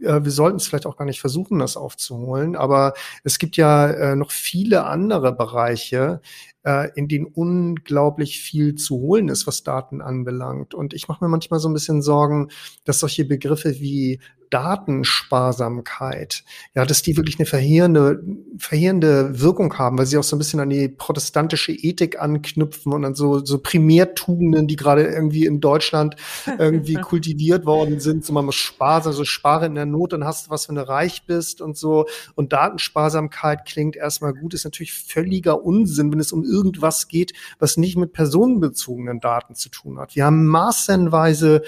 Äh, 0.00 0.24
wir 0.24 0.30
sollten 0.32 0.56
es 0.56 0.66
vielleicht 0.66 0.86
auch 0.86 0.96
gar 0.96 1.04
nicht 1.04 1.20
versuchen, 1.20 1.58
das 1.60 1.76
aufzuholen. 1.76 2.56
Aber 2.56 2.94
es 3.22 3.38
gibt 3.38 3.56
ja 3.56 3.88
äh, 3.90 4.16
noch 4.16 4.32
viele 4.32 4.84
andere 4.84 5.32
Bereiche, 5.32 6.20
äh, 6.66 6.90
in 6.96 7.06
denen 7.06 7.26
unglaublich 7.26 8.40
viel 8.40 8.74
zu 8.74 8.96
holen 8.96 9.28
ist, 9.28 9.46
was 9.46 9.62
Daten 9.62 10.02
anbelangt. 10.02 10.74
Und 10.74 10.92
ich 10.92 11.06
mache 11.06 11.24
mir 11.24 11.30
manchmal 11.30 11.60
so 11.60 11.68
ein 11.68 11.74
bisschen 11.74 12.02
Sorgen, 12.02 12.48
dass 12.84 12.98
solche 12.98 13.24
Begriffe 13.24 13.78
wie 13.78 14.18
Datensparsamkeit, 14.50 16.44
ja, 16.74 16.84
dass 16.84 17.02
die 17.02 17.16
wirklich 17.16 17.38
eine 17.38 17.46
verheerende, 17.46 18.22
verheerende 18.58 19.40
Wirkung 19.40 19.76
haben, 19.78 19.98
weil 19.98 20.06
sie 20.06 20.18
auch 20.18 20.24
so 20.24 20.36
ein 20.36 20.38
bisschen 20.38 20.60
an 20.60 20.70
die 20.70 20.88
protestantische 20.88 21.72
Ethik 21.72 22.20
anknüpfen 22.20 22.92
und 22.92 23.04
an 23.04 23.14
so, 23.14 23.44
so 23.44 23.58
Primärtugenden, 23.58 24.66
die 24.66 24.76
gerade 24.76 25.04
irgendwie 25.04 25.46
in 25.46 25.60
Deutschland 25.60 26.16
irgendwie 26.58 26.94
kultiviert 27.02 27.66
worden 27.66 28.00
sind. 28.00 28.24
So 28.24 28.32
man 28.32 28.46
muss 28.46 28.54
sparen, 28.56 29.06
also 29.06 29.24
spare 29.24 29.66
in 29.66 29.74
der 29.74 29.86
Not, 29.86 30.12
dann 30.12 30.24
hast 30.24 30.46
du 30.46 30.50
was, 30.50 30.68
wenn 30.68 30.76
du 30.76 30.88
reich 30.88 31.24
bist 31.26 31.60
und 31.60 31.76
so. 31.76 32.06
Und 32.34 32.52
Datensparsamkeit 32.52 33.64
klingt 33.66 33.96
erstmal 33.96 34.34
gut, 34.34 34.54
ist 34.54 34.64
natürlich 34.64 34.92
völliger 34.92 35.64
Unsinn, 35.64 36.12
wenn 36.12 36.20
es 36.20 36.32
um 36.32 36.44
irgendwas 36.56 37.08
geht, 37.08 37.32
was 37.58 37.76
nicht 37.76 37.96
mit 37.96 38.12
personenbezogenen 38.12 39.20
Daten 39.20 39.54
zu 39.54 39.68
tun 39.68 39.98
hat. 39.98 40.16
Wir 40.16 40.24
haben 40.24 40.46
massenweise 40.46 41.62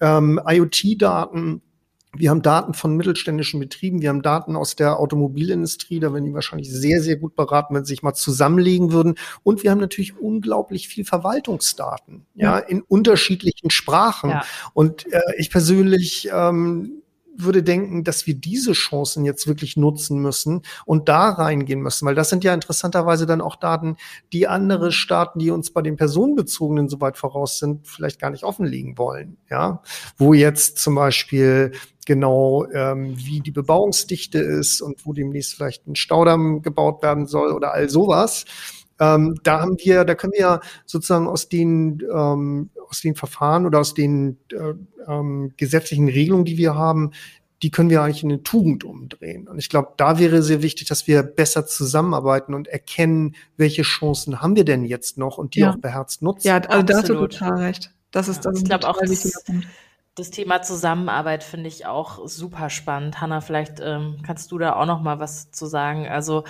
ähm, 0.00 0.40
IoT-Daten, 0.46 1.62
wir 2.16 2.30
haben 2.30 2.42
Daten 2.42 2.74
von 2.74 2.96
mittelständischen 2.96 3.60
Betrieben, 3.60 4.00
wir 4.00 4.08
haben 4.08 4.22
Daten 4.22 4.56
aus 4.56 4.76
der 4.76 4.98
Automobilindustrie, 5.00 6.00
da 6.00 6.12
werden 6.12 6.24
die 6.24 6.34
wahrscheinlich 6.34 6.70
sehr, 6.70 7.02
sehr 7.02 7.16
gut 7.16 7.34
beraten, 7.34 7.74
wenn 7.74 7.84
sie 7.84 7.94
sich 7.94 8.02
mal 8.02 8.14
zusammenlegen 8.14 8.92
würden. 8.92 9.16
Und 9.42 9.62
wir 9.62 9.70
haben 9.70 9.80
natürlich 9.80 10.16
unglaublich 10.16 10.88
viel 10.88 11.04
Verwaltungsdaten, 11.04 12.26
ja, 12.34 12.58
ja 12.58 12.58
in 12.58 12.82
unterschiedlichen 12.82 13.70
Sprachen. 13.70 14.30
Ja. 14.30 14.44
Und 14.74 15.12
äh, 15.12 15.20
ich 15.38 15.50
persönlich 15.50 16.28
ähm, 16.32 17.02
würde 17.36 17.62
denken, 17.62 18.04
dass 18.04 18.26
wir 18.26 18.34
diese 18.34 18.72
Chancen 18.72 19.24
jetzt 19.24 19.46
wirklich 19.46 19.76
nutzen 19.76 20.18
müssen 20.18 20.62
und 20.84 21.08
da 21.08 21.30
reingehen 21.30 21.80
müssen, 21.80 22.06
weil 22.06 22.14
das 22.14 22.30
sind 22.30 22.44
ja 22.44 22.54
interessanterweise 22.54 23.26
dann 23.26 23.40
auch 23.40 23.56
Daten, 23.56 23.96
die 24.32 24.46
andere 24.46 24.92
Staaten, 24.92 25.38
die 25.38 25.50
uns 25.50 25.70
bei 25.70 25.82
den 25.82 25.96
personenbezogenen 25.96 26.88
so 26.88 27.00
weit 27.00 27.16
voraus 27.16 27.58
sind, 27.58 27.86
vielleicht 27.86 28.20
gar 28.20 28.30
nicht 28.30 28.44
offenlegen 28.44 28.98
wollen, 28.98 29.36
ja, 29.50 29.82
wo 30.16 30.34
jetzt 30.34 30.78
zum 30.78 30.94
Beispiel 30.94 31.72
genau 32.06 32.66
ähm, 32.72 33.14
wie 33.16 33.40
die 33.40 33.50
Bebauungsdichte 33.50 34.38
ist 34.38 34.80
und 34.80 35.06
wo 35.06 35.12
demnächst 35.12 35.54
vielleicht 35.54 35.86
ein 35.86 35.96
Staudamm 35.96 36.62
gebaut 36.62 37.02
werden 37.02 37.26
soll 37.26 37.52
oder 37.52 37.72
all 37.72 37.88
sowas. 37.88 38.44
Ähm, 39.00 39.38
da 39.42 39.60
haben 39.60 39.76
wir, 39.82 40.04
da 40.04 40.14
können 40.14 40.32
wir 40.36 40.60
sozusagen 40.86 41.26
aus 41.26 41.48
den 41.48 42.02
ähm, 42.12 42.70
aus 42.88 43.00
den 43.00 43.14
Verfahren 43.14 43.66
oder 43.66 43.80
aus 43.80 43.94
den 43.94 44.38
äh, 44.52 44.74
ähm, 45.08 45.52
gesetzlichen 45.56 46.08
Regelungen, 46.08 46.44
die 46.44 46.58
wir 46.58 46.74
haben, 46.74 47.10
die 47.62 47.70
können 47.70 47.90
wir 47.90 48.02
eigentlich 48.02 48.22
in 48.22 48.30
eine 48.30 48.42
Tugend 48.42 48.84
umdrehen. 48.84 49.48
Und 49.48 49.58
ich 49.58 49.68
glaube, 49.68 49.92
da 49.96 50.18
wäre 50.18 50.42
sehr 50.42 50.62
wichtig, 50.62 50.86
dass 50.88 51.06
wir 51.06 51.22
besser 51.22 51.66
zusammenarbeiten 51.66 52.54
und 52.54 52.68
erkennen, 52.68 53.36
welche 53.56 53.82
Chancen 53.82 54.42
haben 54.42 54.54
wir 54.54 54.64
denn 54.64 54.84
jetzt 54.84 55.16
noch 55.16 55.38
und 55.38 55.54
die 55.54 55.60
ja. 55.60 55.70
auch 55.70 55.78
beherzt 55.78 56.20
nutzen. 56.22 56.46
Ja, 56.46 56.58
also 56.58 56.82
da 56.82 56.96
hast 56.98 57.08
du 57.08 57.14
total 57.14 57.58
recht. 57.58 57.90
Das 58.10 58.28
ist, 58.28 58.44
das 58.44 58.58
ich 58.58 58.64
glaube 58.64 58.86
auch, 58.86 58.98
das, 59.00 59.44
das 60.14 60.30
Thema 60.30 60.62
Zusammenarbeit 60.62 61.42
finde 61.42 61.68
ich 61.68 61.86
auch 61.86 62.28
super 62.28 62.70
spannend. 62.70 63.20
Hanna, 63.20 63.40
vielleicht 63.40 63.80
ähm, 63.80 64.18
kannst 64.24 64.52
du 64.52 64.58
da 64.58 64.74
auch 64.76 64.86
noch 64.86 65.00
mal 65.00 65.18
was 65.18 65.50
zu 65.50 65.66
sagen. 65.66 66.06
Also 66.06 66.44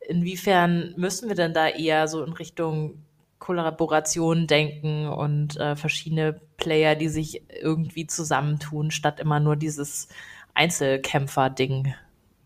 inwiefern 0.00 0.94
müssen 0.96 1.28
wir 1.28 1.36
denn 1.36 1.54
da 1.54 1.68
eher 1.68 2.08
so 2.08 2.24
in 2.24 2.32
Richtung 2.32 3.02
Kollaboration 3.38 4.46
denken 4.46 5.08
und 5.08 5.56
äh, 5.58 5.76
verschiedene 5.76 6.40
Player, 6.56 6.94
die 6.94 7.08
sich 7.08 7.42
irgendwie 7.60 8.06
zusammentun, 8.06 8.90
statt 8.90 9.20
immer 9.20 9.40
nur 9.40 9.56
dieses 9.56 10.08
Einzelkämpfer-Ding 10.54 11.94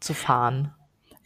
zu 0.01 0.15
fahren? 0.15 0.75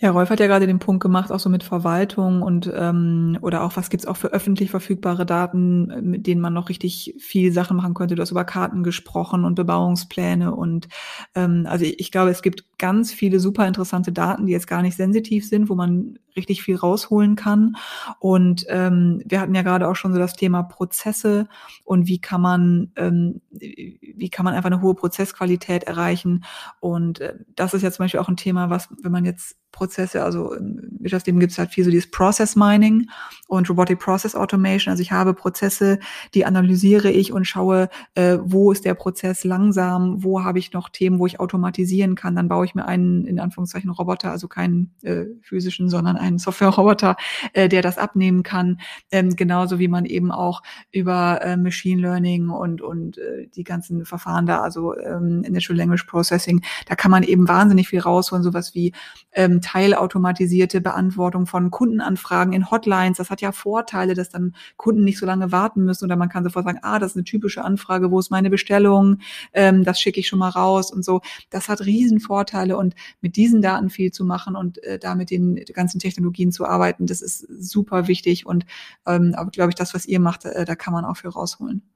Ja, 0.00 0.10
Rolf 0.10 0.28
hat 0.28 0.40
ja 0.40 0.48
gerade 0.48 0.66
den 0.66 0.80
Punkt 0.80 1.00
gemacht, 1.02 1.30
auch 1.30 1.38
so 1.38 1.48
mit 1.48 1.62
Verwaltung 1.62 2.42
und 2.42 2.70
ähm, 2.74 3.38
oder 3.42 3.62
auch 3.62 3.76
was 3.76 3.90
gibt's 3.90 4.06
auch 4.06 4.16
für 4.16 4.32
öffentlich 4.32 4.70
verfügbare 4.70 5.24
Daten, 5.24 5.86
mit 6.10 6.26
denen 6.26 6.40
man 6.40 6.52
noch 6.52 6.68
richtig 6.68 7.14
viel 7.20 7.52
Sachen 7.52 7.76
machen 7.76 7.94
könnte. 7.94 8.16
Du 8.16 8.20
hast 8.22 8.32
über 8.32 8.44
Karten 8.44 8.82
gesprochen 8.82 9.44
und 9.44 9.54
Bebauungspläne 9.54 10.52
und 10.52 10.88
ähm, 11.36 11.66
also 11.70 11.84
ich, 11.84 12.00
ich 12.00 12.10
glaube, 12.10 12.30
es 12.30 12.42
gibt 12.42 12.64
ganz 12.78 13.12
viele 13.12 13.38
super 13.38 13.68
interessante 13.68 14.10
Daten, 14.12 14.46
die 14.46 14.52
jetzt 14.52 14.66
gar 14.66 14.82
nicht 14.82 14.96
sensitiv 14.96 15.48
sind, 15.48 15.68
wo 15.70 15.76
man 15.76 16.18
richtig 16.36 16.64
viel 16.64 16.74
rausholen 16.74 17.36
kann. 17.36 17.76
Und 18.18 18.66
ähm, 18.68 19.22
wir 19.24 19.40
hatten 19.40 19.54
ja 19.54 19.62
gerade 19.62 19.88
auch 19.88 19.94
schon 19.94 20.12
so 20.12 20.18
das 20.18 20.34
Thema 20.34 20.64
Prozesse 20.64 21.46
und 21.84 22.08
wie 22.08 22.20
kann 22.20 22.40
man, 22.40 22.90
ähm, 22.96 23.40
wie 23.50 24.28
kann 24.30 24.44
man 24.44 24.54
einfach 24.54 24.70
eine 24.70 24.82
hohe 24.82 24.94
Prozessqualität 24.96 25.84
erreichen. 25.84 26.44
Und 26.80 27.20
äh, 27.20 27.34
das 27.54 27.74
ist 27.74 27.82
ja 27.82 27.92
zum 27.92 28.04
Beispiel 28.04 28.20
auch 28.20 28.28
ein 28.28 28.36
Thema, 28.36 28.70
was, 28.70 28.88
wenn 29.02 29.12
man 29.12 29.24
jetzt 29.24 29.56
Prozesse, 29.74 30.22
also 30.22 30.54
im 30.54 30.88
Wirtschaftsleben 31.00 31.40
gibt 31.40 31.52
es 31.52 31.58
halt 31.58 31.70
viel 31.70 31.84
so 31.84 31.90
dieses 31.90 32.10
Process 32.10 32.54
Mining 32.54 33.08
und 33.48 33.68
Robotic 33.68 33.98
Process 33.98 34.34
Automation. 34.36 34.92
Also 34.92 35.02
ich 35.02 35.10
habe 35.10 35.34
Prozesse, 35.34 35.98
die 36.32 36.46
analysiere 36.46 37.10
ich 37.10 37.32
und 37.32 37.44
schaue, 37.44 37.88
äh, 38.14 38.38
wo 38.40 38.70
ist 38.70 38.84
der 38.84 38.94
Prozess 38.94 39.42
langsam, 39.44 40.22
wo 40.22 40.44
habe 40.44 40.60
ich 40.60 40.72
noch 40.72 40.88
Themen, 40.88 41.18
wo 41.18 41.26
ich 41.26 41.40
automatisieren 41.40 42.14
kann. 42.14 42.36
Dann 42.36 42.48
baue 42.48 42.64
ich 42.64 42.74
mir 42.74 42.86
einen, 42.86 43.26
in 43.26 43.40
Anführungszeichen, 43.40 43.90
Roboter, 43.90 44.30
also 44.30 44.46
keinen 44.46 44.94
äh, 45.02 45.24
physischen, 45.42 45.90
sondern 45.90 46.16
einen 46.16 46.38
Software-Roboter, 46.38 47.16
äh, 47.52 47.68
der 47.68 47.82
das 47.82 47.98
abnehmen 47.98 48.44
kann. 48.44 48.80
Ähm, 49.10 49.34
genauso 49.34 49.80
wie 49.80 49.88
man 49.88 50.04
eben 50.04 50.30
auch 50.30 50.62
über 50.92 51.42
äh, 51.42 51.56
Machine 51.56 52.00
Learning 52.00 52.48
und, 52.48 52.80
und 52.80 53.18
äh, 53.18 53.48
die 53.54 53.64
ganzen 53.64 54.04
Verfahren 54.04 54.46
da, 54.46 54.60
also 54.60 54.96
ähm, 54.96 55.40
Natural 55.40 55.78
Language 55.78 56.04
Processing, 56.06 56.62
da 56.86 56.94
kann 56.94 57.10
man 57.10 57.24
eben 57.24 57.48
wahnsinnig 57.48 57.88
viel 57.88 58.00
rausholen, 58.00 58.44
sowas 58.44 58.74
wie 58.74 58.92
ähm, 59.32 59.60
teilautomatisierte 59.64 60.80
Beantwortung 60.80 61.46
von 61.46 61.70
Kundenanfragen 61.70 62.52
in 62.52 62.70
Hotlines. 62.70 63.16
Das 63.16 63.30
hat 63.30 63.40
ja 63.40 63.50
Vorteile, 63.50 64.14
dass 64.14 64.28
dann 64.28 64.54
Kunden 64.76 65.04
nicht 65.04 65.18
so 65.18 65.26
lange 65.26 65.52
warten 65.52 65.84
müssen 65.84 66.04
oder 66.04 66.16
man 66.16 66.28
kann 66.28 66.44
sofort 66.44 66.66
sagen, 66.66 66.80
ah, 66.82 66.98
das 66.98 67.12
ist 67.12 67.16
eine 67.16 67.24
typische 67.24 67.64
Anfrage, 67.64 68.10
wo 68.10 68.18
ist 68.18 68.30
meine 68.30 68.50
Bestellung, 68.50 69.18
ähm, 69.52 69.84
das 69.84 70.00
schicke 70.00 70.20
ich 70.20 70.28
schon 70.28 70.38
mal 70.38 70.50
raus 70.50 70.92
und 70.92 71.04
so. 71.04 71.22
Das 71.50 71.68
hat 71.68 71.80
riesen 71.80 72.20
Vorteile 72.20 72.76
und 72.76 72.94
mit 73.20 73.36
diesen 73.36 73.62
Daten 73.62 73.90
viel 73.90 74.12
zu 74.12 74.24
machen 74.24 74.54
und 74.54 74.82
äh, 74.84 74.98
da 74.98 75.14
mit 75.14 75.30
den 75.30 75.64
ganzen 75.72 75.98
Technologien 75.98 76.52
zu 76.52 76.66
arbeiten, 76.66 77.06
das 77.06 77.22
ist 77.22 77.46
super 77.58 78.06
wichtig 78.06 78.46
und 78.46 78.66
ähm, 79.06 79.34
aber 79.34 79.50
glaube 79.50 79.70
ich, 79.70 79.76
das, 79.76 79.94
was 79.94 80.06
ihr 80.06 80.20
macht, 80.20 80.44
äh, 80.44 80.64
da 80.64 80.74
kann 80.74 80.92
man 80.92 81.04
auch 81.04 81.16
viel 81.16 81.30
rausholen. 81.30 81.93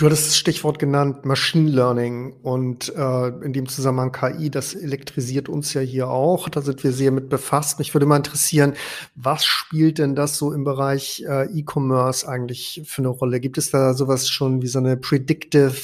Du 0.00 0.06
hattest 0.06 0.28
das 0.28 0.38
Stichwort 0.38 0.78
genannt, 0.78 1.26
Machine 1.26 1.68
Learning 1.68 2.32
und 2.42 2.88
äh, 2.96 3.28
in 3.44 3.52
dem 3.52 3.68
Zusammenhang 3.68 4.12
KI, 4.12 4.50
das 4.50 4.72
elektrisiert 4.72 5.50
uns 5.50 5.74
ja 5.74 5.82
hier 5.82 6.08
auch. 6.08 6.48
Da 6.48 6.62
sind 6.62 6.82
wir 6.82 6.92
sehr 6.92 7.10
mit 7.10 7.28
befasst. 7.28 7.78
Mich 7.78 7.92
würde 7.94 8.06
mal 8.06 8.16
interessieren, 8.16 8.72
was 9.14 9.44
spielt 9.44 9.98
denn 9.98 10.14
das 10.14 10.38
so 10.38 10.54
im 10.54 10.64
Bereich 10.64 11.22
äh, 11.28 11.44
E-Commerce 11.54 12.26
eigentlich 12.26 12.80
für 12.86 13.02
eine 13.02 13.08
Rolle? 13.08 13.40
Gibt 13.40 13.58
es 13.58 13.72
da 13.72 13.92
sowas 13.92 14.30
schon 14.30 14.62
wie 14.62 14.68
so 14.68 14.78
eine 14.78 14.96
Predictive 14.96 15.74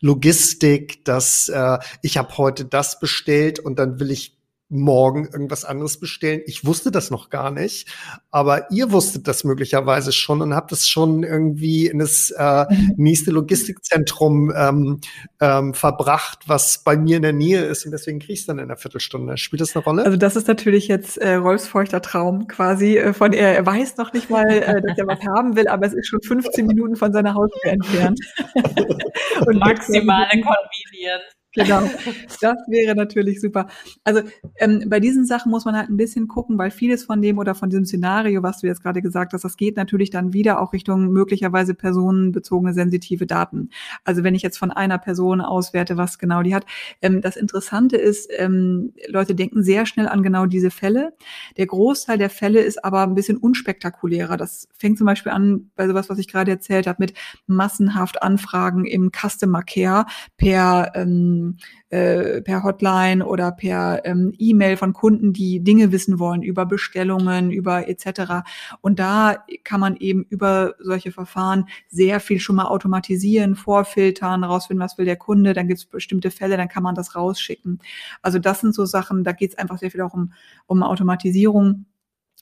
Logistik, 0.00 1.04
dass 1.04 1.48
äh, 1.48 1.78
ich 2.00 2.16
habe 2.16 2.38
heute 2.38 2.66
das 2.66 3.00
bestellt 3.00 3.58
und 3.58 3.80
dann 3.80 3.98
will 3.98 4.12
ich 4.12 4.36
morgen 4.68 5.26
irgendwas 5.26 5.64
anderes 5.64 6.00
bestellen. 6.00 6.40
Ich 6.46 6.64
wusste 6.64 6.90
das 6.90 7.10
noch 7.10 7.30
gar 7.30 7.50
nicht, 7.50 7.88
aber 8.30 8.70
ihr 8.70 8.92
wusstet 8.92 9.28
das 9.28 9.44
möglicherweise 9.44 10.12
schon 10.12 10.42
und 10.42 10.54
habt 10.54 10.72
es 10.72 10.88
schon 10.88 11.22
irgendwie 11.22 11.86
in 11.86 11.98
das 11.98 12.30
äh, 12.30 12.64
mhm. 12.68 12.94
nächste 12.96 13.30
Logistikzentrum 13.30 14.52
ähm, 14.56 15.00
ähm, 15.40 15.74
verbracht, 15.74 16.40
was 16.46 16.82
bei 16.82 16.96
mir 16.96 17.16
in 17.16 17.22
der 17.22 17.32
Nähe 17.32 17.64
ist 17.64 17.84
und 17.84 17.92
deswegen 17.92 18.18
krieg 18.18 18.30
ich 18.30 18.46
dann 18.46 18.58
in 18.58 18.64
einer 18.64 18.76
Viertelstunde. 18.76 19.36
Spielt 19.36 19.60
das 19.60 19.76
eine 19.76 19.84
Rolle? 19.84 20.04
Also 20.04 20.16
das 20.16 20.36
ist 20.36 20.48
natürlich 20.48 20.88
jetzt 20.88 21.18
äh, 21.18 21.34
Rolfs 21.34 21.68
feuchter 21.68 22.00
Traum 22.00 22.48
quasi 22.48 22.96
äh, 22.96 23.12
von 23.12 23.32
er, 23.32 23.54
er 23.54 23.66
weiß 23.66 23.96
noch 23.98 24.12
nicht 24.12 24.30
mal, 24.30 24.48
äh, 24.50 24.80
dass 24.82 24.98
er 24.98 25.06
was 25.06 25.20
haben 25.36 25.56
will, 25.56 25.68
aber 25.68 25.86
es 25.86 25.92
ist 25.92 26.08
schon 26.08 26.22
15 26.22 26.66
Minuten 26.66 26.96
von 26.96 27.12
seiner 27.12 27.34
Haustür 27.34 27.72
entfernt. 27.72 28.18
und 29.46 29.58
maximale 29.58 30.30
Convenience. 30.30 31.43
Genau, 31.56 31.82
das 32.40 32.56
wäre 32.66 32.96
natürlich 32.96 33.40
super. 33.40 33.68
Also 34.02 34.22
ähm, 34.58 34.84
bei 34.88 34.98
diesen 34.98 35.24
Sachen 35.24 35.50
muss 35.50 35.64
man 35.64 35.76
halt 35.76 35.88
ein 35.88 35.96
bisschen 35.96 36.26
gucken, 36.26 36.58
weil 36.58 36.72
vieles 36.72 37.04
von 37.04 37.22
dem 37.22 37.38
oder 37.38 37.54
von 37.54 37.70
diesem 37.70 37.84
Szenario, 37.84 38.42
was 38.42 38.60
du 38.60 38.66
jetzt 38.66 38.82
gerade 38.82 39.00
gesagt 39.02 39.32
hast, 39.32 39.44
das 39.44 39.56
geht 39.56 39.76
natürlich 39.76 40.10
dann 40.10 40.32
wieder 40.32 40.60
auch 40.60 40.72
Richtung 40.72 41.12
möglicherweise 41.12 41.74
personenbezogene 41.74 42.74
sensitive 42.74 43.26
Daten. 43.26 43.70
Also 44.02 44.24
wenn 44.24 44.34
ich 44.34 44.42
jetzt 44.42 44.58
von 44.58 44.72
einer 44.72 44.98
Person 44.98 45.40
auswerte, 45.40 45.96
was 45.96 46.18
genau 46.18 46.42
die 46.42 46.54
hat. 46.56 46.66
Ähm, 47.00 47.20
das 47.20 47.36
Interessante 47.36 47.96
ist, 47.96 48.28
ähm, 48.36 48.92
Leute 49.08 49.36
denken 49.36 49.62
sehr 49.62 49.86
schnell 49.86 50.08
an 50.08 50.24
genau 50.24 50.46
diese 50.46 50.70
Fälle. 50.70 51.12
Der 51.56 51.66
Großteil 51.66 52.18
der 52.18 52.30
Fälle 52.30 52.60
ist 52.62 52.84
aber 52.84 53.02
ein 53.02 53.14
bisschen 53.14 53.36
unspektakulärer. 53.36 54.36
Das 54.36 54.66
fängt 54.76 54.98
zum 54.98 55.06
Beispiel 55.06 55.30
an 55.30 55.70
bei 55.76 55.86
sowas, 55.86 56.08
was 56.08 56.18
ich 56.18 56.26
gerade 56.26 56.50
erzählt 56.50 56.88
habe, 56.88 56.96
mit 57.00 57.14
massenhaft 57.46 58.22
Anfragen 58.22 58.84
im 58.86 59.10
Customer 59.12 59.62
Care 59.62 60.06
per 60.36 60.92
ähm, 60.96 61.43
äh, 61.90 62.40
per 62.42 62.62
Hotline 62.62 63.24
oder 63.24 63.52
per 63.52 64.04
ähm, 64.04 64.32
E-Mail 64.38 64.76
von 64.76 64.92
Kunden, 64.92 65.32
die 65.32 65.60
Dinge 65.60 65.92
wissen 65.92 66.18
wollen 66.18 66.42
über 66.42 66.66
Bestellungen, 66.66 67.50
über 67.50 67.88
etc. 67.88 68.44
Und 68.80 68.98
da 68.98 69.44
kann 69.64 69.80
man 69.80 69.96
eben 69.96 70.24
über 70.24 70.74
solche 70.78 71.12
Verfahren 71.12 71.66
sehr 71.88 72.20
viel 72.20 72.40
schon 72.40 72.56
mal 72.56 72.66
automatisieren, 72.66 73.54
vorfiltern, 73.54 74.44
rausfinden, 74.44 74.84
was 74.84 74.98
will 74.98 75.04
der 75.04 75.16
Kunde, 75.16 75.52
dann 75.52 75.68
gibt 75.68 75.78
es 75.78 75.86
bestimmte 75.86 76.30
Fälle, 76.30 76.56
dann 76.56 76.68
kann 76.68 76.82
man 76.82 76.94
das 76.94 77.14
rausschicken. 77.14 77.80
Also 78.22 78.38
das 78.38 78.60
sind 78.60 78.74
so 78.74 78.84
Sachen, 78.84 79.24
da 79.24 79.32
geht 79.32 79.52
es 79.52 79.58
einfach 79.58 79.78
sehr 79.78 79.90
viel 79.90 80.00
auch 80.00 80.14
um, 80.14 80.32
um 80.66 80.82
Automatisierung 80.82 81.86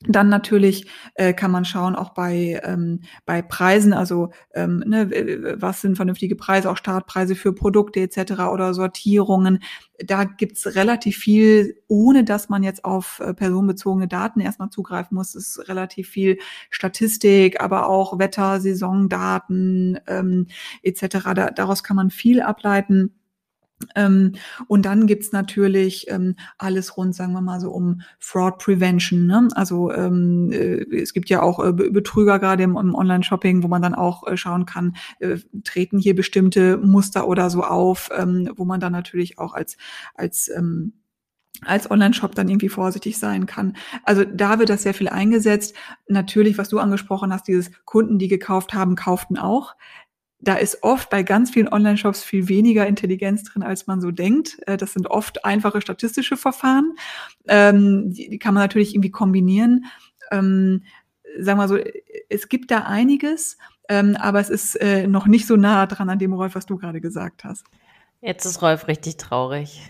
dann 0.08 0.28
natürlich 0.28 0.86
äh, 1.14 1.32
kann 1.32 1.50
man 1.50 1.64
schauen, 1.64 1.94
auch 1.94 2.10
bei, 2.10 2.60
ähm, 2.64 3.00
bei 3.24 3.42
Preisen, 3.42 3.92
also 3.92 4.30
ähm, 4.54 4.82
ne, 4.86 5.56
was 5.58 5.80
sind 5.80 5.96
vernünftige 5.96 6.36
Preise, 6.36 6.70
auch 6.70 6.76
Startpreise 6.76 7.34
für 7.34 7.52
Produkte 7.52 8.00
etc. 8.00 8.32
oder 8.52 8.74
Sortierungen. 8.74 9.60
Da 10.04 10.24
gibt's 10.24 10.74
relativ 10.74 11.16
viel, 11.18 11.76
ohne 11.88 12.24
dass 12.24 12.48
man 12.48 12.62
jetzt 12.62 12.84
auf 12.84 13.20
äh, 13.20 13.34
personenbezogene 13.34 14.08
Daten 14.08 14.40
erstmal 14.40 14.70
zugreifen 14.70 15.14
muss. 15.14 15.34
Es 15.34 15.56
ist 15.56 15.68
relativ 15.68 16.08
viel 16.08 16.38
Statistik, 16.70 17.60
aber 17.60 17.88
auch 17.88 18.18
Wetter, 18.18 18.60
Saisondaten 18.60 20.00
ähm, 20.06 20.46
etc. 20.82 21.06
Da, 21.34 21.50
daraus 21.50 21.84
kann 21.84 21.96
man 21.96 22.10
viel 22.10 22.40
ableiten. 22.40 23.14
Ähm, 23.94 24.32
und 24.66 24.86
dann 24.86 25.06
gibt's 25.06 25.32
natürlich 25.32 26.10
ähm, 26.10 26.36
alles 26.58 26.96
rund, 26.96 27.14
sagen 27.14 27.32
wir 27.32 27.40
mal 27.40 27.60
so, 27.60 27.70
um 27.70 28.02
Fraud 28.18 28.58
Prevention. 28.58 29.26
Ne? 29.26 29.48
Also 29.54 29.92
ähm, 29.92 30.50
äh, 30.52 30.84
es 30.96 31.12
gibt 31.12 31.28
ja 31.30 31.42
auch 31.42 31.64
äh, 31.64 31.72
Betrüger 31.72 32.38
gerade 32.38 32.62
im, 32.62 32.76
im 32.76 32.94
Online-Shopping, 32.94 33.62
wo 33.62 33.68
man 33.68 33.82
dann 33.82 33.94
auch 33.94 34.26
äh, 34.26 34.36
schauen 34.36 34.66
kann, 34.66 34.96
äh, 35.20 35.38
treten 35.64 35.98
hier 35.98 36.14
bestimmte 36.14 36.78
Muster 36.78 37.26
oder 37.26 37.50
so 37.50 37.62
auf, 37.62 38.10
ähm, 38.16 38.50
wo 38.56 38.64
man 38.64 38.80
dann 38.80 38.92
natürlich 38.92 39.38
auch 39.38 39.54
als, 39.54 39.76
als 40.14 40.48
ähm, 40.48 40.94
als 41.64 41.90
Online-Shop 41.90 42.34
dann 42.34 42.48
irgendwie 42.48 42.68
vorsichtig 42.68 43.18
sein 43.18 43.46
kann. 43.46 43.76
Also 44.04 44.24
da 44.24 44.58
wird 44.58 44.68
das 44.68 44.82
sehr 44.82 44.94
viel 44.94 45.08
eingesetzt. 45.08 45.76
Natürlich, 46.08 46.58
was 46.58 46.68
du 46.68 46.78
angesprochen 46.78 47.32
hast, 47.32 47.46
dieses 47.46 47.70
Kunden, 47.84 48.18
die 48.18 48.28
gekauft 48.28 48.74
haben, 48.74 48.96
kauften 48.96 49.38
auch 49.38 49.74
da 50.42 50.56
ist 50.56 50.82
oft 50.82 51.08
bei 51.08 51.22
ganz 51.22 51.52
vielen 51.52 51.72
Online-Shops 51.72 52.24
viel 52.24 52.48
weniger 52.48 52.86
Intelligenz 52.86 53.44
drin, 53.44 53.62
als 53.62 53.86
man 53.86 54.00
so 54.00 54.10
denkt. 54.10 54.58
Äh, 54.66 54.76
das 54.76 54.92
sind 54.92 55.06
oft 55.06 55.44
einfache 55.44 55.80
statistische 55.80 56.36
Verfahren. 56.36 56.94
Ähm, 57.46 58.12
die, 58.12 58.38
kann 58.38 58.52
man 58.52 58.64
natürlich 58.64 58.94
irgendwie 58.94 59.12
kombinieren. 59.12 59.86
Ähm, 60.32 60.82
sagen 61.38 61.60
wir 61.60 61.68
so, 61.68 61.78
es 62.28 62.48
gibt 62.48 62.72
da 62.72 62.80
einiges, 62.80 63.56
ähm, 63.88 64.16
aber 64.16 64.40
es 64.40 64.50
ist 64.50 64.74
äh, 64.76 65.06
noch 65.06 65.26
nicht 65.26 65.46
so 65.46 65.56
nah 65.56 65.86
dran 65.86 66.10
an 66.10 66.18
dem, 66.18 66.32
Rolf, 66.32 66.56
was 66.56 66.66
du 66.66 66.76
gerade 66.76 67.00
gesagt 67.00 67.44
hast. 67.44 67.64
Jetzt 68.20 68.44
ist 68.44 68.62
Rolf 68.62 68.88
richtig 68.88 69.18
traurig. 69.18 69.80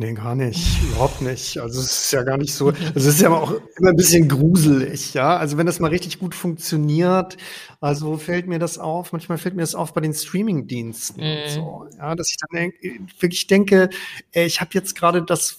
Nee, 0.00 0.14
gar 0.14 0.34
nicht. 0.34 0.82
Überhaupt 0.82 1.20
nicht. 1.20 1.58
Also 1.58 1.78
es 1.78 2.04
ist 2.04 2.12
ja 2.12 2.22
gar 2.22 2.38
nicht 2.38 2.54
so. 2.54 2.68
Also 2.68 2.90
es 2.94 3.04
ist 3.04 3.20
ja 3.20 3.28
auch 3.28 3.52
immer 3.76 3.90
ein 3.90 3.96
bisschen 3.96 4.30
gruselig, 4.30 5.12
ja. 5.12 5.36
Also 5.36 5.58
wenn 5.58 5.66
das 5.66 5.78
mal 5.78 5.90
richtig 5.90 6.18
gut 6.18 6.34
funktioniert, 6.34 7.36
also 7.82 8.16
fällt 8.16 8.46
mir 8.46 8.58
das 8.58 8.78
auf, 8.78 9.12
manchmal 9.12 9.36
fällt 9.36 9.56
mir 9.56 9.60
das 9.60 9.74
auf 9.74 9.92
bei 9.92 10.00
den 10.00 10.14
Streaming-Diensten 10.14 11.20
mm. 11.20 11.48
so, 11.50 11.86
ja, 11.98 12.14
dass 12.14 12.30
ich 12.30 12.36
dann 12.38 12.72
wirklich 13.18 13.46
denke, 13.46 13.90
ich 14.32 14.62
habe 14.62 14.70
jetzt 14.72 14.96
gerade 14.96 15.22
das 15.22 15.58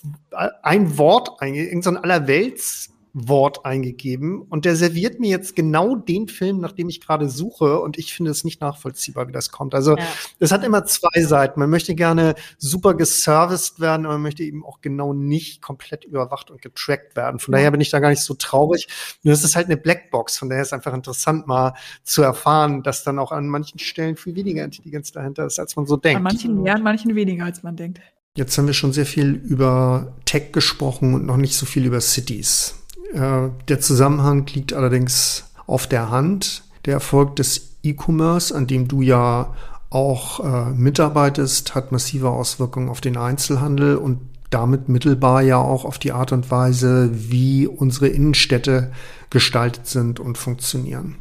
ein 0.64 0.98
Wort 0.98 1.40
irgendein 1.40 1.84
so 1.84 2.02
Allerwelts 2.02 2.91
Wort 3.14 3.66
eingegeben 3.66 4.42
und 4.42 4.64
der 4.64 4.76
serviert 4.76 5.20
mir 5.20 5.30
jetzt 5.30 5.56
genau 5.56 5.96
den 5.96 6.28
Film, 6.30 6.60
nach 6.60 6.72
dem 6.72 6.88
ich 6.88 7.02
gerade 7.02 7.30
suche 7.30 7.80
und 7.80 7.98
ich 7.98 8.14
finde 8.14 8.32
es 8.32 8.44
nicht 8.44 8.62
nachvollziehbar, 8.62 9.28
wie 9.28 9.34
das 9.34 9.52
kommt. 9.52 9.76
Also 9.76 9.98
es 10.40 10.50
ja. 10.50 10.58
hat 10.58 10.64
immer 10.64 10.86
zwei 10.86 11.22
Seiten. 11.22 11.60
Man 11.60 11.70
möchte 11.70 11.94
gerne 11.94 12.36
super 12.58 12.94
geserviced 12.94 13.80
werden, 13.80 14.06
aber 14.06 14.16
man 14.16 14.24
möchte 14.24 14.44
eben 14.44 14.66
auch 14.66 14.80
genau 14.80 15.14
nicht 15.14 15.62
komplett 15.62 16.06
überwacht 16.06 16.52
und 16.52 16.62
getrackt 16.62 17.16
werden. 17.18 17.40
Von 17.40 17.52
daher 17.52 17.72
bin 17.72 17.82
ich 17.82 17.90
da 17.90 18.00
gar 18.00 18.10
nicht 18.10 18.24
so 18.24 18.34
traurig. 18.34 18.88
Nur 19.24 19.34
es 19.34 19.44
ist 19.44 19.56
halt 19.56 19.66
eine 19.66 19.78
Blackbox, 19.78 20.38
von 20.38 20.50
daher 20.50 20.62
ist 20.62 20.70
es 20.70 20.74
einfach 20.74 20.94
interessant 20.94 21.48
mal 21.48 21.74
zu 22.04 22.22
erfahren, 22.22 22.82
dass 22.82 23.04
dann 23.04 23.20
auch 23.20 23.34
an 23.34 23.48
manchen 23.48 23.80
Stellen 23.80 24.16
viel 24.16 24.36
weniger 24.36 24.64
Intelligenz 24.64 25.12
dahinter 25.12 25.46
ist, 25.46 25.60
als 25.60 25.76
man 25.76 25.86
so 25.86 25.98
denkt. 25.98 26.18
An 26.18 26.24
manchen 26.24 26.62
mehr, 26.62 26.76
an 26.76 26.84
manchen 26.84 27.16
weniger, 27.16 27.44
als 27.44 27.62
man 27.62 27.76
denkt. 27.76 28.00
Jetzt 28.38 28.58
haben 28.58 28.68
wir 28.68 28.74
schon 28.74 28.94
sehr 28.94 29.06
viel 29.06 29.34
über 29.34 30.16
Tech 30.24 30.54
gesprochen 30.54 31.14
und 31.14 31.26
noch 31.26 31.36
nicht 31.36 31.56
so 31.56 31.66
viel 31.66 31.86
über 31.86 32.00
Cities. 32.00 32.81
Äh, 33.14 33.50
der 33.68 33.80
Zusammenhang 33.80 34.46
liegt 34.48 34.74
allerdings 34.74 35.46
auf 35.68 35.88
der 35.88 36.10
Hand. 36.10 36.64
Der 36.86 36.96
Erfolg 36.96 37.36
des 37.36 37.76
E-Commerce, 37.84 38.56
an 38.56 38.68
dem 38.68 38.88
du 38.88 39.02
ja 39.02 39.54
auch 39.90 40.40
äh, 40.40 40.72
mitarbeitest, 40.72 41.76
hat 41.76 41.92
massive 41.92 42.30
Auswirkungen 42.30 42.90
auf 42.90 43.02
den 43.02 43.18
Einzelhandel 43.18 43.98
und 43.98 44.20
damit 44.50 44.90
mittelbar 44.90 45.42
ja 45.42 45.58
auch 45.58 45.86
auf 45.86 45.98
die 45.98 46.12
Art 46.12 46.32
und 46.32 46.52
Weise, 46.52 47.10
wie 47.14 47.68
unsere 47.68 48.08
Innenstädte 48.08 48.92
gestaltet 49.30 49.88
sind 49.88 50.20
und 50.20 50.38
funktionieren. 50.38 51.16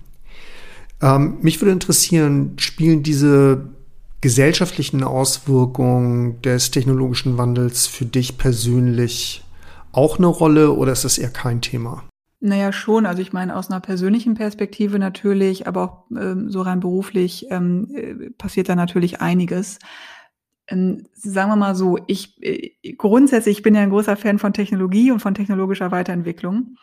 Ähm, 1.01 1.39
mich 1.41 1.61
würde 1.61 1.73
interessieren, 1.73 2.55
spielen 2.59 3.03
diese 3.03 3.69
gesellschaftlichen 4.21 5.03
Auswirkungen 5.03 6.43
des 6.43 6.71
technologischen 6.71 7.39
Wandels 7.39 7.87
für 7.87 8.05
dich 8.05 8.37
persönlich 8.37 9.45
auch 9.93 10.19
eine 10.19 10.27
Rolle 10.27 10.73
oder 10.73 10.93
ist 10.93 11.05
das 11.05 11.19
eher 11.19 11.31
kein 11.31 11.61
Thema? 11.61 12.05
Naja, 12.41 12.73
schon. 12.73 13.05
Also 13.05 13.21
ich 13.21 13.33
meine, 13.33 13.55
aus 13.55 13.71
einer 13.71 13.81
persönlichen 13.81 14.35
Perspektive 14.35 14.99
natürlich, 14.99 15.67
aber 15.67 15.83
auch 15.83 16.17
ähm, 16.17 16.51
so 16.51 16.63
rein 16.63 16.81
beruflich 16.81 17.47
ähm, 17.51 17.89
äh, 17.95 18.31
passiert 18.31 18.69
da 18.71 18.77
natürlich 18.77 19.21
einiges. 19.21 19.79
ähm, 20.69 21.07
sagen 21.13 21.51
wir 21.51 21.57
mal 21.57 21.75
so, 21.75 21.99
ich 22.07 22.43
äh, 22.43 22.95
grundsätzlich 22.97 23.59
ich 23.59 23.63
bin 23.63 23.75
ja 23.75 23.83
ein 23.83 23.91
großer 23.91 24.17
Fan 24.17 24.39
von 24.39 24.55
Technologie 24.55 25.11
und 25.11 25.21
von 25.21 25.35
technologischer 25.35 25.91
Weiterentwicklung. 25.91 26.77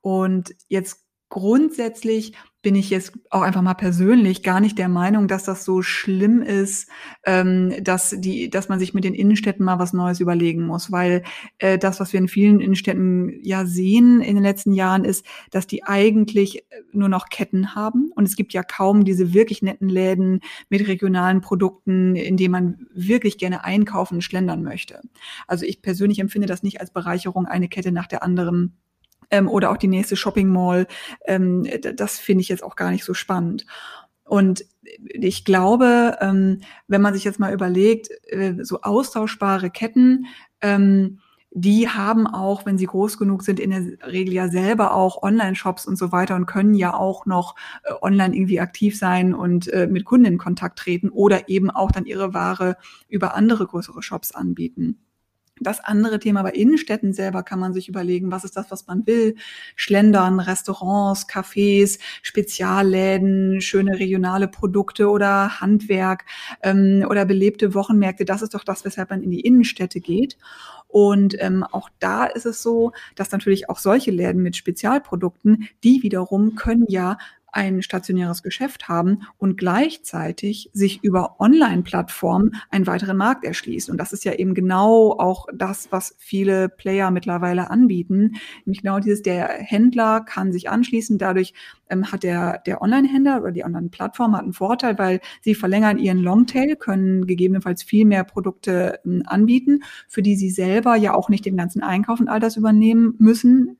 Und 0.00 0.54
jetzt 0.68 1.04
grundsätzlich 1.28 2.34
bin 2.62 2.76
ich 2.76 2.90
jetzt 2.90 3.12
auch 3.30 3.42
einfach 3.42 3.60
mal 3.60 3.74
persönlich 3.74 4.44
gar 4.44 4.60
nicht 4.60 4.78
der 4.78 4.88
Meinung, 4.88 5.26
dass 5.26 5.44
das 5.44 5.64
so 5.64 5.82
schlimm 5.82 6.42
ist, 6.42 6.88
ähm, 7.26 7.74
dass 7.82 8.14
die, 8.16 8.48
dass 8.50 8.68
man 8.68 8.78
sich 8.78 8.94
mit 8.94 9.02
den 9.02 9.14
Innenstädten 9.14 9.64
mal 9.64 9.80
was 9.80 9.92
Neues 9.92 10.20
überlegen 10.20 10.64
muss, 10.64 10.92
weil 10.92 11.24
äh, 11.58 11.76
das, 11.76 11.98
was 11.98 12.12
wir 12.12 12.20
in 12.20 12.28
vielen 12.28 12.60
Innenstädten 12.60 13.40
ja 13.42 13.66
sehen 13.66 14.20
in 14.20 14.36
den 14.36 14.44
letzten 14.44 14.72
Jahren, 14.72 15.04
ist, 15.04 15.26
dass 15.50 15.66
die 15.66 15.82
eigentlich 15.82 16.58
äh, 16.58 16.82
nur 16.92 17.08
noch 17.08 17.28
Ketten 17.28 17.74
haben 17.74 18.12
und 18.14 18.26
es 18.26 18.36
gibt 18.36 18.52
ja 18.52 18.62
kaum 18.62 19.04
diese 19.04 19.34
wirklich 19.34 19.62
netten 19.62 19.88
Läden 19.88 20.40
mit 20.68 20.86
regionalen 20.86 21.40
Produkten, 21.40 22.14
in 22.14 22.36
denen 22.36 22.52
man 22.52 22.86
wirklich 22.94 23.38
gerne 23.38 23.64
einkaufen 23.64 24.16
und 24.16 24.22
schlendern 24.22 24.62
möchte. 24.62 25.00
Also 25.48 25.66
ich 25.66 25.82
persönlich 25.82 26.20
empfinde 26.20 26.46
das 26.46 26.62
nicht 26.62 26.80
als 26.80 26.92
Bereicherung, 26.92 27.46
eine 27.46 27.68
Kette 27.68 27.90
nach 27.90 28.06
der 28.06 28.22
anderen 28.22 28.78
ähm, 29.32 29.48
oder 29.48 29.70
auch 29.70 29.76
die 29.76 29.88
nächste 29.88 30.14
Shopping 30.14 30.48
Mall. 30.48 30.86
Ähm, 31.26 31.66
das 31.96 32.18
finde 32.18 32.42
ich 32.42 32.48
jetzt 32.48 32.62
auch 32.62 32.76
gar 32.76 32.92
nicht 32.92 33.04
so 33.04 33.14
spannend. 33.14 33.66
Und 34.24 34.64
ich 35.04 35.44
glaube, 35.44 36.16
ähm, 36.20 36.60
wenn 36.86 37.02
man 37.02 37.14
sich 37.14 37.24
jetzt 37.24 37.40
mal 37.40 37.52
überlegt, 37.52 38.08
äh, 38.28 38.54
so 38.62 38.82
austauschbare 38.82 39.70
Ketten, 39.70 40.26
ähm, 40.60 41.18
die 41.54 41.88
haben 41.88 42.26
auch, 42.26 42.64
wenn 42.64 42.78
sie 42.78 42.86
groß 42.86 43.18
genug 43.18 43.42
sind, 43.42 43.60
in 43.60 43.70
der 43.70 44.10
Regel 44.10 44.32
ja 44.32 44.48
selber 44.48 44.94
auch 44.94 45.22
Online-Shops 45.22 45.86
und 45.86 45.96
so 45.96 46.10
weiter 46.10 46.34
und 46.34 46.46
können 46.46 46.74
ja 46.74 46.94
auch 46.94 47.26
noch 47.26 47.56
äh, 47.84 47.92
online 48.00 48.34
irgendwie 48.34 48.60
aktiv 48.60 48.98
sein 48.98 49.34
und 49.34 49.68
äh, 49.68 49.86
mit 49.86 50.06
Kunden 50.06 50.26
in 50.26 50.38
Kontakt 50.38 50.78
treten 50.78 51.10
oder 51.10 51.50
eben 51.50 51.70
auch 51.70 51.90
dann 51.90 52.06
ihre 52.06 52.32
Ware 52.32 52.76
über 53.08 53.34
andere 53.34 53.66
größere 53.66 54.02
Shops 54.02 54.32
anbieten. 54.32 54.98
Das 55.62 55.80
andere 55.80 56.18
Thema 56.18 56.42
bei 56.42 56.52
Innenstädten 56.52 57.12
selber 57.12 57.42
kann 57.42 57.58
man 57.58 57.72
sich 57.72 57.88
überlegen, 57.88 58.30
was 58.30 58.44
ist 58.44 58.56
das, 58.56 58.70
was 58.70 58.86
man 58.86 59.06
will. 59.06 59.36
Schlendern, 59.76 60.40
Restaurants, 60.40 61.28
Cafés, 61.28 61.98
Spezialläden, 62.22 63.60
schöne 63.60 63.98
regionale 63.98 64.48
Produkte 64.48 65.08
oder 65.08 65.60
Handwerk 65.60 66.24
ähm, 66.62 67.04
oder 67.08 67.24
belebte 67.24 67.74
Wochenmärkte. 67.74 68.24
Das 68.24 68.42
ist 68.42 68.54
doch 68.54 68.64
das, 68.64 68.84
weshalb 68.84 69.10
man 69.10 69.22
in 69.22 69.30
die 69.30 69.40
Innenstädte 69.40 70.00
geht. 70.00 70.36
Und 70.88 71.36
ähm, 71.38 71.64
auch 71.64 71.88
da 72.00 72.26
ist 72.26 72.44
es 72.44 72.62
so, 72.62 72.92
dass 73.14 73.32
natürlich 73.32 73.70
auch 73.70 73.78
solche 73.78 74.10
Läden 74.10 74.42
mit 74.42 74.56
Spezialprodukten, 74.56 75.68
die 75.82 76.02
wiederum 76.02 76.54
können 76.54 76.84
ja 76.88 77.16
ein 77.52 77.82
stationäres 77.82 78.42
Geschäft 78.42 78.88
haben 78.88 79.22
und 79.38 79.58
gleichzeitig 79.58 80.70
sich 80.72 81.04
über 81.04 81.36
Online-Plattformen 81.38 82.56
einen 82.70 82.86
weiteren 82.86 83.16
Markt 83.16 83.44
erschließen. 83.44 83.92
Und 83.92 83.98
das 83.98 84.12
ist 84.12 84.24
ja 84.24 84.32
eben 84.32 84.54
genau 84.54 85.12
auch 85.18 85.46
das, 85.54 85.92
was 85.92 86.14
viele 86.18 86.70
Player 86.70 87.10
mittlerweile 87.10 87.70
anbieten. 87.70 88.36
Nämlich 88.64 88.82
genau 88.82 88.98
dieses, 88.98 89.22
der 89.22 89.48
Händler 89.48 90.22
kann 90.22 90.52
sich 90.52 90.70
anschließen. 90.70 91.18
Dadurch 91.18 91.52
ähm, 91.90 92.10
hat 92.10 92.22
der, 92.22 92.58
der 92.64 92.80
Online-Händler 92.80 93.42
oder 93.42 93.52
die 93.52 93.64
Online-Plattform 93.64 94.34
hat 94.34 94.44
einen 94.44 94.54
Vorteil, 94.54 94.98
weil 94.98 95.20
sie 95.42 95.54
verlängern 95.54 95.98
ihren 95.98 96.18
Longtail, 96.18 96.76
können 96.76 97.26
gegebenenfalls 97.26 97.82
viel 97.82 98.06
mehr 98.06 98.24
Produkte 98.24 99.00
ähm, 99.04 99.22
anbieten, 99.26 99.82
für 100.08 100.22
die 100.22 100.36
sie 100.36 100.50
selber 100.50 100.96
ja 100.96 101.14
auch 101.14 101.28
nicht 101.28 101.44
den 101.44 101.56
ganzen 101.56 101.82
Einkauf 101.82 102.18
und 102.18 102.28
all 102.28 102.40
das 102.40 102.56
übernehmen 102.56 103.14
müssen 103.18 103.76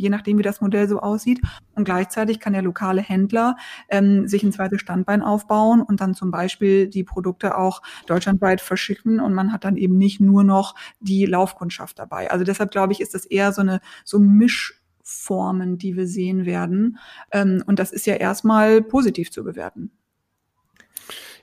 je 0.00 0.10
nachdem, 0.10 0.38
wie 0.38 0.42
das 0.42 0.60
Modell 0.60 0.88
so 0.88 1.00
aussieht. 1.00 1.40
Und 1.74 1.84
gleichzeitig 1.84 2.40
kann 2.40 2.52
der 2.52 2.62
lokale 2.62 3.02
Händler 3.02 3.56
ähm, 3.88 4.26
sich 4.26 4.42
ein 4.42 4.52
zweites 4.52 4.80
Standbein 4.80 5.22
aufbauen 5.22 5.82
und 5.82 6.00
dann 6.00 6.14
zum 6.14 6.30
Beispiel 6.30 6.88
die 6.88 7.04
Produkte 7.04 7.56
auch 7.56 7.82
deutschlandweit 8.06 8.60
verschicken 8.60 9.20
und 9.20 9.34
man 9.34 9.52
hat 9.52 9.64
dann 9.64 9.76
eben 9.76 9.98
nicht 9.98 10.20
nur 10.20 10.44
noch 10.44 10.74
die 11.00 11.26
Laufkundschaft 11.26 11.98
dabei. 11.98 12.30
Also 12.30 12.44
deshalb 12.44 12.70
glaube 12.70 12.92
ich, 12.92 13.00
ist 13.00 13.14
das 13.14 13.26
eher 13.26 13.52
so 13.52 13.60
eine 13.60 13.80
so 14.04 14.18
Mischformen, 14.18 15.78
die 15.78 15.96
wir 15.96 16.06
sehen 16.06 16.46
werden. 16.46 16.98
Ähm, 17.32 17.62
und 17.66 17.78
das 17.78 17.92
ist 17.92 18.06
ja 18.06 18.14
erstmal 18.14 18.82
positiv 18.82 19.30
zu 19.30 19.44
bewerten. 19.44 19.90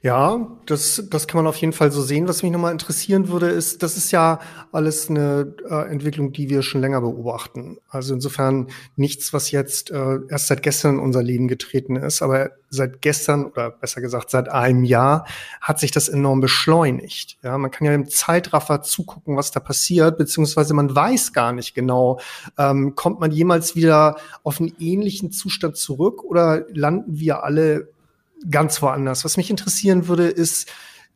Ja, 0.02 0.48
das, 0.66 1.04
das 1.10 1.28
kann 1.28 1.40
man 1.40 1.48
auf 1.48 1.58
jeden 1.58 1.74
Fall 1.74 1.92
so 1.92 2.02
sehen. 2.02 2.28
Was 2.28 2.44
mich 2.44 2.52
nochmal 2.52 2.72
interessieren 2.72 3.30
würde, 3.30 3.50
ist, 3.50 3.82
das 3.82 3.98
ist 3.98 4.12
ja 4.12 4.40
alles 4.72 5.10
eine 5.10 5.56
äh, 5.70 5.90
Entwicklung, 5.90 6.32
die 6.32 6.50
wir 6.50 6.62
schon 6.62 6.82
länger 6.82 7.02
beobachten. 7.02 7.78
Also 7.90 8.14
insofern 8.14 8.68
nichts, 8.96 9.34
was 9.34 9.52
jetzt 9.52 9.90
äh, 9.90 10.20
erst 10.30 10.48
seit 10.48 10.62
gestern 10.62 10.96
in 10.96 11.02
unser 11.02 11.24
Leben 11.24 11.48
getreten 11.48 11.96
ist, 11.96 12.22
aber 12.22 12.52
seit 12.70 13.02
gestern 13.02 13.46
oder 13.46 13.72
besser 13.72 14.02
gesagt 14.02 14.30
seit 14.30 14.50
einem 14.50 14.84
Jahr 14.84 15.26
hat 15.62 15.80
sich 15.80 15.92
das 15.92 16.10
enorm 16.10 16.42
beschleunigt. 16.42 17.38
Ja, 17.42 17.58
man 17.58 17.72
kann 17.72 17.86
ja 17.86 17.94
im 17.94 18.10
Zeitraffer 18.10 18.82
zugucken, 18.82 19.36
was 19.36 19.52
da 19.52 19.60
passiert, 19.60 20.18
beziehungsweise 20.18 20.74
man 20.74 20.94
weiß 20.94 21.34
gar 21.34 21.54
nicht 21.54 21.74
genau, 21.74 22.20
ähm, 22.58 22.94
kommt 22.96 23.20
man 23.20 23.32
jemals 23.32 23.76
wieder 23.76 24.18
auf 24.44 24.60
einen 24.60 24.74
ähnlichen 24.80 25.32
Zustand 25.32 25.78
zurück 25.78 26.24
oder 26.24 26.66
landen 26.70 27.18
wir 27.20 27.44
alle 27.44 27.90
ganz 28.50 28.82
woanders. 28.82 29.26
Was 29.26 29.38
mich 29.38 29.50
interessieren 29.50 30.08
würde, 30.08 30.28
ist 30.28 30.72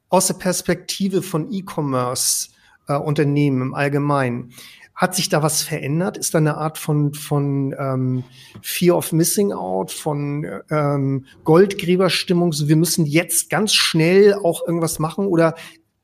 aus 0.10 0.28
der 0.28 0.36
Perspektive 0.36 1.22
von 1.22 1.52
E-Commerce-Unternehmen 1.52 3.62
äh, 3.62 3.66
im 3.66 3.74
Allgemeinen. 3.74 4.54
Hat 4.94 5.16
sich 5.16 5.30
da 5.30 5.42
was 5.42 5.64
verändert? 5.64 6.18
Ist 6.18 6.34
da 6.34 6.38
eine 6.38 6.58
Art 6.58 6.78
von, 6.78 7.14
von 7.14 7.74
ähm, 7.80 8.24
Fear 8.62 8.98
of 8.98 9.14
Missing 9.14 9.52
Out, 9.52 9.92
von 9.92 10.46
ähm, 10.70 11.26
Goldgräberstimmung, 11.44 12.54
so 12.54 12.68
wir 12.68 12.76
müssen 12.76 13.06
jetzt 13.06 13.50
ganz 13.50 13.74
schnell 13.74 14.36
auch 14.36 14.68
irgendwas 14.68 15.00
machen? 15.00 15.26
Oder 15.26 15.56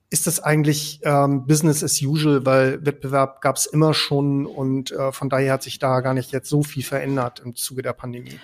ist 0.09 0.25
das 0.25 0.39
eigentlich 0.39 1.01
ähm, 1.03 1.45
Business 1.45 1.83
as 1.83 2.01
usual, 2.01 2.45
weil 2.45 2.85
Wettbewerb 2.85 3.41
gab 3.41 3.57
es 3.57 3.65
immer 3.65 3.93
schon 3.93 4.45
und 4.45 4.91
äh, 4.91 5.11
von 5.11 5.29
daher 5.29 5.53
hat 5.53 5.63
sich 5.63 5.79
da 5.79 5.99
gar 5.99 6.13
nicht 6.13 6.31
jetzt 6.31 6.49
so 6.49 6.63
viel 6.63 6.83
verändert 6.83 7.41
im 7.43 7.55
Zuge 7.55 7.81
der 7.81 7.93
Pandemie? 7.93 8.39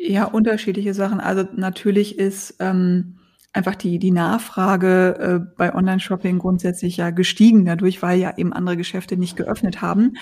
Ja, 0.00 0.24
unterschiedliche 0.24 0.94
Sachen. 0.94 1.20
Also 1.20 1.44
natürlich 1.56 2.18
ist 2.18 2.56
ähm, 2.60 3.18
einfach 3.52 3.74
die, 3.74 3.98
die 3.98 4.10
Nachfrage 4.10 5.18
äh, 5.18 5.54
bei 5.56 5.74
Online-Shopping 5.74 6.38
grundsätzlich 6.38 6.96
ja 6.96 7.10
gestiegen 7.10 7.64
dadurch, 7.64 8.02
weil 8.02 8.18
ja 8.18 8.36
eben 8.36 8.52
andere 8.52 8.76
Geschäfte 8.76 9.16
nicht 9.16 9.36
geöffnet 9.36 9.82
haben. 9.82 10.16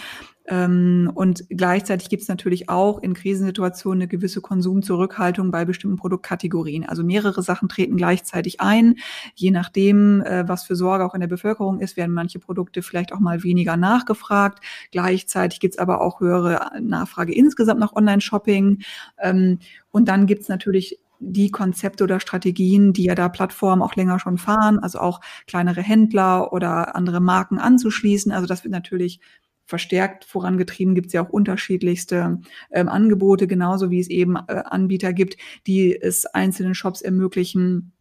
Ähm, 0.49 1.11
und 1.15 1.45
gleichzeitig 1.49 2.09
gibt 2.09 2.23
es 2.23 2.29
natürlich 2.29 2.69
auch 2.69 3.03
in 3.03 3.15
Krisensituationen 3.15 4.03
eine 4.03 4.09
gewisse 4.09 4.41
Konsumzurückhaltung 4.41 5.51
bei 5.51 5.65
bestimmten 5.65 5.97
Produktkategorien. 5.97 6.85
Also 6.85 7.03
mehrere 7.03 7.43
Sachen 7.43 7.69
treten 7.69 7.97
gleichzeitig 7.97 8.61
ein. 8.61 8.97
Je 9.35 9.51
nachdem, 9.51 10.23
äh, 10.23 10.49
was 10.49 10.65
für 10.65 10.77
Sorge 10.77 11.05
auch 11.05 11.15
in 11.15 11.21
der 11.21 11.29
Bevölkerung 11.29 11.81
ist, 11.81 11.97
werden 11.97 12.15
manche 12.15 12.39
Produkte 12.39 12.83
vielleicht 12.83 13.13
auch 13.13 13.21
mal 13.21 13.43
weniger 13.43 13.77
nachgefragt. 13.77 14.65
Gleichzeitig 14.93 15.61
gibt 15.61 15.75
es 15.75 15.79
aber 15.79 16.01
auch 16.01 16.21
höhere 16.21 16.71
Nachfrage 16.81 17.35
insgesamt 17.35 17.81
nach 17.81 17.95
Online-Shopping. 17.95 18.83
Ähm, 19.19 19.59
und 19.91 20.09
dann 20.09 20.27
gibt 20.27 20.43
es 20.43 20.49
natürlich 20.49 20.99
die 21.19 21.51
Konzepte 21.51 22.05
oder 22.05 22.21
Strategien, 22.21 22.93
die 22.93 23.05
ja 23.05 23.15
da 23.15 23.29
Plattformen 23.29 23.83
auch 23.83 23.97
länger 23.97 24.19
schon 24.19 24.39
fahren, 24.39 24.79
also 24.79 25.01
auch 25.01 25.21
kleinere 25.47 25.81
Händler 25.81 26.53
oder 26.53 26.95
andere 26.95 27.21
Marken 27.21 27.59
anzuschließen. 27.59 28.33
Also 28.33 28.47
das 28.47 28.65
wird 28.65 28.73
natürlich 28.73 29.21
verstärkt 29.67 30.25
vorangetrieben, 30.25 30.95
gibt 30.95 31.09
es 31.09 31.13
ja 31.13 31.25
auch 31.25 31.31
unterschiedlichste 31.31 32.41
ähm, 32.71 32.89
Angebote, 32.89 33.47
genauso 33.47 33.91
wie 33.91 34.01
es 34.01 34.09
eben 34.09 34.37
äh, 34.37 34.63
Anbieter 34.65 35.13
gibt, 35.13 35.37
die 35.67 36.01
es 36.01 36.25
einzelnen 36.27 36.75
Shops 36.75 37.03
ermöglichen, 37.03 37.93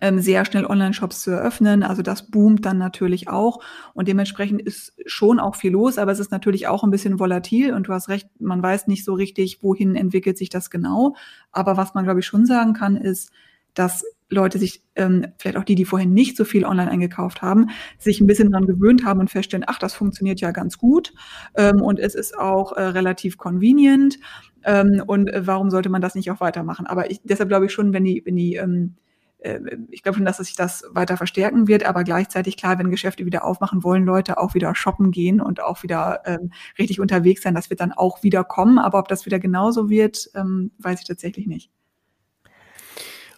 ähm, 0.00 0.20
sehr 0.20 0.44
schnell 0.44 0.66
Online-Shops 0.66 1.22
zu 1.22 1.30
eröffnen. 1.30 1.82
Also 1.82 2.02
das 2.02 2.30
boomt 2.30 2.64
dann 2.64 2.78
natürlich 2.78 3.28
auch 3.28 3.60
und 3.94 4.08
dementsprechend 4.08 4.62
ist 4.62 4.94
schon 5.06 5.38
auch 5.38 5.54
viel 5.54 5.72
los, 5.72 5.98
aber 5.98 6.12
es 6.12 6.18
ist 6.18 6.30
natürlich 6.30 6.66
auch 6.66 6.82
ein 6.82 6.90
bisschen 6.90 7.18
volatil 7.20 7.74
und 7.74 7.88
du 7.88 7.92
hast 7.92 8.08
recht, 8.08 8.28
man 8.40 8.62
weiß 8.62 8.86
nicht 8.86 9.04
so 9.04 9.14
richtig, 9.14 9.62
wohin 9.62 9.94
entwickelt 9.94 10.38
sich 10.38 10.48
das 10.48 10.70
genau. 10.70 11.14
Aber 11.52 11.76
was 11.76 11.94
man, 11.94 12.04
glaube 12.04 12.20
ich, 12.20 12.26
schon 12.26 12.46
sagen 12.46 12.72
kann, 12.72 12.96
ist, 12.96 13.30
dass 13.74 14.04
Leute 14.32 14.58
sich, 14.58 14.82
ähm, 14.96 15.26
vielleicht 15.38 15.56
auch 15.56 15.64
die, 15.64 15.74
die 15.74 15.84
vorhin 15.84 16.12
nicht 16.12 16.36
so 16.36 16.44
viel 16.44 16.64
online 16.64 16.90
eingekauft 16.90 17.42
haben, 17.42 17.68
sich 17.98 18.20
ein 18.20 18.26
bisschen 18.26 18.50
daran 18.50 18.66
gewöhnt 18.66 19.04
haben 19.04 19.20
und 19.20 19.30
feststellen, 19.30 19.64
ach, 19.66 19.78
das 19.78 19.94
funktioniert 19.94 20.40
ja 20.40 20.50
ganz 20.50 20.78
gut 20.78 21.12
ähm, 21.56 21.80
und 21.82 21.98
es 21.98 22.14
ist 22.14 22.38
auch 22.38 22.72
äh, 22.72 22.82
relativ 22.82 23.36
convenient 23.38 24.18
ähm, 24.64 25.02
und 25.06 25.28
äh, 25.28 25.46
warum 25.46 25.70
sollte 25.70 25.88
man 25.88 26.02
das 26.02 26.14
nicht 26.14 26.30
auch 26.30 26.40
weitermachen? 26.40 26.86
Aber 26.86 27.10
ich, 27.10 27.20
deshalb 27.24 27.48
glaube 27.48 27.66
ich 27.66 27.72
schon, 27.72 27.92
wenn 27.92 28.04
die, 28.04 28.22
wenn 28.24 28.36
die 28.36 28.56
ähm, 28.56 28.96
äh, 29.42 29.60
ich 29.90 30.02
glaube 30.02 30.16
schon, 30.16 30.24
dass 30.24 30.38
sich 30.38 30.56
das 30.56 30.84
weiter 30.90 31.16
verstärken 31.16 31.68
wird, 31.68 31.84
aber 31.84 32.04
gleichzeitig 32.04 32.56
klar, 32.56 32.78
wenn 32.78 32.90
Geschäfte 32.90 33.26
wieder 33.26 33.44
aufmachen, 33.44 33.84
wollen 33.84 34.04
Leute 34.04 34.38
auch 34.38 34.54
wieder 34.54 34.74
shoppen 34.74 35.10
gehen 35.10 35.40
und 35.40 35.62
auch 35.62 35.82
wieder 35.82 36.22
ähm, 36.24 36.52
richtig 36.78 37.00
unterwegs 37.00 37.42
sein. 37.42 37.54
Das 37.54 37.70
wird 37.70 37.80
dann 37.80 37.92
auch 37.92 38.22
wieder 38.22 38.44
kommen, 38.44 38.78
aber 38.78 38.98
ob 38.98 39.08
das 39.08 39.26
wieder 39.26 39.38
genauso 39.38 39.90
wird, 39.90 40.30
ähm, 40.34 40.72
weiß 40.78 41.00
ich 41.00 41.06
tatsächlich 41.06 41.46
nicht. 41.46 41.70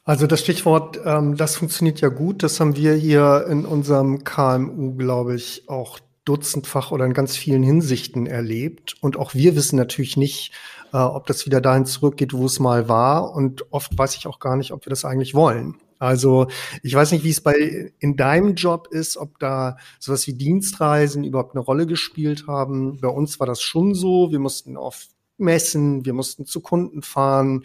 Also 0.05 0.27
das 0.27 0.41
Stichwort, 0.41 1.01
ähm, 1.05 1.37
das 1.37 1.57
funktioniert 1.57 2.03
ja 2.03 2.09
gut. 2.09 2.43
Das 2.43 2.61
haben 2.61 2.77
wir 2.77 2.95
hier 2.95 3.47
in 3.49 3.65
unserem 3.65 4.23
KMU, 4.23 4.95
glaube 4.97 5.35
ich, 5.35 5.69
auch 5.69 5.99
dutzendfach 6.27 6.91
oder 6.91 7.07
in 7.07 7.15
ganz 7.15 7.37
vielen 7.37 7.63
Hinsichten 7.63 8.27
erlebt. 8.27 8.97
Und 9.01 9.17
auch 9.17 9.33
wir 9.35 9.57
wissen 9.57 9.77
natürlich 9.77 10.19
nicht, 10.19 10.53
äh, 10.93 10.99
ob 10.99 11.27
das 11.27 11.47
wieder 11.47 11.63
dahin 11.63 11.87
zurückgeht, 11.87 12.35
wo 12.35 12.45
es 12.45 12.61
mal 12.61 12.87
war. 12.87 13.35
Und 13.35 13.73
oft 13.73 13.97
weiß 13.97 14.17
ich 14.17 14.27
auch 14.27 14.41
gar 14.41 14.57
nicht, 14.57 14.73
ob 14.73 14.85
wir 14.85 14.91
das 14.91 15.07
eigentlich 15.07 15.35
wollen. 15.35 15.77
Also 15.99 16.49
ich 16.83 16.95
weiß 16.95 17.13
nicht, 17.13 17.25
wie 17.25 17.31
es 17.31 17.41
bei 17.41 17.93
in 17.99 18.17
deinem 18.17 18.57
Job 18.57 18.89
ist, 18.91 19.17
ob 19.17 19.39
da 19.39 19.79
sowas 19.99 20.27
wie 20.27 20.35
Dienstreisen 20.35 21.25
überhaupt 21.25 21.55
eine 21.55 21.65
Rolle 21.65 21.87
gespielt 21.87 22.47
haben. 22.47 23.01
Bei 23.01 23.09
uns 23.09 23.41
war 23.41 23.47
das 23.47 23.63
schon 23.63 23.95
so. 23.95 24.31
Wir 24.31 24.39
mussten 24.39 24.77
auf 24.77 25.07
Messen, 25.39 26.05
wir 26.05 26.13
mussten 26.13 26.45
zu 26.45 26.61
Kunden 26.61 27.01
fahren 27.01 27.65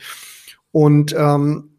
und 0.71 1.13
ähm, 1.17 1.78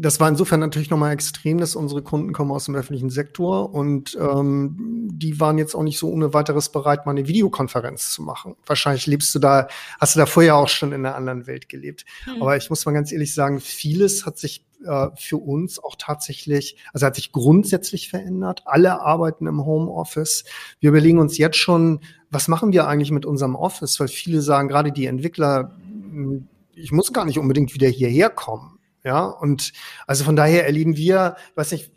das 0.00 0.20
war 0.20 0.28
insofern 0.28 0.60
natürlich 0.60 0.90
nochmal 0.90 1.12
extrem, 1.12 1.58
dass 1.58 1.74
unsere 1.76 2.02
Kunden 2.02 2.32
kommen 2.32 2.50
aus 2.50 2.66
dem 2.66 2.74
öffentlichen 2.74 3.10
Sektor 3.10 3.74
und 3.74 4.16
ähm, 4.20 5.08
die 5.12 5.40
waren 5.40 5.58
jetzt 5.58 5.74
auch 5.74 5.82
nicht 5.82 5.98
so 5.98 6.10
ohne 6.10 6.34
weiteres 6.34 6.70
bereit, 6.70 7.06
mal 7.06 7.12
eine 7.12 7.26
Videokonferenz 7.26 8.12
zu 8.12 8.22
machen. 8.22 8.56
Wahrscheinlich 8.66 9.06
lebst 9.06 9.34
du 9.34 9.38
da, 9.38 9.68
hast 10.00 10.14
du 10.14 10.20
da 10.20 10.26
vorher 10.26 10.56
auch 10.56 10.68
schon 10.68 10.92
in 10.92 11.04
einer 11.04 11.16
anderen 11.16 11.46
Welt 11.46 11.68
gelebt. 11.68 12.04
Mhm. 12.26 12.42
Aber 12.42 12.56
ich 12.56 12.70
muss 12.70 12.86
mal 12.86 12.92
ganz 12.92 13.12
ehrlich 13.12 13.34
sagen, 13.34 13.60
vieles 13.60 14.26
hat 14.26 14.38
sich 14.38 14.64
äh, 14.84 15.08
für 15.16 15.38
uns 15.38 15.82
auch 15.82 15.96
tatsächlich, 15.98 16.76
also 16.92 17.06
hat 17.06 17.16
sich 17.16 17.32
grundsätzlich 17.32 18.08
verändert. 18.08 18.62
Alle 18.64 19.00
arbeiten 19.00 19.46
im 19.46 19.64
Homeoffice. 19.64 20.44
Wir 20.80 20.90
überlegen 20.90 21.18
uns 21.18 21.38
jetzt 21.38 21.56
schon, 21.56 22.00
was 22.30 22.48
machen 22.48 22.72
wir 22.72 22.86
eigentlich 22.86 23.10
mit 23.10 23.26
unserem 23.26 23.56
Office? 23.56 23.98
Weil 23.98 24.08
viele 24.08 24.42
sagen, 24.42 24.68
gerade 24.68 24.92
die 24.92 25.06
Entwickler, 25.06 25.76
hm, 26.10 26.46
ich 26.74 26.92
muss 26.92 27.12
gar 27.12 27.24
nicht 27.24 27.38
unbedingt 27.38 27.74
wieder 27.74 27.88
hierher 27.88 28.30
kommen. 28.30 28.77
Ja, 29.04 29.24
und 29.24 29.72
also 30.06 30.24
von 30.24 30.36
daher 30.36 30.66
erleben 30.66 30.96
wir, 30.96 31.36
ich 31.50 31.56
weiß 31.56 31.72
nicht, 31.72 31.92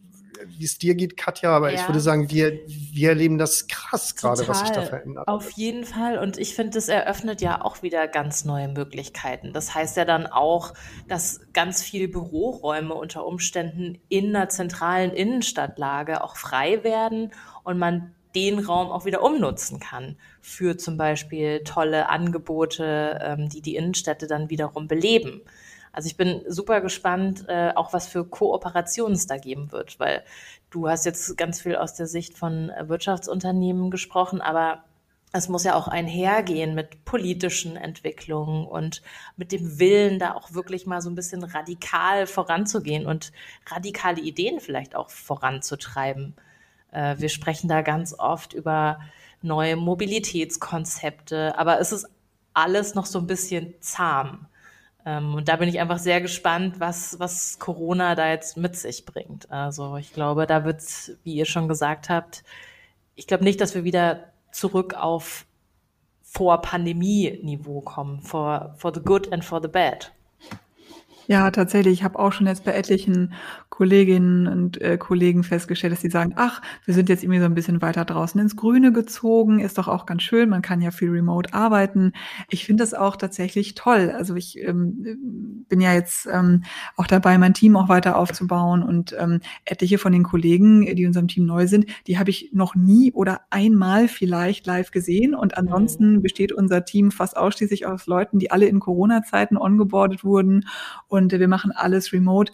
wie 0.47 0.65
es 0.65 0.77
dir 0.77 0.95
geht, 0.95 1.17
Katja, 1.17 1.51
aber 1.55 1.71
ja. 1.71 1.79
ich 1.79 1.87
würde 1.87 1.99
sagen, 1.99 2.29
wir, 2.29 2.59
wir 2.67 3.09
erleben 3.09 3.37
das 3.37 3.67
krass 3.67 4.15
gerade, 4.15 4.47
was 4.47 4.59
sich 4.61 4.69
da 4.71 4.81
verändert. 4.83 5.27
Auf 5.27 5.51
jeden 5.51 5.85
Fall. 5.85 6.17
Und 6.17 6.37
ich 6.37 6.55
finde, 6.55 6.71
das 6.71 6.87
eröffnet 6.87 7.41
ja 7.41 7.63
auch 7.63 7.81
wieder 7.81 8.07
ganz 8.07 8.45
neue 8.45 8.67
Möglichkeiten. 8.67 9.53
Das 9.53 9.75
heißt 9.75 9.97
ja 9.97 10.05
dann 10.05 10.27
auch, 10.27 10.73
dass 11.07 11.41
ganz 11.53 11.83
viele 11.83 12.07
Büroräume 12.07 12.93
unter 12.93 13.25
Umständen 13.25 13.99
in 14.09 14.35
einer 14.35 14.49
zentralen 14.49 15.11
Innenstadtlage 15.11 16.23
auch 16.23 16.35
frei 16.35 16.83
werden 16.83 17.31
und 17.63 17.77
man 17.77 18.13
den 18.35 18.59
Raum 18.59 18.91
auch 18.91 19.05
wieder 19.05 19.23
umnutzen 19.23 19.79
kann 19.79 20.15
für 20.39 20.77
zum 20.77 20.97
Beispiel 20.97 21.63
tolle 21.63 22.07
Angebote, 22.09 23.19
ähm, 23.21 23.49
die 23.49 23.61
die 23.61 23.75
Innenstädte 23.75 24.27
dann 24.27 24.49
wiederum 24.49 24.87
beleben. 24.87 25.41
Also 25.91 26.07
ich 26.07 26.17
bin 26.17 26.41
super 26.47 26.81
gespannt, 26.81 27.45
äh, 27.47 27.71
auch 27.75 27.93
was 27.93 28.07
für 28.07 28.25
Kooperationen 28.25 29.15
es 29.15 29.27
da 29.27 29.37
geben 29.37 29.71
wird, 29.71 29.99
weil 29.99 30.23
du 30.69 30.87
hast 30.87 31.05
jetzt 31.05 31.37
ganz 31.37 31.61
viel 31.61 31.75
aus 31.75 31.93
der 31.93 32.07
Sicht 32.07 32.37
von 32.37 32.69
äh, 32.69 32.87
Wirtschaftsunternehmen 32.87 33.91
gesprochen, 33.91 34.41
aber 34.41 34.83
es 35.33 35.47
muss 35.47 35.63
ja 35.63 35.75
auch 35.75 35.87
einhergehen 35.87 36.75
mit 36.75 37.05
politischen 37.05 37.77
Entwicklungen 37.77 38.65
und 38.65 39.01
mit 39.37 39.51
dem 39.51 39.79
Willen, 39.79 40.19
da 40.19 40.33
auch 40.33 40.53
wirklich 40.53 40.85
mal 40.85 41.01
so 41.01 41.09
ein 41.09 41.15
bisschen 41.15 41.43
radikal 41.43 42.27
voranzugehen 42.27 43.05
und 43.05 43.31
radikale 43.67 44.19
Ideen 44.21 44.59
vielleicht 44.59 44.95
auch 44.95 45.09
voranzutreiben. 45.09 46.35
Äh, 46.91 47.15
wir 47.19 47.29
sprechen 47.29 47.69
da 47.69 47.81
ganz 47.81 48.13
oft 48.17 48.53
über 48.53 48.99
neue 49.41 49.75
Mobilitätskonzepte, 49.75 51.57
aber 51.57 51.79
es 51.79 51.91
ist 51.91 52.07
alles 52.53 52.95
noch 52.95 53.05
so 53.05 53.19
ein 53.19 53.27
bisschen 53.27 53.73
zahm. 53.79 54.47
Ähm, 55.05 55.35
und 55.35 55.47
da 55.47 55.55
bin 55.55 55.69
ich 55.69 55.79
einfach 55.79 55.99
sehr 55.99 56.21
gespannt, 56.21 56.79
was, 56.79 57.19
was 57.19 57.59
Corona 57.59 58.15
da 58.15 58.29
jetzt 58.29 58.57
mit 58.57 58.75
sich 58.75 59.05
bringt. 59.05 59.49
Also 59.51 59.97
ich 59.97 60.13
glaube, 60.13 60.45
da 60.45 60.63
wird 60.65 60.79
es, 60.81 61.17
wie 61.23 61.35
ihr 61.35 61.45
schon 61.45 61.67
gesagt 61.67 62.09
habt, 62.09 62.43
ich 63.15 63.27
glaube 63.27 63.43
nicht, 63.43 63.61
dass 63.61 63.75
wir 63.75 63.83
wieder 63.83 64.31
zurück 64.51 64.93
auf 64.93 65.45
vor 66.21 66.61
Pandemie-Niveau 66.61 67.81
kommen, 67.81 68.21
for, 68.21 68.73
for 68.77 68.93
the 68.93 69.01
good 69.01 69.31
and 69.33 69.43
for 69.43 69.61
the 69.61 69.67
bad. 69.67 70.13
Ja, 71.27 71.51
tatsächlich. 71.51 71.93
Ich 71.93 72.03
habe 72.03 72.19
auch 72.19 72.33
schon 72.33 72.47
jetzt 72.47 72.65
bei 72.65 72.73
etlichen 72.73 73.33
Kolleginnen 73.69 74.47
und 74.47 74.81
äh, 74.81 74.97
Kollegen 74.97 75.43
festgestellt, 75.43 75.93
dass 75.93 76.01
sie 76.01 76.09
sagen, 76.09 76.33
ach, 76.35 76.61
wir 76.85 76.93
sind 76.93 77.09
jetzt 77.09 77.23
irgendwie 77.23 77.39
so 77.39 77.45
ein 77.45 77.53
bisschen 77.53 77.81
weiter 77.81 78.05
draußen 78.05 78.39
ins 78.39 78.55
Grüne 78.55 78.91
gezogen, 78.91 79.59
ist 79.59 79.77
doch 79.77 79.87
auch 79.87 80.05
ganz 80.05 80.23
schön, 80.23 80.49
man 80.49 80.61
kann 80.61 80.81
ja 80.81 80.91
viel 80.91 81.09
remote 81.09 81.53
arbeiten. 81.53 82.13
Ich 82.49 82.65
finde 82.65 82.83
das 82.83 82.93
auch 82.93 83.15
tatsächlich 83.15 83.75
toll. 83.75 84.13
Also 84.15 84.35
ich 84.35 84.59
ähm, 84.59 85.65
bin 85.69 85.79
ja 85.79 85.93
jetzt 85.93 86.27
ähm, 86.31 86.63
auch 86.97 87.07
dabei, 87.07 87.37
mein 87.37 87.53
Team 87.53 87.75
auch 87.75 87.87
weiter 87.87 88.17
aufzubauen 88.17 88.83
und 88.83 89.15
ähm, 89.17 89.39
etliche 89.65 89.97
von 89.97 90.11
den 90.11 90.23
Kollegen, 90.23 90.85
die 90.85 91.03
in 91.03 91.07
unserem 91.07 91.27
Team 91.27 91.45
neu 91.45 91.67
sind, 91.67 91.85
die 92.07 92.19
habe 92.19 92.29
ich 92.29 92.49
noch 92.53 92.75
nie 92.75 93.13
oder 93.13 93.41
einmal 93.49 94.07
vielleicht 94.07 94.65
live 94.65 94.91
gesehen 94.91 95.33
und 95.33 95.57
ansonsten 95.57 96.17
mhm. 96.17 96.21
besteht 96.21 96.51
unser 96.51 96.83
Team 96.83 97.11
fast 97.11 97.37
ausschließlich 97.37 97.85
aus 97.85 98.05
Leuten, 98.05 98.37
die 98.37 98.51
alle 98.51 98.65
in 98.65 98.79
Corona-Zeiten 98.79 99.57
ongeboardet 99.57 100.23
wurden 100.23 100.65
und 101.11 101.31
wir 101.33 101.47
machen 101.47 101.71
alles 101.73 102.13
remote. 102.13 102.53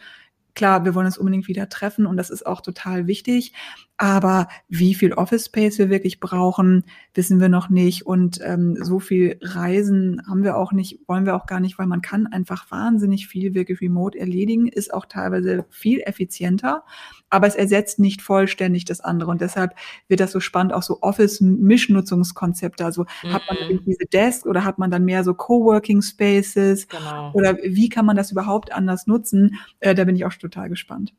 Klar, 0.56 0.84
wir 0.86 0.96
wollen 0.96 1.06
uns 1.06 1.18
unbedingt 1.20 1.48
wieder 1.48 1.70
treffen 1.70 2.08
und 2.08 2.18
das 2.18 2.32
ist 2.32 2.46
auch 2.46 2.62
total 2.62 3.06
wichtig. 3.06 3.54
Aber 4.00 4.48
wie 4.70 4.94
viel 4.94 5.14
Office 5.14 5.48
Space 5.48 5.80
wir 5.80 5.90
wirklich 5.90 6.20
brauchen, 6.20 6.84
wissen 7.16 7.40
wir 7.40 7.50
noch 7.50 7.70
nicht. 7.70 8.06
Und 8.06 8.40
ähm, 8.44 8.78
so 8.80 9.00
viel 9.00 9.40
Reisen 9.42 10.22
haben 10.28 10.44
wir 10.44 10.56
auch 10.56 10.72
nicht, 10.72 11.00
wollen 11.08 11.26
wir 11.26 11.36
auch 11.36 11.48
gar 11.48 11.60
nicht, 11.60 11.80
weil 11.80 11.88
man 11.88 12.04
kann 12.04 12.28
einfach 12.28 12.70
wahnsinnig 12.70 13.28
viel 13.28 13.56
wirklich 13.56 13.82
remote 13.82 14.18
erledigen, 14.18 14.68
ist 14.68 14.94
auch 14.94 15.08
teilweise 15.08 15.66
viel 15.70 16.02
effizienter, 16.02 16.84
aber 17.32 17.48
es 17.48 17.56
ersetzt 17.56 17.98
nicht 17.98 18.22
vollständig 18.22 18.86
das 18.86 19.02
andere. 19.02 19.32
Und 19.32 19.42
deshalb 19.42 19.74
wird 20.08 20.20
das 20.20 20.32
so 20.32 20.40
spannend, 20.40 20.74
auch 20.74 20.84
so 20.84 21.02
Office-Mischnutzungskonzepte. 21.02 22.86
Also 22.86 23.06
mhm. 23.24 23.34
hat 23.34 23.42
man 23.50 23.58
mhm. 23.58 23.84
diese 23.84 24.06
Desk 24.06 24.46
oder 24.46 24.64
hat 24.64 24.78
man 24.78 24.92
dann 24.92 25.06
mehr 25.06 25.24
so 25.24 25.34
Coworking 25.34 26.04
Spaces? 26.04 26.88
Genau. 26.88 27.32
Oder 27.34 27.58
wie 27.64 27.90
kann 27.90 28.06
man 28.06 28.16
das 28.16 28.32
überhaupt 28.32 28.72
anders 28.72 29.08
nutzen? 29.08 29.56
Äh, 29.80 29.96
da 29.96 30.04
bin 30.04 30.16
ich 30.16 30.26
auch 30.26 30.34
total 30.34 30.70
gespannt. 30.70 31.14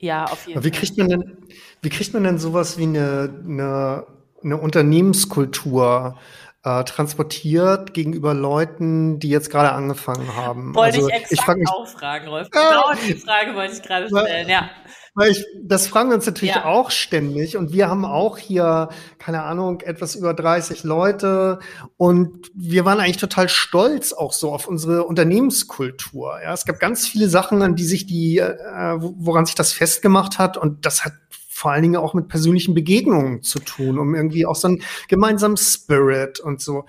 Ja, 0.00 0.24
auf 0.24 0.46
jeden 0.46 0.58
Aber 0.58 0.64
wie 0.64 0.70
Kriegt 0.70 0.96
man 0.96 1.08
denn, 1.10 1.36
wie 1.82 1.90
kriegt 1.90 2.14
man 2.14 2.24
denn 2.24 2.38
sowas 2.38 2.78
wie 2.78 2.84
eine, 2.84 3.30
eine, 3.44 4.06
eine 4.42 4.56
Unternehmenskultur 4.56 6.18
äh, 6.64 6.84
transportiert 6.84 7.92
gegenüber 7.92 8.32
Leuten, 8.32 9.18
die 9.18 9.28
jetzt 9.28 9.50
gerade 9.50 9.72
angefangen 9.72 10.34
haben? 10.34 10.74
Wollte 10.74 10.96
also, 10.96 11.08
ich 11.08 11.32
exakt 11.32 11.60
ich 11.60 11.68
auch 11.68 11.86
fragen, 11.86 12.28
Rolf. 12.28 12.50
Genau 12.50 12.92
die 13.06 13.14
Frage 13.14 13.54
wollte 13.54 13.74
ich 13.74 13.82
gerade 13.82 14.08
stellen, 14.08 14.48
ja. 14.48 14.70
Weil 15.14 15.32
ich, 15.32 15.44
das 15.62 15.88
fragen 15.88 16.10
wir 16.10 16.16
uns 16.16 16.26
natürlich 16.26 16.54
ja. 16.54 16.64
auch 16.64 16.90
ständig. 16.90 17.56
Und 17.56 17.72
wir 17.72 17.88
haben 17.88 18.04
auch 18.04 18.38
hier, 18.38 18.88
keine 19.18 19.42
Ahnung, 19.42 19.80
etwas 19.80 20.14
über 20.14 20.34
30 20.34 20.84
Leute. 20.84 21.58
Und 21.96 22.50
wir 22.54 22.84
waren 22.84 23.00
eigentlich 23.00 23.16
total 23.16 23.48
stolz 23.48 24.12
auch 24.12 24.32
so 24.32 24.52
auf 24.52 24.68
unsere 24.68 25.04
Unternehmenskultur. 25.04 26.40
Ja, 26.42 26.52
es 26.52 26.64
gab 26.64 26.78
ganz 26.78 27.08
viele 27.08 27.28
Sachen, 27.28 27.62
an 27.62 27.74
die 27.74 27.84
sich 27.84 28.06
die, 28.06 28.38
äh, 28.38 28.96
woran 28.98 29.46
sich 29.46 29.56
das 29.56 29.72
festgemacht 29.72 30.38
hat. 30.38 30.56
Und 30.56 30.86
das 30.86 31.04
hat 31.04 31.14
vor 31.60 31.72
allen 31.72 31.82
Dingen 31.82 31.96
auch 31.96 32.14
mit 32.14 32.28
persönlichen 32.28 32.74
Begegnungen 32.74 33.42
zu 33.42 33.58
tun, 33.58 33.98
um 33.98 34.14
irgendwie 34.14 34.46
auch 34.46 34.56
so 34.56 34.68
einen 34.68 34.82
gemeinsamen 35.08 35.58
Spirit 35.58 36.40
und 36.40 36.60
so. 36.62 36.86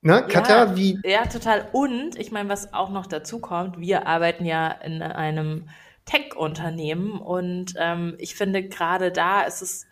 Ne, 0.00 0.24
Katja, 0.28 0.64
ja, 0.64 0.76
wie? 0.76 0.98
Ja, 1.04 1.26
total. 1.26 1.68
Und 1.72 2.18
ich 2.18 2.32
meine, 2.32 2.48
was 2.48 2.72
auch 2.72 2.90
noch 2.90 3.06
dazu 3.06 3.40
kommt, 3.40 3.78
wir 3.78 4.06
arbeiten 4.06 4.44
ja 4.44 4.68
in 4.68 5.02
einem 5.02 5.68
Tech-Unternehmen. 6.08 7.20
Und 7.20 7.74
ähm, 7.76 8.16
ich 8.18 8.34
finde, 8.34 8.66
gerade 8.66 9.12
da 9.12 9.42
ist 9.42 9.62
es 9.62 9.86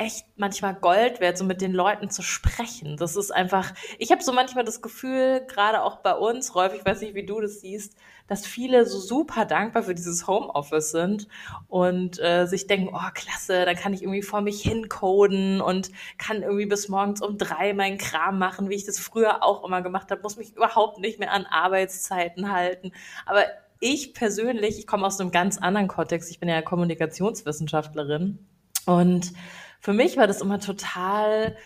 echt 0.00 0.24
manchmal 0.36 0.74
Gold 0.74 1.20
wert, 1.20 1.36
so 1.36 1.44
mit 1.44 1.60
den 1.60 1.74
Leuten 1.74 2.08
zu 2.08 2.22
sprechen. 2.22 2.96
Das 2.96 3.16
ist 3.16 3.30
einfach, 3.30 3.74
ich 3.98 4.10
habe 4.10 4.22
so 4.22 4.32
manchmal 4.32 4.64
das 4.64 4.80
Gefühl, 4.80 5.44
gerade 5.46 5.82
auch 5.82 5.96
bei 5.96 6.14
uns, 6.14 6.54
Rolf, 6.54 6.72
ich 6.74 6.84
weiß 6.84 7.02
nicht, 7.02 7.14
wie 7.14 7.26
du 7.26 7.38
das 7.38 7.60
siehst, 7.60 7.98
dass 8.26 8.46
viele 8.46 8.86
so 8.86 8.98
super 8.98 9.44
dankbar 9.44 9.82
für 9.82 9.94
dieses 9.94 10.26
Homeoffice 10.26 10.90
sind 10.92 11.28
und 11.68 12.18
äh, 12.18 12.46
sich 12.46 12.66
denken, 12.66 12.94
oh 12.94 13.10
klasse, 13.12 13.66
dann 13.66 13.76
kann 13.76 13.92
ich 13.92 14.00
irgendwie 14.02 14.22
vor 14.22 14.40
mich 14.40 14.62
hincoden 14.62 15.60
und 15.60 15.90
kann 16.16 16.42
irgendwie 16.42 16.66
bis 16.66 16.88
morgens 16.88 17.20
um 17.20 17.36
drei 17.36 17.74
meinen 17.74 17.98
Kram 17.98 18.38
machen, 18.38 18.70
wie 18.70 18.76
ich 18.76 18.86
das 18.86 18.98
früher 18.98 19.42
auch 19.42 19.64
immer 19.64 19.82
gemacht 19.82 20.10
habe, 20.10 20.22
muss 20.22 20.38
mich 20.38 20.56
überhaupt 20.56 20.98
nicht 20.98 21.18
mehr 21.18 21.32
an 21.32 21.44
Arbeitszeiten 21.44 22.50
halten. 22.50 22.92
Aber 23.26 23.44
ich 23.80 24.14
persönlich, 24.14 24.78
ich 24.78 24.86
komme 24.86 25.06
aus 25.06 25.20
einem 25.20 25.30
ganz 25.30 25.58
anderen 25.58 25.88
Kontext, 25.88 26.30
ich 26.30 26.38
bin 26.38 26.48
ja 26.48 26.62
Kommunikationswissenschaftlerin 26.62 28.38
und 28.86 29.32
für 29.80 29.92
mich 29.92 30.16
war 30.16 30.26
das 30.26 30.42
immer 30.42 30.60
total 30.60 31.56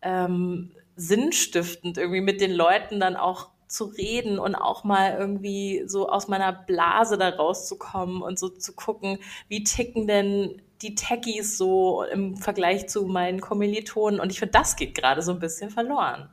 ähm, 0.00 0.70
sinnstiftend, 0.96 1.98
irgendwie 1.98 2.20
mit 2.20 2.40
den 2.40 2.52
Leuten 2.52 3.00
dann 3.00 3.16
auch 3.16 3.50
zu 3.66 3.86
reden 3.86 4.38
und 4.38 4.54
auch 4.54 4.84
mal 4.84 5.16
irgendwie 5.18 5.82
so 5.86 6.08
aus 6.08 6.28
meiner 6.28 6.52
Blase 6.52 7.18
da 7.18 7.30
rauszukommen 7.30 8.22
und 8.22 8.38
so 8.38 8.48
zu 8.48 8.74
gucken, 8.74 9.18
wie 9.48 9.64
ticken 9.64 10.06
denn 10.06 10.62
die 10.82 10.94
Techies 10.94 11.58
so 11.58 12.04
im 12.04 12.36
Vergleich 12.36 12.88
zu 12.88 13.06
meinen 13.06 13.40
Kommilitonen. 13.40 14.20
Und 14.20 14.30
ich 14.30 14.38
finde, 14.38 14.52
das 14.52 14.76
geht 14.76 14.94
gerade 14.94 15.22
so 15.22 15.32
ein 15.32 15.40
bisschen 15.40 15.70
verloren. 15.70 16.30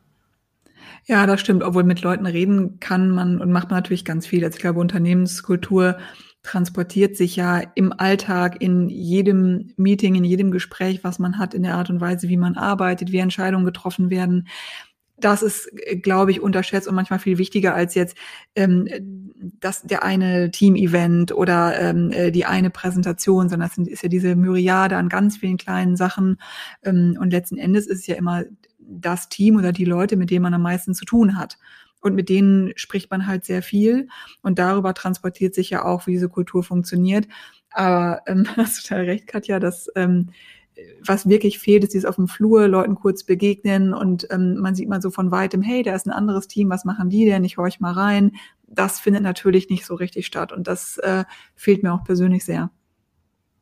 Ja, 1.08 1.26
das 1.26 1.42
stimmt. 1.42 1.64
Obwohl 1.64 1.84
mit 1.84 2.02
Leuten 2.02 2.26
reden 2.26 2.80
kann 2.80 3.10
man 3.12 3.42
und 3.42 3.52
macht 3.52 3.70
man 3.70 3.78
natürlich 3.78 4.06
ganz 4.06 4.28
viel. 4.28 4.44
Also 4.44 4.56
ich 4.56 4.62
glaube, 4.62 4.80
Unternehmenskultur 4.80 5.98
transportiert 6.44 7.16
sich 7.18 7.36
ja 7.36 7.62
im 7.76 7.94
Alltag, 7.94 8.62
in 8.62 8.90
jedem 8.90 9.74
Meeting, 9.78 10.16
in 10.16 10.24
jedem 10.24 10.52
Gespräch, 10.52 11.04
was 11.04 11.20
man 11.20 11.38
hat, 11.38 11.54
in 11.54 11.64
der 11.64 11.76
Art 11.76 11.90
und 11.90 12.02
Weise, 12.02 12.30
wie 12.30 12.38
man 12.38 12.56
arbeitet, 12.56 13.12
wie 13.12 13.18
Entscheidungen 13.20 13.66
getroffen 13.66 14.10
werden. 14.10 14.48
das 15.18 15.44
ist, 15.44 15.72
glaube 16.02 16.32
ich, 16.32 16.42
unterschätzt 16.42 16.88
und 16.88 16.96
manchmal 16.96 17.20
viel 17.20 17.38
wichtiger 17.38 17.76
als 17.76 17.96
jetzt 17.96 18.18
ähm, 18.56 18.88
das, 19.60 19.84
der 19.84 20.04
eine 20.04 20.52
Team-Event 20.52 21.32
oder 21.32 21.80
ähm, 21.80 22.12
äh, 22.12 22.32
die 22.32 22.46
eine 22.46 22.70
Präsentation, 22.72 23.50
sondern 23.50 23.70
es 23.70 23.78
ist 23.78 24.04
ja 24.04 24.10
diese 24.10 24.36
Myriade 24.36 24.98
an 24.98 25.10
ganz 25.10 25.38
vielen 25.38 25.58
kleinen 25.58 25.96
Sachen. 25.96 26.38
Ähm, 26.84 27.18
und 27.20 27.32
letzten 27.32 27.58
Endes 27.58 27.88
ist 27.88 28.00
es 28.00 28.08
ja 28.08 28.16
immer 28.16 28.44
das 29.00 29.30
Team 29.30 29.58
oder 29.58 29.72
die 29.72 29.86
Leute, 29.86 30.18
mit 30.18 30.30
denen 30.30 30.44
man 30.44 30.54
am 30.54 30.62
meisten 30.62 30.94
zu 30.94 31.06
tun 31.06 31.38
hat. 31.38 31.58
Und 32.02 32.16
mit 32.16 32.30
denen 32.30 32.74
spricht 32.76 33.12
man 33.12 33.28
halt 33.28 33.46
sehr 33.46 33.62
viel. 33.62 34.08
Und 34.42 34.60
darüber 34.60 34.94
transportiert 34.94 35.54
sich 35.54 35.70
ja 35.70 35.86
auch, 35.86 36.08
wie 36.08 36.14
diese 36.14 36.30
Kultur 36.30 36.64
funktioniert. 36.64 37.28
Aber 37.72 38.22
ähm, 38.28 38.46
hast 38.58 38.88
total 38.88 39.06
recht, 39.06 39.28
Katja, 39.28 39.60
dass 39.60 39.88
ähm, 39.96 40.30
was 41.06 41.28
wirklich 41.28 41.60
fehlt, 41.60 41.84
ist 41.84 41.94
dieses 41.94 42.06
auf 42.06 42.16
dem 42.16 42.28
Flur 42.28 42.68
Leuten 42.68 42.96
kurz 42.96 43.24
begegnen 43.24 43.94
und 43.94 44.28
ähm, 44.32 44.56
man 44.56 44.74
sieht 44.76 44.90
mal 44.90 45.02
so 45.02 45.12
von 45.12 45.32
weitem, 45.32 45.62
hey, 45.62 45.84
da 45.84 45.94
ist 45.94 46.08
ein 46.08 46.12
anderes 46.12 46.48
Team, 46.48 46.70
was 46.70 46.86
machen 46.86 47.10
die 47.10 47.26
denn? 47.26 47.44
Ich 47.44 47.58
horch 47.58 47.80
mal 47.80 47.94
rein. 47.94 48.32
Das 48.68 49.00
findet 49.00 49.24
natürlich 49.24 49.70
nicht 49.70 49.86
so 49.86 49.96
richtig 49.96 50.26
statt 50.26 50.52
und 50.52 50.68
das 50.68 50.98
äh, 51.00 51.26
fehlt 51.56 51.84
mir 51.84 51.94
auch 51.94 52.04
persönlich 52.04 52.46
sehr. 52.46 52.72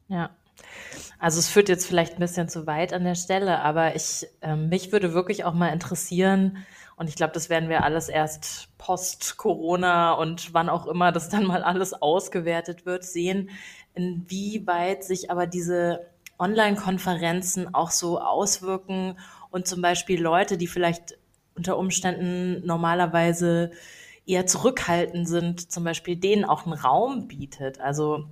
Ja. 0.07 0.29
Also 1.19 1.39
es 1.39 1.49
führt 1.49 1.69
jetzt 1.69 1.85
vielleicht 1.85 2.13
ein 2.13 2.19
bisschen 2.19 2.49
zu 2.49 2.65
weit 2.67 2.93
an 2.93 3.03
der 3.03 3.15
Stelle, 3.15 3.59
aber 3.59 3.95
ich, 3.95 4.27
äh, 4.41 4.55
mich 4.55 4.91
würde 4.91 5.13
wirklich 5.13 5.43
auch 5.43 5.53
mal 5.53 5.69
interessieren, 5.69 6.65
und 6.99 7.07
ich 7.07 7.15
glaube, 7.15 7.31
das 7.31 7.49
werden 7.49 7.69
wir 7.69 7.85
alles 7.85 8.09
erst 8.09 8.67
post-Corona 8.77 10.11
und 10.11 10.53
wann 10.53 10.67
auch 10.67 10.85
immer 10.85 11.13
das 11.13 11.29
dann 11.29 11.45
mal 11.45 11.63
alles 11.63 11.93
ausgewertet 11.93 12.85
wird, 12.85 13.05
sehen, 13.05 13.49
inwieweit 13.95 15.05
sich 15.05 15.31
aber 15.31 15.47
diese 15.47 16.07
Online-Konferenzen 16.37 17.73
auch 17.73 17.91
so 17.91 18.19
auswirken 18.19 19.17
und 19.49 19.65
zum 19.65 19.81
Beispiel 19.81 20.21
Leute, 20.21 20.57
die 20.57 20.67
vielleicht 20.67 21.17
unter 21.55 21.77
Umständen 21.77 22.65
normalerweise 22.65 23.71
eher 24.25 24.45
zurückhaltend 24.45 25.25
sind, 25.25 25.71
zum 25.71 25.85
Beispiel 25.85 26.17
denen 26.17 26.43
auch 26.43 26.65
einen 26.65 26.73
Raum 26.73 27.29
bietet. 27.29 27.79
Also 27.79 28.25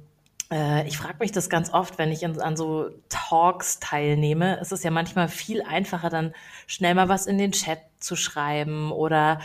ich 0.49 0.97
frage 0.97 1.17
mich 1.19 1.33
das 1.33 1.49
ganz 1.49 1.73
oft, 1.73 1.97
wenn 1.97 2.11
ich 2.11 2.23
in, 2.23 2.39
an 2.39 2.55
so 2.55 2.89
Talks 3.09 3.79
teilnehme. 3.79 4.59
Es 4.61 4.71
ist 4.71 4.83
ja 4.83 4.91
manchmal 4.91 5.27
viel 5.27 5.61
einfacher, 5.61 6.09
dann 6.09 6.33
schnell 6.67 6.95
mal 6.95 7.09
was 7.09 7.27
in 7.27 7.37
den 7.37 7.51
Chat 7.51 7.79
zu 7.99 8.15
schreiben 8.15 8.91
oder 8.91 9.41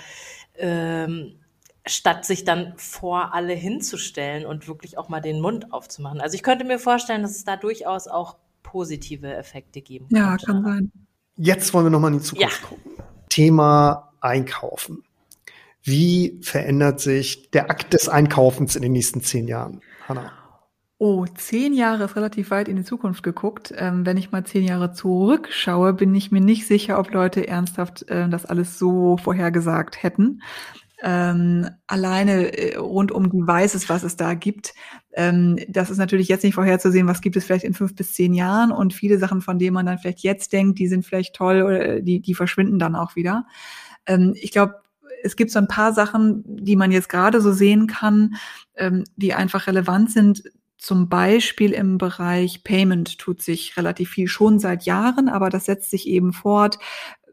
ähm, 0.57 1.41
statt 1.87 2.25
sich 2.25 2.45
dann 2.45 2.75
vor 2.77 3.35
alle 3.35 3.55
hinzustellen 3.55 4.47
und 4.47 4.69
wirklich 4.69 4.99
auch 4.99 5.09
mal 5.09 5.21
den 5.21 5.41
Mund 5.41 5.73
aufzumachen. 5.73 6.21
Also 6.21 6.37
ich 6.37 6.43
könnte 6.43 6.65
mir 6.65 6.79
vorstellen, 6.79 7.23
dass 7.23 7.33
es 7.33 7.45
da 7.45 7.57
durchaus 7.57 8.07
auch 8.07 8.37
positive 8.63 9.35
Effekte 9.35 9.81
geben 9.81 10.09
kann. 10.09 10.17
Ja, 10.17 10.37
kann 10.37 10.63
sein. 10.63 10.93
Jetzt 11.37 11.75
wollen 11.75 11.87
wir 11.87 11.91
nochmal 11.91 12.13
in 12.13 12.19
die 12.19 12.25
Zukunft 12.25 12.61
ja. 12.63 12.69
gucken. 12.69 12.93
Thema 13.29 14.13
Einkaufen. 14.21 15.03
Wie 15.83 16.39
verändert 16.43 17.01
sich 17.01 17.51
der 17.51 17.71
Akt 17.71 17.93
des 17.93 18.09
Einkaufens 18.09 18.77
in 18.77 18.83
den 18.83 18.93
nächsten 18.93 19.23
zehn 19.23 19.49
Jahren? 19.49 19.81
Hanna. 20.07 20.33
Oh, 21.05 21.27
zehn 21.35 21.75
Jahre 21.75 22.05
ist 22.05 22.15
relativ 22.15 22.53
weit 22.53 22.69
in 22.69 22.77
die 22.77 22.85
Zukunft 22.85 23.25
geguckt. 23.25 23.75
Ähm, 23.77 24.07
wenn 24.07 24.17
ich 24.17 24.31
mal 24.31 24.45
zehn 24.45 24.63
Jahre 24.63 24.93
zurückschaue, 24.93 25.95
bin 25.95 26.15
ich 26.15 26.31
mir 26.31 26.41
nicht 26.41 26.65
sicher, 26.65 26.97
ob 27.01 27.11
Leute 27.11 27.49
ernsthaft 27.49 28.09
äh, 28.09 28.29
das 28.29 28.47
alles 28.47 28.79
so 28.79 29.17
vorhergesagt 29.17 30.01
hätten 30.01 30.41
ähm, 31.03 31.69
alleine 31.89 32.57
äh, 32.57 32.77
rund 32.77 33.11
um 33.11 33.29
Devices, 33.31 33.89
was 33.89 34.05
es 34.05 34.17
da 34.17 34.35
gibt. 34.35 34.75
Ähm, 35.13 35.59
das 35.69 35.91
ist 35.91 35.99
natürlich 35.99 36.29
jetzt 36.29 36.45
nicht 36.45 36.55
vorherzusehen, 36.55 37.09
was 37.09 37.21
gibt 37.21 37.37
es 37.37 37.45
vielleicht 37.45 37.65
in 37.65 37.75
fünf 37.75 37.97
bis 37.97 38.13
zehn 38.13 38.33
Jahren 38.33 38.71
und 38.71 38.95
viele 38.95 39.19
Sachen, 39.19 39.41
von 39.41 39.59
denen 39.59 39.75
man 39.75 39.87
dann 39.87 39.99
vielleicht 39.99 40.21
jetzt 40.21 40.53
denkt, 40.53 40.79
die 40.79 40.87
sind 40.87 41.05
vielleicht 41.05 41.35
toll 41.35 41.63
oder 41.63 41.97
äh, 41.97 42.03
die, 42.03 42.21
die 42.21 42.35
verschwinden 42.35 42.79
dann 42.79 42.95
auch 42.95 43.17
wieder. 43.17 43.45
Ähm, 44.07 44.35
ich 44.37 44.53
glaube, 44.53 44.77
es 45.25 45.35
gibt 45.35 45.51
so 45.51 45.59
ein 45.59 45.69
paar 45.69 45.93
Sachen, 45.93 46.45
die 46.47 46.77
man 46.77 46.93
jetzt 46.93 47.09
gerade 47.09 47.41
so 47.41 47.53
sehen 47.53 47.89
kann, 47.89 48.37
ähm, 48.77 49.05
die 49.17 49.35
einfach 49.35 49.67
relevant 49.67 50.13
sind. 50.13 50.45
Zum 50.83 51.09
Beispiel 51.09 51.71
im 51.75 51.97
Bereich 51.97 52.65
Payment 52.65 53.17
tut 53.17 53.41
sich 53.41 53.77
relativ 53.77 54.11
viel 54.11 54.27
schon 54.27 54.59
seit 54.59 54.83
Jahren, 54.83 55.29
aber 55.29 55.49
das 55.49 55.67
setzt 55.67 55.93
sich 55.93 56.09
eben 56.09 56.33
fort. 56.33 56.81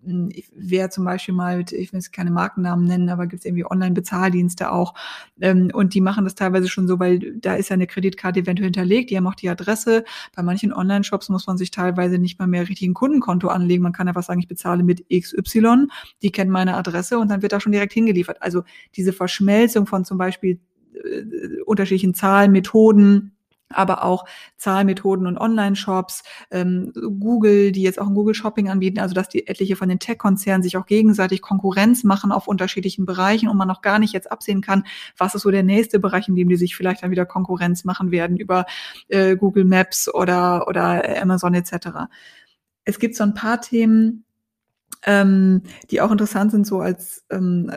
Hm, 0.03 0.29
wer 0.53 0.91
zum 0.91 1.03
Beispiel 1.03 1.33
mal, 1.33 1.61
ich 1.61 1.91
will 1.91 1.97
jetzt 1.97 2.13
keine 2.13 2.29
Markennamen 2.29 2.85
nennen, 2.85 3.09
aber 3.09 3.25
gibt 3.25 3.39
es 3.39 3.45
irgendwie 3.45 3.65
Online-Bezahldienste 3.65 4.71
auch. 4.71 4.93
Ähm, 5.41 5.71
und 5.73 5.95
die 5.95 5.99
machen 5.99 6.25
das 6.25 6.35
teilweise 6.35 6.67
schon 6.67 6.87
so, 6.87 6.99
weil 6.99 7.39
da 7.39 7.55
ist 7.55 7.69
ja 7.69 7.73
eine 7.73 7.87
Kreditkarte 7.87 8.41
eventuell 8.41 8.67
hinterlegt, 8.67 9.09
die 9.09 9.17
haben 9.17 9.25
auch 9.25 9.33
die 9.33 9.49
Adresse. 9.49 10.03
Bei 10.35 10.43
manchen 10.43 10.71
Online-Shops 10.71 11.29
muss 11.29 11.47
man 11.47 11.57
sich 11.57 11.71
teilweise 11.71 12.19
nicht 12.19 12.37
mal 12.37 12.45
mehr 12.45 12.69
richtig 12.69 12.87
ein 12.87 12.93
Kundenkonto 12.93 13.47
anlegen. 13.47 13.81
Man 13.81 13.93
kann 13.93 14.07
einfach 14.07 14.21
sagen, 14.21 14.41
ich 14.41 14.47
bezahle 14.47 14.83
mit 14.83 15.07
XY, 15.09 15.87
die 16.21 16.31
kennen 16.31 16.51
meine 16.51 16.77
Adresse 16.77 17.17
und 17.17 17.31
dann 17.31 17.41
wird 17.41 17.53
da 17.53 17.59
schon 17.59 17.71
direkt 17.71 17.93
hingeliefert. 17.93 18.43
Also 18.43 18.61
diese 18.95 19.11
Verschmelzung 19.11 19.87
von 19.87 20.05
zum 20.05 20.19
Beispiel 20.19 20.59
äh, 20.93 21.61
unterschiedlichen 21.65 22.13
Zahlen, 22.13 22.51
Methoden, 22.51 23.35
aber 23.70 24.03
auch 24.03 24.26
Zahlmethoden 24.57 25.28
und 25.28 25.38
Online-Shops, 25.38 26.24
ähm, 26.51 26.91
Google, 26.93 27.72
die 27.72 27.84
jetzt 27.84 27.99
auch 27.99 28.07
ein 28.07 28.15
Google 28.15 28.34
Shopping 28.34 28.70
anbieten, 28.70 28.99
also 28.99 29.13
dass 29.13 29.30
die 29.30 29.47
etliche 29.47 29.76
von 29.76 29.89
den 29.89 29.99
Tech-Konzernen 29.99 30.63
sich 30.63 30.78
auch 30.78 30.86
gegenseitig 30.86 31.41
Konkurrenz 31.41 32.03
machen 32.03 32.32
auf 32.32 32.47
unterschiedlichen 32.47 33.05
Bereichen 33.05 33.47
und 33.49 33.57
man 33.57 33.67
noch 33.67 33.82
gar 33.82 33.99
nicht 33.99 34.13
jetzt 34.13 34.32
absehen 34.32 34.61
kann, 34.61 34.84
was 35.17 35.36
ist 35.36 35.43
so 35.43 35.51
der 35.51 35.63
nächste 35.63 35.99
Bereich, 35.99 36.28
in 36.28 36.36
dem 36.36 36.49
die 36.49 36.57
sich 36.57 36.76
vielleicht 36.76 37.03
dann 37.03 37.11
wieder 37.11 37.26
Konkurrenz 37.26 37.84
machen 37.84 38.11
werden 38.11 38.38
über 38.38 38.65
äh, 39.07 39.36
Google 39.36 39.65
Maps 39.65 40.13
oder, 40.13 40.67
oder 40.67 41.22
Amazon 41.22 41.53
etc. 41.53 42.09
Es 42.84 42.99
gibt 42.99 43.15
so 43.15 43.24
ein 43.24 43.34
paar 43.34 43.61
Themen, 43.61 44.26
ähm, 45.05 45.61
die 45.91 46.01
auch 46.01 46.11
interessant 46.11 46.51
sind, 46.51 46.67
so 46.67 46.79
als 46.79 47.25
ähm, 47.29 47.71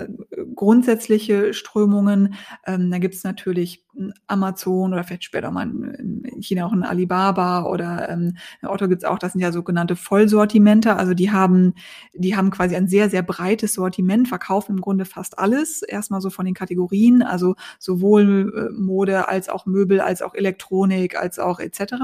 grundsätzliche 0.54 1.54
Strömungen. 1.54 2.34
Ähm, 2.66 2.90
da 2.90 2.98
gibt 2.98 3.14
es 3.14 3.24
natürlich 3.24 3.84
Amazon 4.26 4.92
oder 4.92 5.04
vielleicht 5.04 5.24
später 5.24 5.50
mal 5.50 5.68
in 5.68 6.24
China 6.40 6.66
auch 6.66 6.72
ein 6.72 6.82
Alibaba 6.82 7.64
oder 7.64 8.08
ähm, 8.08 8.36
Otto 8.62 8.88
gibt's 8.88 9.04
auch, 9.04 9.18
das 9.18 9.32
sind 9.32 9.42
ja 9.42 9.52
sogenannte 9.52 9.96
Vollsortimente. 9.96 10.96
Also 10.96 11.14
die 11.14 11.30
haben, 11.30 11.74
die 12.14 12.34
haben 12.34 12.50
quasi 12.50 12.74
ein 12.74 12.88
sehr, 12.88 13.10
sehr 13.10 13.22
breites 13.22 13.74
Sortiment, 13.74 14.28
verkaufen 14.28 14.72
im 14.72 14.80
Grunde 14.80 15.04
fast 15.04 15.38
alles, 15.38 15.82
erstmal 15.82 16.20
so 16.20 16.30
von 16.30 16.46
den 16.46 16.54
Kategorien, 16.54 17.22
also 17.22 17.54
sowohl 17.78 18.70
äh, 18.70 18.80
Mode 18.80 19.28
als 19.28 19.48
auch 19.48 19.66
Möbel, 19.66 20.00
als 20.00 20.22
auch 20.22 20.34
Elektronik, 20.34 21.16
als 21.16 21.38
auch 21.38 21.60
etc. 21.60 21.94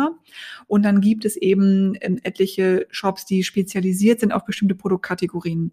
Und 0.66 0.84
dann 0.84 1.00
gibt 1.00 1.24
es 1.24 1.36
eben 1.36 1.94
ähm, 2.02 2.20
etliche 2.22 2.86
Shops, 2.90 3.24
die 3.24 3.42
spezialisiert 3.42 4.20
sind 4.20 4.32
auf 4.32 4.44
bestimmte 4.44 4.74
Produktkategorien. 4.98 5.72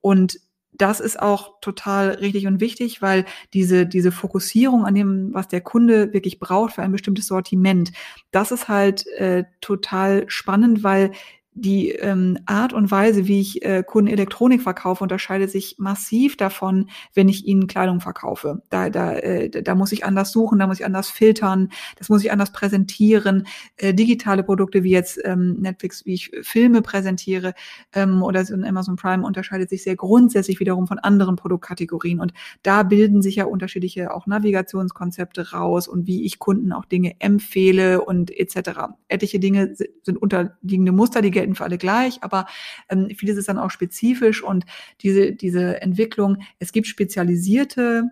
Und 0.00 0.40
das 0.72 1.00
ist 1.00 1.20
auch 1.20 1.58
total 1.60 2.10
richtig 2.10 2.46
und 2.46 2.60
wichtig, 2.60 3.00
weil 3.00 3.24
diese, 3.54 3.86
diese 3.86 4.12
Fokussierung 4.12 4.84
an 4.84 4.94
dem, 4.94 5.32
was 5.32 5.48
der 5.48 5.62
Kunde 5.62 6.12
wirklich 6.12 6.38
braucht 6.38 6.74
für 6.74 6.82
ein 6.82 6.92
bestimmtes 6.92 7.26
Sortiment, 7.26 7.92
das 8.30 8.52
ist 8.52 8.68
halt 8.68 9.06
äh, 9.16 9.44
total 9.62 10.28
spannend, 10.28 10.84
weil 10.84 11.12
die 11.58 11.92
ähm, 11.92 12.38
Art 12.44 12.74
und 12.74 12.90
Weise, 12.90 13.26
wie 13.26 13.40
ich 13.40 13.64
äh, 13.64 13.82
Kunden 13.82 14.10
Elektronik 14.10 14.60
verkaufe, 14.60 15.02
unterscheidet 15.02 15.50
sich 15.50 15.76
massiv 15.78 16.36
davon, 16.36 16.90
wenn 17.14 17.30
ich 17.30 17.46
ihnen 17.46 17.66
Kleidung 17.66 18.00
verkaufe. 18.00 18.62
Da, 18.68 18.90
da, 18.90 19.14
äh, 19.14 19.48
da 19.48 19.74
muss 19.74 19.90
ich 19.92 20.04
anders 20.04 20.32
suchen, 20.32 20.58
da 20.58 20.66
muss 20.66 20.80
ich 20.80 20.84
anders 20.84 21.08
filtern, 21.08 21.70
das 21.96 22.10
muss 22.10 22.22
ich 22.22 22.30
anders 22.30 22.52
präsentieren. 22.52 23.46
Äh, 23.76 23.94
digitale 23.94 24.42
Produkte 24.42 24.84
wie 24.84 24.90
jetzt 24.90 25.18
ähm, 25.24 25.54
Netflix, 25.58 26.04
wie 26.04 26.12
ich 26.12 26.30
Filme 26.42 26.82
präsentiere 26.82 27.54
ähm, 27.94 28.22
oder 28.22 28.44
Amazon 28.66 28.96
Prime 28.96 29.24
unterscheidet 29.24 29.70
sich 29.70 29.82
sehr 29.82 29.96
grundsätzlich 29.96 30.60
wiederum 30.60 30.86
von 30.86 30.98
anderen 30.98 31.36
Produktkategorien. 31.36 32.20
Und 32.20 32.34
da 32.62 32.82
bilden 32.82 33.22
sich 33.22 33.36
ja 33.36 33.46
unterschiedliche 33.46 34.12
auch 34.12 34.26
Navigationskonzepte 34.26 35.52
raus 35.52 35.88
und 35.88 36.06
wie 36.06 36.26
ich 36.26 36.38
Kunden 36.38 36.72
auch 36.72 36.84
Dinge 36.84 37.14
empfehle 37.18 38.04
und 38.04 38.30
etc. 38.30 38.92
Etliche 39.08 39.38
Dinge 39.38 39.74
sind 40.02 40.20
unterliegende 40.20 40.92
Muster, 40.92 41.22
die 41.22 41.30
gelten 41.30 41.45
gelten 41.46 41.54
für 41.54 41.64
alle 41.64 41.78
gleich, 41.78 42.22
aber 42.22 42.46
ähm, 42.88 43.08
vieles 43.16 43.36
ist 43.36 43.48
dann 43.48 43.58
auch 43.58 43.70
spezifisch 43.70 44.42
und 44.42 44.64
diese, 45.00 45.32
diese 45.32 45.80
Entwicklung, 45.80 46.38
es 46.58 46.72
gibt 46.72 46.86
spezialisierte 46.86 48.04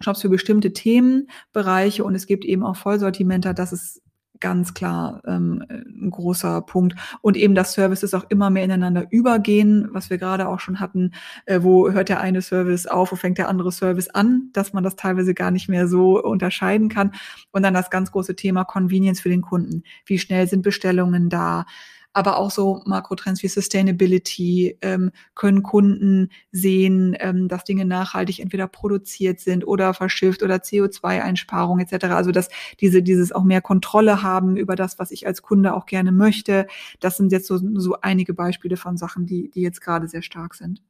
Shops 0.00 0.20
für 0.20 0.28
bestimmte 0.28 0.72
Themenbereiche 0.72 2.04
und 2.04 2.14
es 2.14 2.26
gibt 2.26 2.44
eben 2.44 2.62
auch 2.62 2.76
Vollsortimenter, 2.76 3.54
das 3.54 3.72
ist 3.72 4.02
ganz 4.38 4.74
klar 4.74 5.22
ähm, 5.26 5.64
ein 5.70 6.10
großer 6.10 6.60
Punkt. 6.60 6.94
Und 7.22 7.38
eben, 7.38 7.54
dass 7.54 7.72
Services 7.72 8.12
auch 8.12 8.26
immer 8.28 8.50
mehr 8.50 8.64
ineinander 8.64 9.06
übergehen, 9.08 9.88
was 9.92 10.10
wir 10.10 10.18
gerade 10.18 10.46
auch 10.46 10.60
schon 10.60 10.78
hatten, 10.78 11.12
äh, 11.46 11.60
wo 11.62 11.90
hört 11.90 12.10
der 12.10 12.20
eine 12.20 12.42
Service 12.42 12.86
auf, 12.86 13.12
wo 13.12 13.16
fängt 13.16 13.38
der 13.38 13.48
andere 13.48 13.72
Service 13.72 14.10
an, 14.10 14.50
dass 14.52 14.74
man 14.74 14.84
das 14.84 14.94
teilweise 14.94 15.32
gar 15.32 15.50
nicht 15.50 15.70
mehr 15.70 15.88
so 15.88 16.22
unterscheiden 16.22 16.90
kann. 16.90 17.12
Und 17.50 17.62
dann 17.62 17.72
das 17.72 17.88
ganz 17.88 18.12
große 18.12 18.36
Thema 18.36 18.64
Convenience 18.64 19.20
für 19.20 19.30
den 19.30 19.40
Kunden. 19.40 19.84
Wie 20.04 20.18
schnell 20.18 20.46
sind 20.46 20.60
Bestellungen 20.60 21.30
da? 21.30 21.64
Aber 22.16 22.38
auch 22.38 22.50
so 22.50 22.80
Makrotrends 22.86 23.42
wie 23.42 23.48
Sustainability 23.48 24.78
ähm, 24.80 25.10
können 25.34 25.62
Kunden 25.62 26.30
sehen, 26.50 27.14
ähm, 27.20 27.46
dass 27.46 27.64
Dinge 27.64 27.84
nachhaltig 27.84 28.40
entweder 28.40 28.66
produziert 28.68 29.38
sind 29.38 29.66
oder 29.66 29.92
verschifft 29.92 30.42
oder 30.42 30.56
CO2-Einsparung 30.56 31.78
etc. 31.78 32.06
Also 32.06 32.32
dass 32.32 32.48
diese 32.80 33.02
dieses 33.02 33.32
auch 33.32 33.44
mehr 33.44 33.60
Kontrolle 33.60 34.22
haben 34.22 34.56
über 34.56 34.76
das, 34.76 34.98
was 34.98 35.10
ich 35.10 35.26
als 35.26 35.42
Kunde 35.42 35.74
auch 35.74 35.84
gerne 35.84 36.10
möchte. 36.10 36.66
Das 37.00 37.18
sind 37.18 37.32
jetzt 37.32 37.48
so, 37.48 37.60
so 37.74 37.96
einige 38.00 38.32
Beispiele 38.32 38.78
von 38.78 38.96
Sachen, 38.96 39.26
die 39.26 39.50
die 39.50 39.60
jetzt 39.60 39.82
gerade 39.82 40.08
sehr 40.08 40.22
stark 40.22 40.54
sind. 40.54 40.82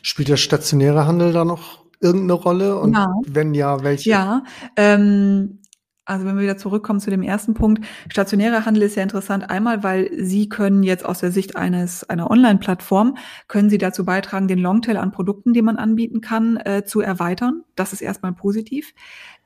Spielt 0.00 0.28
der 0.28 0.38
stationäre 0.38 1.06
Handel 1.06 1.34
da 1.34 1.44
noch 1.44 1.84
irgendeine 2.00 2.32
Rolle? 2.32 2.78
Und 2.78 2.94
ja. 2.94 3.12
wenn 3.26 3.52
ja, 3.52 3.82
welche? 3.82 4.08
Ja, 4.10 4.44
ähm, 4.76 5.58
also 6.06 6.26
wenn 6.26 6.36
wir 6.36 6.42
wieder 6.42 6.58
zurückkommen 6.58 7.00
zu 7.00 7.10
dem 7.10 7.22
ersten 7.22 7.54
Punkt, 7.54 7.84
stationärer 8.08 8.66
Handel 8.66 8.82
ist 8.82 8.96
ja 8.96 9.02
interessant. 9.02 9.48
Einmal, 9.48 9.82
weil 9.82 10.10
Sie 10.18 10.48
können 10.48 10.82
jetzt 10.82 11.04
aus 11.04 11.20
der 11.20 11.32
Sicht 11.32 11.56
eines 11.56 12.08
einer 12.08 12.30
Online-Plattform 12.30 13.16
können 13.48 13.70
Sie 13.70 13.78
dazu 13.78 14.04
beitragen, 14.04 14.48
den 14.48 14.58
Longtail 14.58 14.98
an 14.98 15.12
Produkten, 15.12 15.54
den 15.54 15.64
man 15.64 15.76
anbieten 15.76 16.20
kann, 16.20 16.58
äh, 16.58 16.84
zu 16.84 17.00
erweitern. 17.00 17.64
Das 17.74 17.92
ist 17.92 18.02
erstmal 18.02 18.32
positiv. 18.32 18.92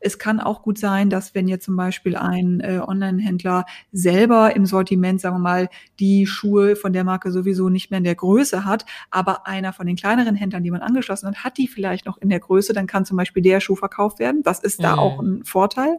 Es 0.00 0.18
kann 0.18 0.40
auch 0.40 0.62
gut 0.62 0.78
sein, 0.78 1.10
dass 1.10 1.34
wenn 1.34 1.48
jetzt 1.48 1.64
zum 1.64 1.76
Beispiel 1.76 2.16
ein 2.16 2.60
äh, 2.60 2.80
Online-Händler 2.84 3.66
selber 3.92 4.54
im 4.54 4.66
Sortiment, 4.66 5.20
sagen 5.20 5.36
wir 5.36 5.40
mal, 5.40 5.68
die 5.98 6.26
Schuhe 6.26 6.76
von 6.76 6.92
der 6.92 7.04
Marke 7.04 7.30
sowieso 7.32 7.68
nicht 7.68 7.90
mehr 7.90 7.98
in 7.98 8.04
der 8.04 8.14
Größe 8.14 8.64
hat, 8.64 8.84
aber 9.10 9.46
einer 9.46 9.72
von 9.72 9.86
den 9.86 9.96
kleineren 9.96 10.34
Händlern, 10.34 10.62
die 10.62 10.70
man 10.70 10.82
angeschlossen 10.82 11.28
hat, 11.28 11.44
hat 11.44 11.58
die 11.58 11.68
vielleicht 11.68 12.06
noch 12.06 12.18
in 12.18 12.28
der 12.28 12.40
Größe, 12.40 12.72
dann 12.72 12.86
kann 12.86 13.04
zum 13.04 13.16
Beispiel 13.16 13.42
der 13.42 13.60
Schuh 13.60 13.76
verkauft 13.76 14.18
werden. 14.18 14.42
Das 14.42 14.60
ist 14.60 14.82
da 14.82 14.94
mhm. 14.94 14.98
auch 14.98 15.20
ein 15.20 15.44
Vorteil. 15.44 15.98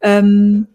Ähm, 0.00 0.68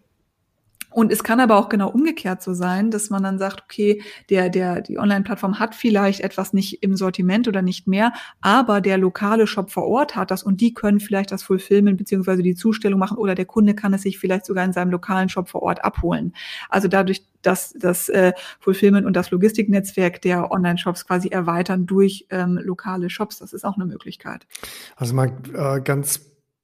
und 0.94 1.10
es 1.10 1.24
kann 1.24 1.40
aber 1.40 1.56
auch 1.56 1.68
genau 1.68 1.90
umgekehrt 1.90 2.40
so 2.40 2.54
sein, 2.54 2.92
dass 2.92 3.10
man 3.10 3.24
dann 3.24 3.36
sagt, 3.36 3.64
okay, 3.64 4.00
der, 4.30 4.48
der, 4.48 4.80
die 4.80 4.96
Online-Plattform 4.96 5.58
hat 5.58 5.74
vielleicht 5.74 6.20
etwas 6.20 6.52
nicht 6.52 6.84
im 6.84 6.94
Sortiment 6.96 7.48
oder 7.48 7.62
nicht 7.62 7.88
mehr, 7.88 8.12
aber 8.40 8.80
der 8.80 8.96
lokale 8.96 9.48
Shop 9.48 9.72
vor 9.72 9.88
Ort 9.88 10.14
hat 10.14 10.30
das 10.30 10.44
und 10.44 10.60
die 10.60 10.72
können 10.72 11.00
vielleicht 11.00 11.32
das 11.32 11.42
Fulfillment 11.42 11.98
beziehungsweise 11.98 12.44
die 12.44 12.54
Zustellung 12.54 13.00
machen 13.00 13.18
oder 13.18 13.34
der 13.34 13.44
Kunde 13.44 13.74
kann 13.74 13.92
es 13.92 14.02
sich 14.02 14.20
vielleicht 14.20 14.46
sogar 14.46 14.64
in 14.64 14.72
seinem 14.72 14.92
lokalen 14.92 15.28
Shop 15.28 15.48
vor 15.48 15.62
Ort 15.62 15.84
abholen. 15.84 16.32
Also 16.68 16.86
dadurch, 16.86 17.26
dass 17.42 17.74
das 17.76 18.08
äh, 18.08 18.32
Fulfillment 18.60 19.04
und 19.04 19.16
das 19.16 19.32
Logistiknetzwerk 19.32 20.22
der 20.22 20.52
Online-Shops 20.52 21.08
quasi 21.08 21.26
erweitern 21.26 21.86
durch 21.86 22.26
ähm, 22.30 22.56
lokale 22.62 23.10
Shops, 23.10 23.40
das 23.40 23.52
ist 23.52 23.64
auch 23.64 23.74
eine 23.74 23.86
Möglichkeit. 23.86 24.46
Also 24.94 25.12
mal 25.12 25.32
äh, 25.54 25.80
ganz 25.80 26.20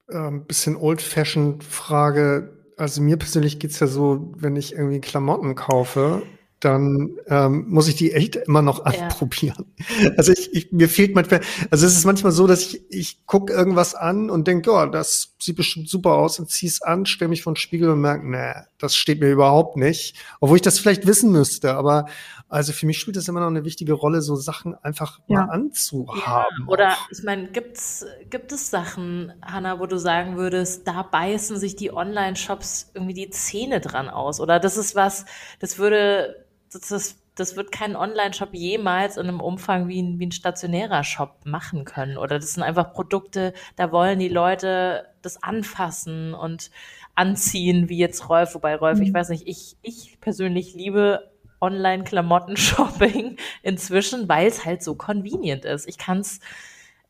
äh, 0.07 0.31
bisschen 0.31 0.77
old-fashioned 0.77 1.65
Frage, 1.65 2.60
also 2.81 3.03
mir 3.03 3.17
persönlich 3.17 3.59
geht's 3.59 3.79
ja 3.81 3.87
so, 3.87 4.33
wenn 4.37 4.57
ich 4.57 4.73
irgendwie 4.73 5.01
Klamotten 5.01 5.55
kaufe, 5.55 6.23
dann 6.61 7.17
ähm, 7.27 7.67
muss 7.69 7.89
ich 7.89 7.97
die 7.97 8.13
echt 8.13 8.37
immer 8.37 8.63
noch 8.63 8.85
anprobieren. 8.85 9.67
Ja. 9.77 10.11
Also 10.17 10.33
ich, 10.33 10.53
ich, 10.53 10.73
mir 10.73 10.89
fehlt 10.89 11.15
manchmal, 11.15 11.41
also 11.71 11.87
es 11.87 11.97
ist 11.97 12.05
manchmal 12.05 12.33
so, 12.33 12.47
dass 12.47 12.61
ich, 12.61 12.83
ich 12.91 13.27
gucke 13.27 13.53
irgendwas 13.53 13.95
an 13.95 14.29
und 14.29 14.47
denke, 14.47 14.71
ja, 14.71 14.87
das 14.87 15.35
sieht 15.39 15.57
bestimmt 15.57 15.89
super 15.89 16.13
aus 16.13 16.39
und 16.39 16.51
zieh's 16.51 16.83
an, 16.83 17.07
stelle 17.07 17.31
mich 17.31 17.43
vor 17.43 17.53
den 17.53 17.57
Spiegel 17.57 17.91
und 17.91 18.01
merke, 18.01 18.29
nee, 18.29 18.53
das 18.79 18.97
steht 18.97 19.21
mir 19.21 19.31
überhaupt 19.31 19.77
nicht. 19.77 20.17
Obwohl 20.41 20.57
ich 20.57 20.63
das 20.63 20.79
vielleicht 20.79 21.07
wissen 21.07 21.33
müsste, 21.33 21.75
aber 21.75 22.07
also 22.51 22.73
für 22.73 22.85
mich 22.87 22.99
spielt 22.99 23.17
das 23.17 23.29
immer 23.29 23.41
noch 23.41 23.47
eine 23.47 23.65
wichtige 23.65 23.93
Rolle, 23.93 24.21
so 24.21 24.35
Sachen 24.35 24.75
einfach 24.75 25.21
ja. 25.29 25.47
mal 25.47 25.53
anzuhaben. 25.53 26.21
Ja, 26.27 26.67
oder 26.67 26.97
ich 27.11 27.23
meine, 27.23 27.49
gibt's 27.49 28.05
gibt 28.29 28.53
es 28.53 28.71
Sachen, 28.71 29.33
Hanna, 29.41 29.79
wo 29.79 29.87
du 29.87 29.99
sagen 29.99 30.37
würdest, 30.37 30.87
da 30.87 31.03
beißen 31.03 31.59
sich 31.59 31.77
die 31.77 31.93
Online-Shops 31.93 32.91
irgendwie 32.95 33.15
die 33.15 33.31
Zähne 33.31 33.81
dran 33.81 34.09
aus? 34.09 34.41
Oder 34.41 34.59
das 34.59 34.77
ist 34.77 34.97
was, 34.97 35.25
das 35.61 35.79
würde 35.79 36.45
das, 36.73 36.89
das, 36.89 37.17
das 37.35 37.57
wird 37.57 37.73
kein 37.73 37.97
Online-Shop 37.97 38.51
jemals 38.53 39.17
in 39.17 39.29
einem 39.29 39.41
Umfang 39.41 39.89
wie 39.89 40.01
ein, 40.01 40.19
wie 40.19 40.27
ein 40.27 40.33
stationärer 40.33 41.05
Shop 41.05 41.41
machen 41.45 41.85
können. 41.85 42.17
Oder 42.17 42.39
das 42.39 42.53
sind 42.53 42.63
einfach 42.63 42.93
Produkte, 42.93 43.53
da 43.77 43.93
wollen 43.93 44.19
die 44.19 44.29
Leute 44.29 45.07
das 45.23 45.43
anfassen 45.43 46.35
und 46.35 46.71
anziehen, 47.15 47.89
wie 47.89 47.99
jetzt 47.99 48.29
Rolf. 48.29 48.55
Wobei 48.55 48.77
Rolf, 48.77 48.99
mhm. 48.99 49.05
ich 49.05 49.15
weiß 49.15 49.31
nicht, 49.31 49.47
ich, 49.47 49.77
ich 49.83 50.19
persönlich 50.21 50.75
liebe 50.75 51.31
Online-Klamotten-Shopping 51.61 53.37
inzwischen, 53.63 54.29
weil 54.29 54.47
es 54.47 54.65
halt 54.65 54.83
so 54.83 54.95
convenient 54.95 55.65
ist. 55.65 55.89
Ich 55.89 55.99
kann 55.99 56.21
es 56.21 56.41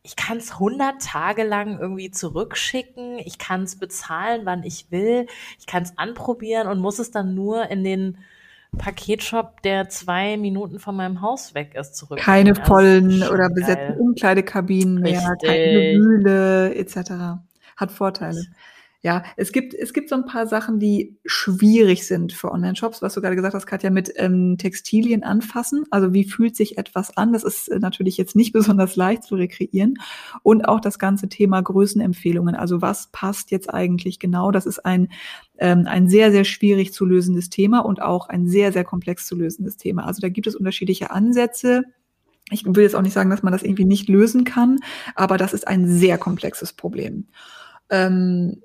ich 0.02 0.16
kann 0.16 0.38
es 0.38 0.52
100 0.52 1.02
Tage 1.02 1.44
lang 1.44 1.78
irgendwie 1.78 2.10
zurückschicken. 2.10 3.18
Ich 3.18 3.36
kann 3.36 3.64
es 3.64 3.78
bezahlen, 3.78 4.42
wann 4.44 4.62
ich 4.62 4.90
will. 4.90 5.26
Ich 5.58 5.66
kann 5.66 5.82
es 5.82 5.98
anprobieren 5.98 6.68
und 6.68 6.80
muss 6.80 6.98
es 6.98 7.10
dann 7.10 7.34
nur 7.34 7.70
in 7.70 7.84
den 7.84 8.16
Paketshop, 8.76 9.62
der 9.62 9.88
zwei 9.88 10.36
Minuten 10.36 10.78
von 10.78 10.96
meinem 10.96 11.20
Haus 11.20 11.54
weg 11.54 11.74
ist, 11.74 11.96
zurück. 11.96 12.18
Keine 12.18 12.54
vollen 12.54 13.22
oder 13.22 13.50
besetzten 13.50 14.00
Umkleidekabinen 14.00 15.00
mehr, 15.00 15.20
Richtig. 15.30 15.48
keine 15.48 15.98
Mühle 15.98 16.74
etc. 16.74 17.40
Hat 17.76 17.92
Vorteile. 17.92 18.44
Ja, 19.02 19.24
es 19.38 19.52
gibt, 19.52 19.72
es 19.72 19.94
gibt 19.94 20.10
so 20.10 20.14
ein 20.14 20.26
paar 20.26 20.46
Sachen, 20.46 20.78
die 20.78 21.16
schwierig 21.24 22.06
sind 22.06 22.34
für 22.34 22.52
Online-Shops, 22.52 23.00
was 23.00 23.14
du 23.14 23.22
gerade 23.22 23.34
gesagt 23.34 23.54
hast, 23.54 23.64
Katja, 23.64 23.88
mit 23.88 24.12
ähm, 24.16 24.58
Textilien 24.58 25.22
anfassen. 25.22 25.86
Also 25.90 26.12
wie 26.12 26.24
fühlt 26.24 26.54
sich 26.54 26.76
etwas 26.76 27.16
an? 27.16 27.32
Das 27.32 27.42
ist 27.42 27.68
äh, 27.68 27.78
natürlich 27.78 28.18
jetzt 28.18 28.36
nicht 28.36 28.52
besonders 28.52 28.96
leicht 28.96 29.24
zu 29.24 29.36
rekreieren. 29.36 29.94
Und 30.42 30.68
auch 30.68 30.80
das 30.80 30.98
ganze 30.98 31.30
Thema 31.30 31.62
Größenempfehlungen. 31.62 32.54
Also 32.54 32.82
was 32.82 33.08
passt 33.10 33.50
jetzt 33.50 33.72
eigentlich 33.72 34.18
genau? 34.18 34.50
Das 34.50 34.66
ist 34.66 34.84
ein, 34.84 35.08
ähm, 35.56 35.86
ein 35.86 36.10
sehr, 36.10 36.30
sehr 36.30 36.44
schwierig 36.44 36.92
zu 36.92 37.06
lösendes 37.06 37.48
Thema 37.48 37.78
und 37.78 38.02
auch 38.02 38.28
ein 38.28 38.48
sehr, 38.48 38.70
sehr 38.70 38.84
komplex 38.84 39.26
zu 39.26 39.34
lösendes 39.34 39.78
Thema. 39.78 40.04
Also 40.04 40.20
da 40.20 40.28
gibt 40.28 40.46
es 40.46 40.54
unterschiedliche 40.54 41.10
Ansätze. 41.10 41.84
Ich 42.50 42.66
will 42.66 42.82
jetzt 42.82 42.96
auch 42.96 43.02
nicht 43.02 43.14
sagen, 43.14 43.30
dass 43.30 43.42
man 43.42 43.52
das 43.54 43.62
irgendwie 43.62 43.86
nicht 43.86 44.10
lösen 44.10 44.44
kann, 44.44 44.78
aber 45.14 45.38
das 45.38 45.54
ist 45.54 45.66
ein 45.66 45.88
sehr 45.88 46.18
komplexes 46.18 46.74
Problem. 46.74 47.28
Ähm, 47.88 48.60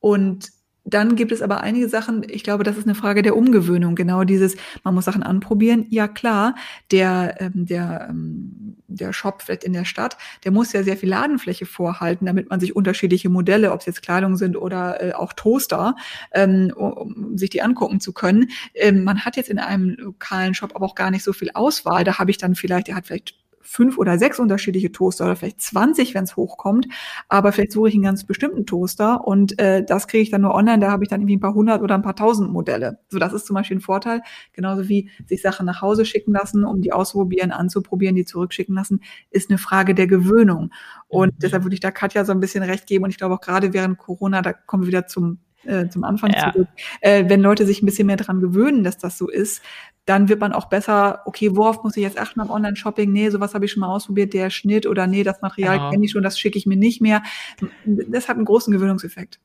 und 0.00 0.50
dann 0.88 1.16
gibt 1.16 1.32
es 1.32 1.42
aber 1.42 1.60
einige 1.60 1.88
Sachen, 1.88 2.24
ich 2.28 2.42
glaube, 2.42 2.64
das 2.64 2.78
ist 2.78 2.86
eine 2.86 2.94
Frage 2.94 3.20
der 3.20 3.36
Umgewöhnung. 3.36 3.94
Genau 3.94 4.24
dieses, 4.24 4.56
man 4.84 4.94
muss 4.94 5.04
Sachen 5.04 5.22
anprobieren. 5.22 5.86
Ja 5.90 6.08
klar, 6.08 6.54
der, 6.90 7.36
ähm, 7.40 7.66
der, 7.66 8.06
ähm, 8.08 8.76
der 8.86 9.12
Shop 9.12 9.42
vielleicht 9.42 9.64
in 9.64 9.74
der 9.74 9.84
Stadt, 9.84 10.16
der 10.44 10.52
muss 10.52 10.72
ja 10.72 10.82
sehr 10.82 10.96
viel 10.96 11.10
Ladenfläche 11.10 11.66
vorhalten, 11.66 12.24
damit 12.24 12.48
man 12.48 12.58
sich 12.58 12.74
unterschiedliche 12.74 13.28
Modelle, 13.28 13.72
ob 13.72 13.80
es 13.80 13.86
jetzt 13.86 14.02
Kleidung 14.02 14.36
sind 14.36 14.56
oder 14.56 15.02
äh, 15.02 15.12
auch 15.12 15.34
Toaster, 15.34 15.94
ähm, 16.32 16.72
um 16.74 17.36
sich 17.36 17.50
die 17.50 17.60
angucken 17.60 18.00
zu 18.00 18.14
können. 18.14 18.48
Ähm, 18.74 19.04
man 19.04 19.26
hat 19.26 19.36
jetzt 19.36 19.50
in 19.50 19.58
einem 19.58 19.90
lokalen 19.98 20.54
Shop 20.54 20.74
aber 20.74 20.86
auch 20.86 20.94
gar 20.94 21.10
nicht 21.10 21.22
so 21.22 21.34
viel 21.34 21.50
Auswahl. 21.52 22.04
Da 22.04 22.18
habe 22.18 22.30
ich 22.30 22.38
dann 22.38 22.54
vielleicht, 22.54 22.88
der 22.88 22.94
hat 22.94 23.06
vielleicht 23.06 23.34
fünf 23.68 23.98
oder 23.98 24.18
sechs 24.18 24.38
unterschiedliche 24.38 24.90
Toaster 24.90 25.26
oder 25.26 25.36
vielleicht 25.36 25.60
20, 25.60 26.14
wenn 26.14 26.24
es 26.24 26.36
hochkommt. 26.36 26.88
Aber 27.28 27.52
vielleicht 27.52 27.72
suche 27.72 27.90
ich 27.90 27.94
einen 27.94 28.02
ganz 28.02 28.24
bestimmten 28.24 28.64
Toaster 28.64 29.26
und 29.26 29.58
äh, 29.58 29.84
das 29.84 30.08
kriege 30.08 30.22
ich 30.22 30.30
dann 30.30 30.40
nur 30.40 30.54
online. 30.54 30.78
Da 30.78 30.90
habe 30.90 31.04
ich 31.04 31.10
dann 31.10 31.20
irgendwie 31.20 31.36
ein 31.36 31.40
paar 31.40 31.54
hundert 31.54 31.82
oder 31.82 31.94
ein 31.94 32.02
paar 32.02 32.16
tausend 32.16 32.50
Modelle. 32.50 32.98
So, 33.08 33.18
das 33.18 33.34
ist 33.34 33.46
zum 33.46 33.54
Beispiel 33.54 33.76
ein 33.76 33.82
Vorteil. 33.82 34.22
Genauso 34.54 34.88
wie 34.88 35.10
sich 35.26 35.42
Sachen 35.42 35.66
nach 35.66 35.82
Hause 35.82 36.06
schicken 36.06 36.32
lassen, 36.32 36.64
um 36.64 36.80
die 36.80 36.92
auszuprobieren, 36.92 37.50
anzuprobieren, 37.50 38.16
die 38.16 38.24
zurückschicken 38.24 38.74
lassen, 38.74 39.02
ist 39.30 39.50
eine 39.50 39.58
Frage 39.58 39.94
der 39.94 40.06
Gewöhnung. 40.06 40.72
Und 41.06 41.34
mhm. 41.34 41.38
deshalb 41.38 41.64
würde 41.64 41.74
ich 41.74 41.80
da 41.80 41.90
Katja 41.90 42.24
so 42.24 42.32
ein 42.32 42.40
bisschen 42.40 42.64
recht 42.64 42.86
geben. 42.86 43.04
Und 43.04 43.10
ich 43.10 43.18
glaube 43.18 43.34
auch 43.34 43.40
gerade 43.40 43.74
während 43.74 43.98
Corona, 43.98 44.40
da 44.40 44.54
kommen 44.54 44.84
wir 44.84 44.88
wieder 44.88 45.06
zum 45.06 45.40
äh, 45.64 45.88
zum 45.88 46.04
Anfang 46.04 46.32
ja. 46.32 46.52
zurück. 46.52 46.68
Äh, 47.00 47.24
wenn 47.28 47.40
Leute 47.40 47.66
sich 47.66 47.82
ein 47.82 47.86
bisschen 47.86 48.06
mehr 48.06 48.16
dran 48.16 48.40
gewöhnen, 48.40 48.84
dass 48.84 48.98
das 48.98 49.18
so 49.18 49.28
ist, 49.28 49.62
dann 50.04 50.28
wird 50.28 50.40
man 50.40 50.52
auch 50.52 50.66
besser, 50.66 51.22
okay, 51.26 51.54
worauf 51.54 51.84
muss 51.84 51.96
ich 51.96 52.02
jetzt 52.02 52.18
achten 52.18 52.40
beim 52.40 52.50
Online-Shopping? 52.50 53.12
Nee, 53.12 53.28
sowas 53.28 53.54
habe 53.54 53.66
ich 53.66 53.72
schon 53.72 53.80
mal 53.80 53.94
ausprobiert, 53.94 54.32
der 54.32 54.48
Schnitt 54.48 54.86
oder 54.86 55.06
nee, 55.06 55.22
das 55.22 55.42
Material 55.42 55.76
ja. 55.76 55.90
kenne 55.90 56.04
ich 56.04 56.12
schon, 56.12 56.22
das 56.22 56.38
schicke 56.38 56.56
ich 56.56 56.64
mir 56.64 56.78
nicht 56.78 57.02
mehr. 57.02 57.22
Das 57.84 58.28
hat 58.28 58.36
einen 58.36 58.46
großen 58.46 58.72
Gewöhnungseffekt. 58.72 59.38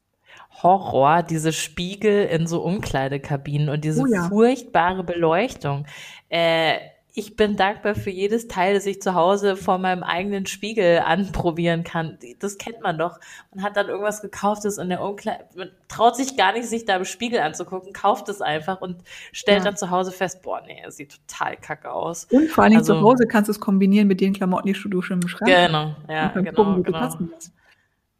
Horror, 0.61 1.23
diese 1.23 1.51
Spiegel 1.51 2.25
in 2.27 2.47
so 2.47 2.61
Umkleidekabinen 2.61 3.69
und 3.69 3.83
diese 3.83 4.01
oh 4.01 4.05
ja. 4.05 4.29
furchtbare 4.29 5.03
Beleuchtung. 5.03 5.85
Äh, 6.29 6.77
ich 7.15 7.35
bin 7.35 7.55
dankbar 7.55 7.93
für 7.93 8.09
jedes 8.09 8.47
Teil, 8.47 8.73
das 8.73 8.87
ich 8.87 8.99
zu 8.99 9.13
Hause 9.13 9.55
vor 9.55 9.77
meinem 9.77 10.01
eigenen 10.01 10.47
Spiegel 10.47 10.99
anprobieren 10.99 11.83
kann. 11.83 12.17
Das 12.39 12.57
kennt 12.57 12.81
man 12.81 12.97
doch. 12.97 13.19
Man 13.53 13.63
hat 13.63 13.77
dann 13.77 13.87
irgendwas 13.87 14.23
gekauftes 14.23 14.79
in 14.79 14.89
der 14.89 14.99
Umkleide. 14.99 15.45
Man 15.55 15.69
traut 15.87 16.15
sich 16.15 16.35
gar 16.35 16.53
nicht, 16.53 16.67
sich 16.67 16.85
da 16.85 16.95
im 16.95 17.05
Spiegel 17.05 17.39
anzugucken, 17.39 17.93
kauft 17.93 18.29
es 18.29 18.41
einfach 18.41 18.81
und 18.81 19.03
stellt 19.31 19.59
ja. 19.59 19.65
dann 19.65 19.77
zu 19.77 19.91
Hause 19.91 20.11
fest, 20.11 20.41
boah, 20.41 20.61
nee, 20.65 20.81
es 20.87 20.97
sieht 20.97 21.19
total 21.27 21.55
kacke 21.57 21.91
aus. 21.91 22.25
Und 22.31 22.49
vor 22.49 22.63
allem 22.63 22.77
also, 22.77 22.95
zu 22.95 23.01
Hause 23.01 23.27
kannst 23.27 23.47
du 23.47 23.51
es 23.51 23.59
kombinieren 23.59 24.07
mit 24.07 24.19
den 24.19 24.33
Klamotten, 24.33 24.73
die 24.73 24.89
du 24.89 25.01
schon 25.03 25.21
im 25.21 25.27
Schrank 25.27 25.51
Genau, 25.51 25.95
ja, 26.09 26.29
genau, 26.29 26.51
gucken, 26.51 26.83
genau. 26.83 27.09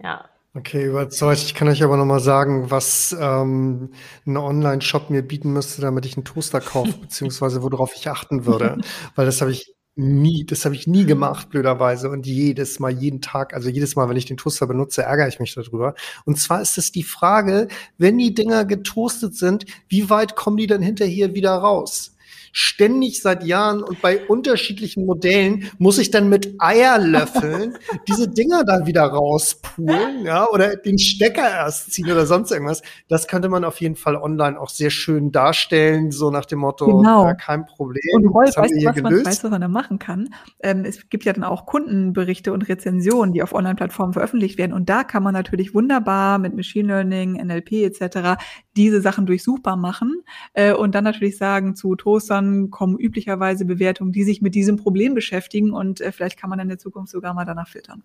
Ja, 0.04 0.26
Okay, 0.56 0.86
überzeugt. 0.86 1.41
Ich 1.41 1.56
kann 1.56 1.68
euch 1.68 1.82
aber 1.82 1.97
noch 1.97 2.06
mal 2.06 2.20
sagen, 2.20 2.70
was 2.70 3.16
ähm, 3.20 3.89
ein 4.28 4.38
Online-Shop 4.38 5.10
mir 5.10 5.24
bieten 5.24 5.51
müsste, 5.51 5.82
damit 5.82 6.06
ich 6.06 6.16
einen 6.16 6.26
Toaster 6.26 6.62
kaufe, 6.62 6.93
beziehungsweise 7.01 7.64
worauf 7.64 7.95
ich 7.95 8.08
achten 8.08 8.45
würde. 8.45 8.78
Weil 9.16 9.26
das 9.26 9.41
habe 9.41 9.49
ich 9.51 9.74
nie, 9.95 10.45
das 10.45 10.66
habe 10.66 10.76
ich 10.76 10.86
nie 10.86 11.06
gemacht, 11.06 11.49
blöderweise. 11.49 12.08
Und 12.12 12.28
jedes 12.28 12.80
Mal, 12.80 12.91
jeden 12.91 13.20
Tag, 13.20 13.56
also 13.56 13.68
jedes 13.68 13.95
Mal, 13.95 14.10
wenn 14.10 14.18
ich 14.18 14.26
den 14.26 14.38
Toaster 14.38 14.68
benutze, 14.68 15.01
ärgere 15.01 15.28
ich 15.28 15.39
mich 15.39 15.56
darüber. 15.56 15.95
Und 16.26 16.38
zwar 16.38 16.62
ist 16.62 16.78
es 16.78 16.91
die 16.91 17.04
Frage, 17.04 17.68
wenn 17.97 18.20
die 18.20 18.36
Dinger 18.36 18.64
getoastet 18.66 19.36
sind, 19.36 19.66
wie 19.88 20.12
weit 20.12 20.36
kommen 20.36 20.58
die 20.58 20.68
dann 20.68 20.84
hinterher 20.84 21.34
wieder 21.34 21.54
raus? 21.56 22.16
Ständig 22.54 23.22
seit 23.22 23.43
Jahren 23.43 23.84
und 23.84 24.01
bei 24.01 24.26
unterschiedlichen 24.28 25.06
Modellen 25.06 25.70
muss 25.80 25.97
ich 25.97 26.12
dann 26.12 26.30
mit 26.30 26.54
Eierlöffeln 26.60 27.78
diese 28.08 28.30
Dinger 28.30 28.64
dann 28.64 28.86
wieder 28.86 29.04
rauspulen, 29.04 30.24
ja, 30.26 30.47
oder 30.49 30.76
den 30.76 30.97
Stecker 30.99 31.49
erst 31.49 31.91
ziehen 31.91 32.10
oder 32.12 32.26
sonst 32.26 32.51
irgendwas. 32.51 32.82
Das 33.10 33.28
könnte 33.28 33.49
man 33.49 33.64
auf 33.66 33.82
jeden 33.82 33.95
Fall 33.95 34.16
online 34.16 34.60
auch 34.60 34.70
sehr 34.70 34.91
schön 34.91 35.32
darstellen, 35.32 36.12
so 36.12 36.30
nach 36.32 36.45
dem 36.45 36.60
Motto, 36.60 36.86
Genau. 36.86 37.26
ja, 37.26 37.34
kein 37.34 37.66
Problem. 37.66 38.01
Und 38.14 38.28
Rolf, 38.28 38.45
das 38.47 38.58
haben 38.58 38.64
weißt 38.66 38.74
wir 38.76 38.78
du, 38.78 38.82
hier 38.82 38.89
was 38.95 39.01
man, 39.01 39.10
gelöst. 39.12 39.26
weißt 39.26 39.39
du, 39.39 39.43
was 39.45 39.51
man 39.51 39.62
da 39.62 39.68
machen 39.68 39.99
kann? 39.99 40.30
Ähm, 40.62 40.86
es 40.86 41.10
gibt 41.10 41.26
ja 41.26 41.34
dann 41.34 41.43
auch 41.43 41.66
Kundenberichte 41.66 42.54
und 42.54 42.70
Rezensionen, 42.70 43.34
die 43.34 43.41
auf 43.41 43.54
Online-Plattformen 43.54 44.14
veröffentlicht 44.14 44.58
werden. 44.60 44.74
Und 44.74 44.89
da 44.89 45.04
kann 45.04 45.24
man 45.24 45.34
natürlich 45.34 45.74
wunderbar 45.74 46.38
mit 46.38 46.56
Machine 46.56 46.88
Learning, 46.88 47.34
NLP 47.34 47.72
etc. 47.84 48.38
diese 48.76 49.01
Sachen 49.01 49.26
durchsuchbar 49.26 49.76
machen 49.76 50.24
äh, 50.53 50.74
und 50.74 50.95
dann 50.95 51.03
natürlich 51.03 51.38
sagen, 51.38 51.76
zu 51.76 51.95
Toastern 51.95 52.71
kommen 52.71 52.97
üblicherweise 52.97 53.65
Bewertungen, 53.65 54.11
die 54.11 54.24
sich 54.24 54.41
mit 54.41 54.55
diesem 54.55 54.78
Problem 54.78 55.13
beschäftigen 55.13 55.71
und 55.71 56.01
äh, 56.01 56.11
vielleicht 56.11 56.38
kann 56.39 56.49
man 56.49 56.59
in 56.59 56.69
der 56.69 56.80
Zukunft 56.80 57.11
sogar 57.11 57.34
mal 57.34 57.45
danach 57.45 57.67
filtern. 57.67 58.03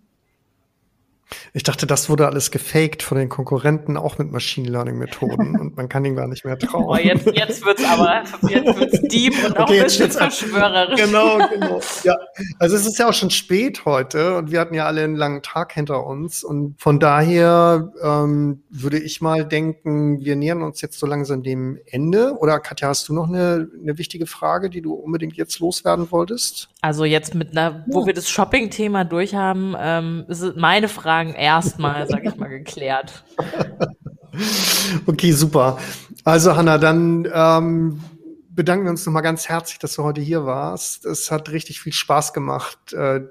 Ich 1.53 1.63
dachte, 1.63 1.87
das 1.87 2.09
wurde 2.09 2.27
alles 2.27 2.51
gefaked 2.51 3.03
von 3.03 3.17
den 3.17 3.29
Konkurrenten, 3.29 3.97
auch 3.97 4.17
mit 4.17 4.31
Machine 4.31 4.69
Learning 4.69 4.97
Methoden 4.97 5.55
und 5.59 5.77
man 5.77 5.89
kann 5.89 6.05
ihnen 6.05 6.15
gar 6.15 6.27
nicht 6.27 6.45
mehr 6.45 6.57
trauen. 6.57 6.85
Oh, 6.87 6.95
jetzt, 6.95 7.25
jetzt 7.33 7.65
wird's 7.65 7.83
aber, 7.83 8.23
jetzt 8.49 8.79
wird's 8.79 9.01
deep 9.01 9.33
und 9.45 9.57
auch 9.57 9.63
Okay, 9.63 9.77
ein 9.77 9.83
jetzt 9.83 9.97
bisschen 9.97 10.11
verschwörerisch. 10.11 11.01
Genau, 11.01 11.37
genau. 11.53 11.79
Ja, 12.03 12.17
also 12.59 12.75
es 12.75 12.85
ist 12.85 12.99
ja 12.99 13.09
auch 13.09 13.13
schon 13.13 13.29
spät 13.29 13.85
heute 13.85 14.37
und 14.37 14.51
wir 14.51 14.59
hatten 14.59 14.73
ja 14.73 14.85
alle 14.85 15.03
einen 15.03 15.15
langen 15.15 15.41
Tag 15.41 15.73
hinter 15.73 16.05
uns 16.05 16.43
und 16.43 16.79
von 16.79 16.99
daher 16.99 17.91
ähm, 18.03 18.63
würde 18.69 18.99
ich 18.99 19.21
mal 19.21 19.45
denken, 19.45 20.19
wir 20.19 20.35
nähern 20.35 20.61
uns 20.61 20.81
jetzt 20.81 20.99
so 20.99 21.07
langsam 21.07 21.43
dem 21.43 21.79
Ende. 21.85 22.37
Oder 22.39 22.59
Katja, 22.59 22.89
hast 22.89 23.09
du 23.09 23.13
noch 23.13 23.27
eine, 23.27 23.67
eine 23.81 23.97
wichtige 23.97 24.25
Frage, 24.25 24.69
die 24.69 24.81
du 24.81 24.93
unbedingt 24.93 25.35
jetzt 25.37 25.59
loswerden 25.59 26.11
wolltest? 26.11 26.69
Also 26.81 27.05
jetzt 27.05 27.35
mit 27.35 27.51
einer, 27.51 27.85
wo 27.87 28.05
wir 28.05 28.13
das 28.13 28.29
Shopping-Thema 28.29 29.03
durchhaben, 29.03 29.75
ähm, 29.79 30.25
sind 30.27 30.57
meine 30.57 30.87
Fragen 30.87 31.33
erstmal, 31.39 32.07
sag 32.07 32.25
ich 32.25 32.35
mal, 32.35 32.49
geklärt. 32.49 33.23
Okay, 35.05 35.31
super. 35.31 35.79
Also 36.23 36.55
Hanna, 36.55 36.77
dann 36.77 37.27
ähm, 37.33 38.01
bedanken 38.49 38.85
wir 38.85 38.91
uns 38.91 39.05
nochmal 39.05 39.23
ganz 39.23 39.49
herzlich, 39.49 39.79
dass 39.79 39.95
du 39.95 40.03
heute 40.03 40.21
hier 40.21 40.45
warst. 40.45 41.05
Es 41.05 41.31
hat 41.31 41.49
richtig 41.49 41.81
viel 41.81 41.93
Spaß 41.93 42.31
gemacht, 42.33 42.93
äh, 42.93 43.21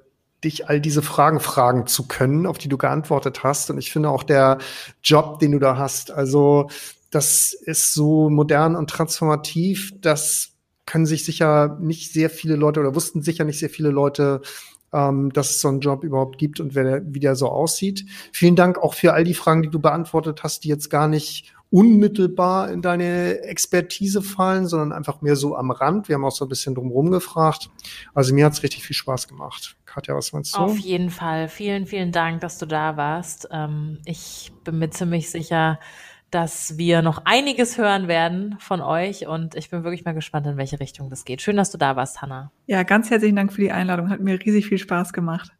dich 0.44 0.68
all 0.68 0.80
diese 0.80 1.02
Fragen 1.02 1.40
fragen 1.40 1.86
zu 1.86 2.06
können, 2.06 2.46
auf 2.46 2.58
die 2.58 2.68
du 2.68 2.78
geantwortet 2.78 3.42
hast. 3.42 3.70
Und 3.70 3.78
ich 3.78 3.90
finde 3.92 4.10
auch 4.10 4.22
der 4.22 4.58
Job, 5.02 5.38
den 5.38 5.52
du 5.52 5.58
da 5.58 5.76
hast, 5.76 6.10
also 6.10 6.68
das 7.10 7.54
ist 7.54 7.94
so 7.94 8.28
modern 8.28 8.76
und 8.76 8.90
transformativ, 8.90 9.92
das 10.00 10.50
können 10.86 11.06
sich 11.06 11.24
sicher 11.24 11.76
nicht 11.80 12.12
sehr 12.12 12.30
viele 12.30 12.56
Leute 12.56 12.80
oder 12.80 12.94
wussten 12.94 13.22
sicher 13.22 13.44
nicht 13.44 13.58
sehr 13.58 13.70
viele 13.70 13.90
Leute, 13.90 14.40
ähm, 14.92 15.32
dass 15.32 15.50
es 15.50 15.60
so 15.60 15.68
einen 15.68 15.80
Job 15.80 16.04
überhaupt 16.04 16.38
gibt 16.38 16.60
und 16.60 16.74
wer 16.74 17.02
wie 17.04 17.20
der 17.20 17.36
so 17.36 17.48
aussieht. 17.48 18.04
Vielen 18.32 18.56
Dank 18.56 18.78
auch 18.78 18.94
für 18.94 19.12
all 19.12 19.24
die 19.24 19.34
Fragen, 19.34 19.62
die 19.62 19.70
du 19.70 19.78
beantwortet 19.78 20.42
hast, 20.42 20.64
die 20.64 20.68
jetzt 20.68 20.90
gar 20.90 21.08
nicht 21.08 21.52
unmittelbar 21.70 22.70
in 22.70 22.80
deine 22.80 23.40
Expertise 23.42 24.22
fallen, 24.22 24.66
sondern 24.66 24.92
einfach 24.92 25.20
mehr 25.20 25.36
so 25.36 25.54
am 25.54 25.70
Rand. 25.70 26.08
Wir 26.08 26.14
haben 26.14 26.24
auch 26.24 26.32
so 26.32 26.46
ein 26.46 26.48
bisschen 26.48 26.74
drumherum 26.74 27.10
gefragt. 27.10 27.68
Also 28.14 28.34
mir 28.34 28.46
hat's 28.46 28.62
richtig 28.62 28.84
viel 28.84 28.96
Spaß 28.96 29.28
gemacht. 29.28 29.76
Katja, 29.84 30.14
was 30.14 30.32
meinst 30.32 30.54
du? 30.54 30.60
Auf 30.60 30.78
jeden 30.78 31.10
Fall. 31.10 31.48
Vielen, 31.48 31.86
vielen 31.86 32.12
Dank, 32.12 32.40
dass 32.40 32.58
du 32.58 32.66
da 32.66 32.96
warst. 32.96 33.48
Ähm, 33.50 33.98
ich 34.06 34.52
bin 34.64 34.78
mir 34.78 34.90
ziemlich 34.90 35.30
sicher, 35.30 35.78
dass 36.30 36.76
wir 36.76 37.02
noch 37.02 37.22
einiges 37.24 37.78
hören 37.78 38.08
werden 38.08 38.56
von 38.58 38.80
euch 38.80 39.26
und 39.26 39.54
ich 39.54 39.70
bin 39.70 39.84
wirklich 39.84 40.04
mal 40.04 40.14
gespannt, 40.14 40.46
in 40.46 40.56
welche 40.56 40.80
Richtung 40.80 41.10
das 41.10 41.24
geht. 41.24 41.42
Schön, 41.42 41.56
dass 41.56 41.70
du 41.70 41.78
da 41.78 41.96
warst, 41.96 42.20
Hanna. 42.20 42.52
Ja, 42.66 42.82
ganz 42.82 43.10
herzlichen 43.10 43.36
Dank 43.36 43.52
für 43.52 43.60
die 43.60 43.72
Einladung. 43.72 44.10
Hat 44.10 44.20
mir 44.20 44.38
riesig 44.38 44.66
viel 44.66 44.78
Spaß 44.78 45.12
gemacht. 45.12 45.52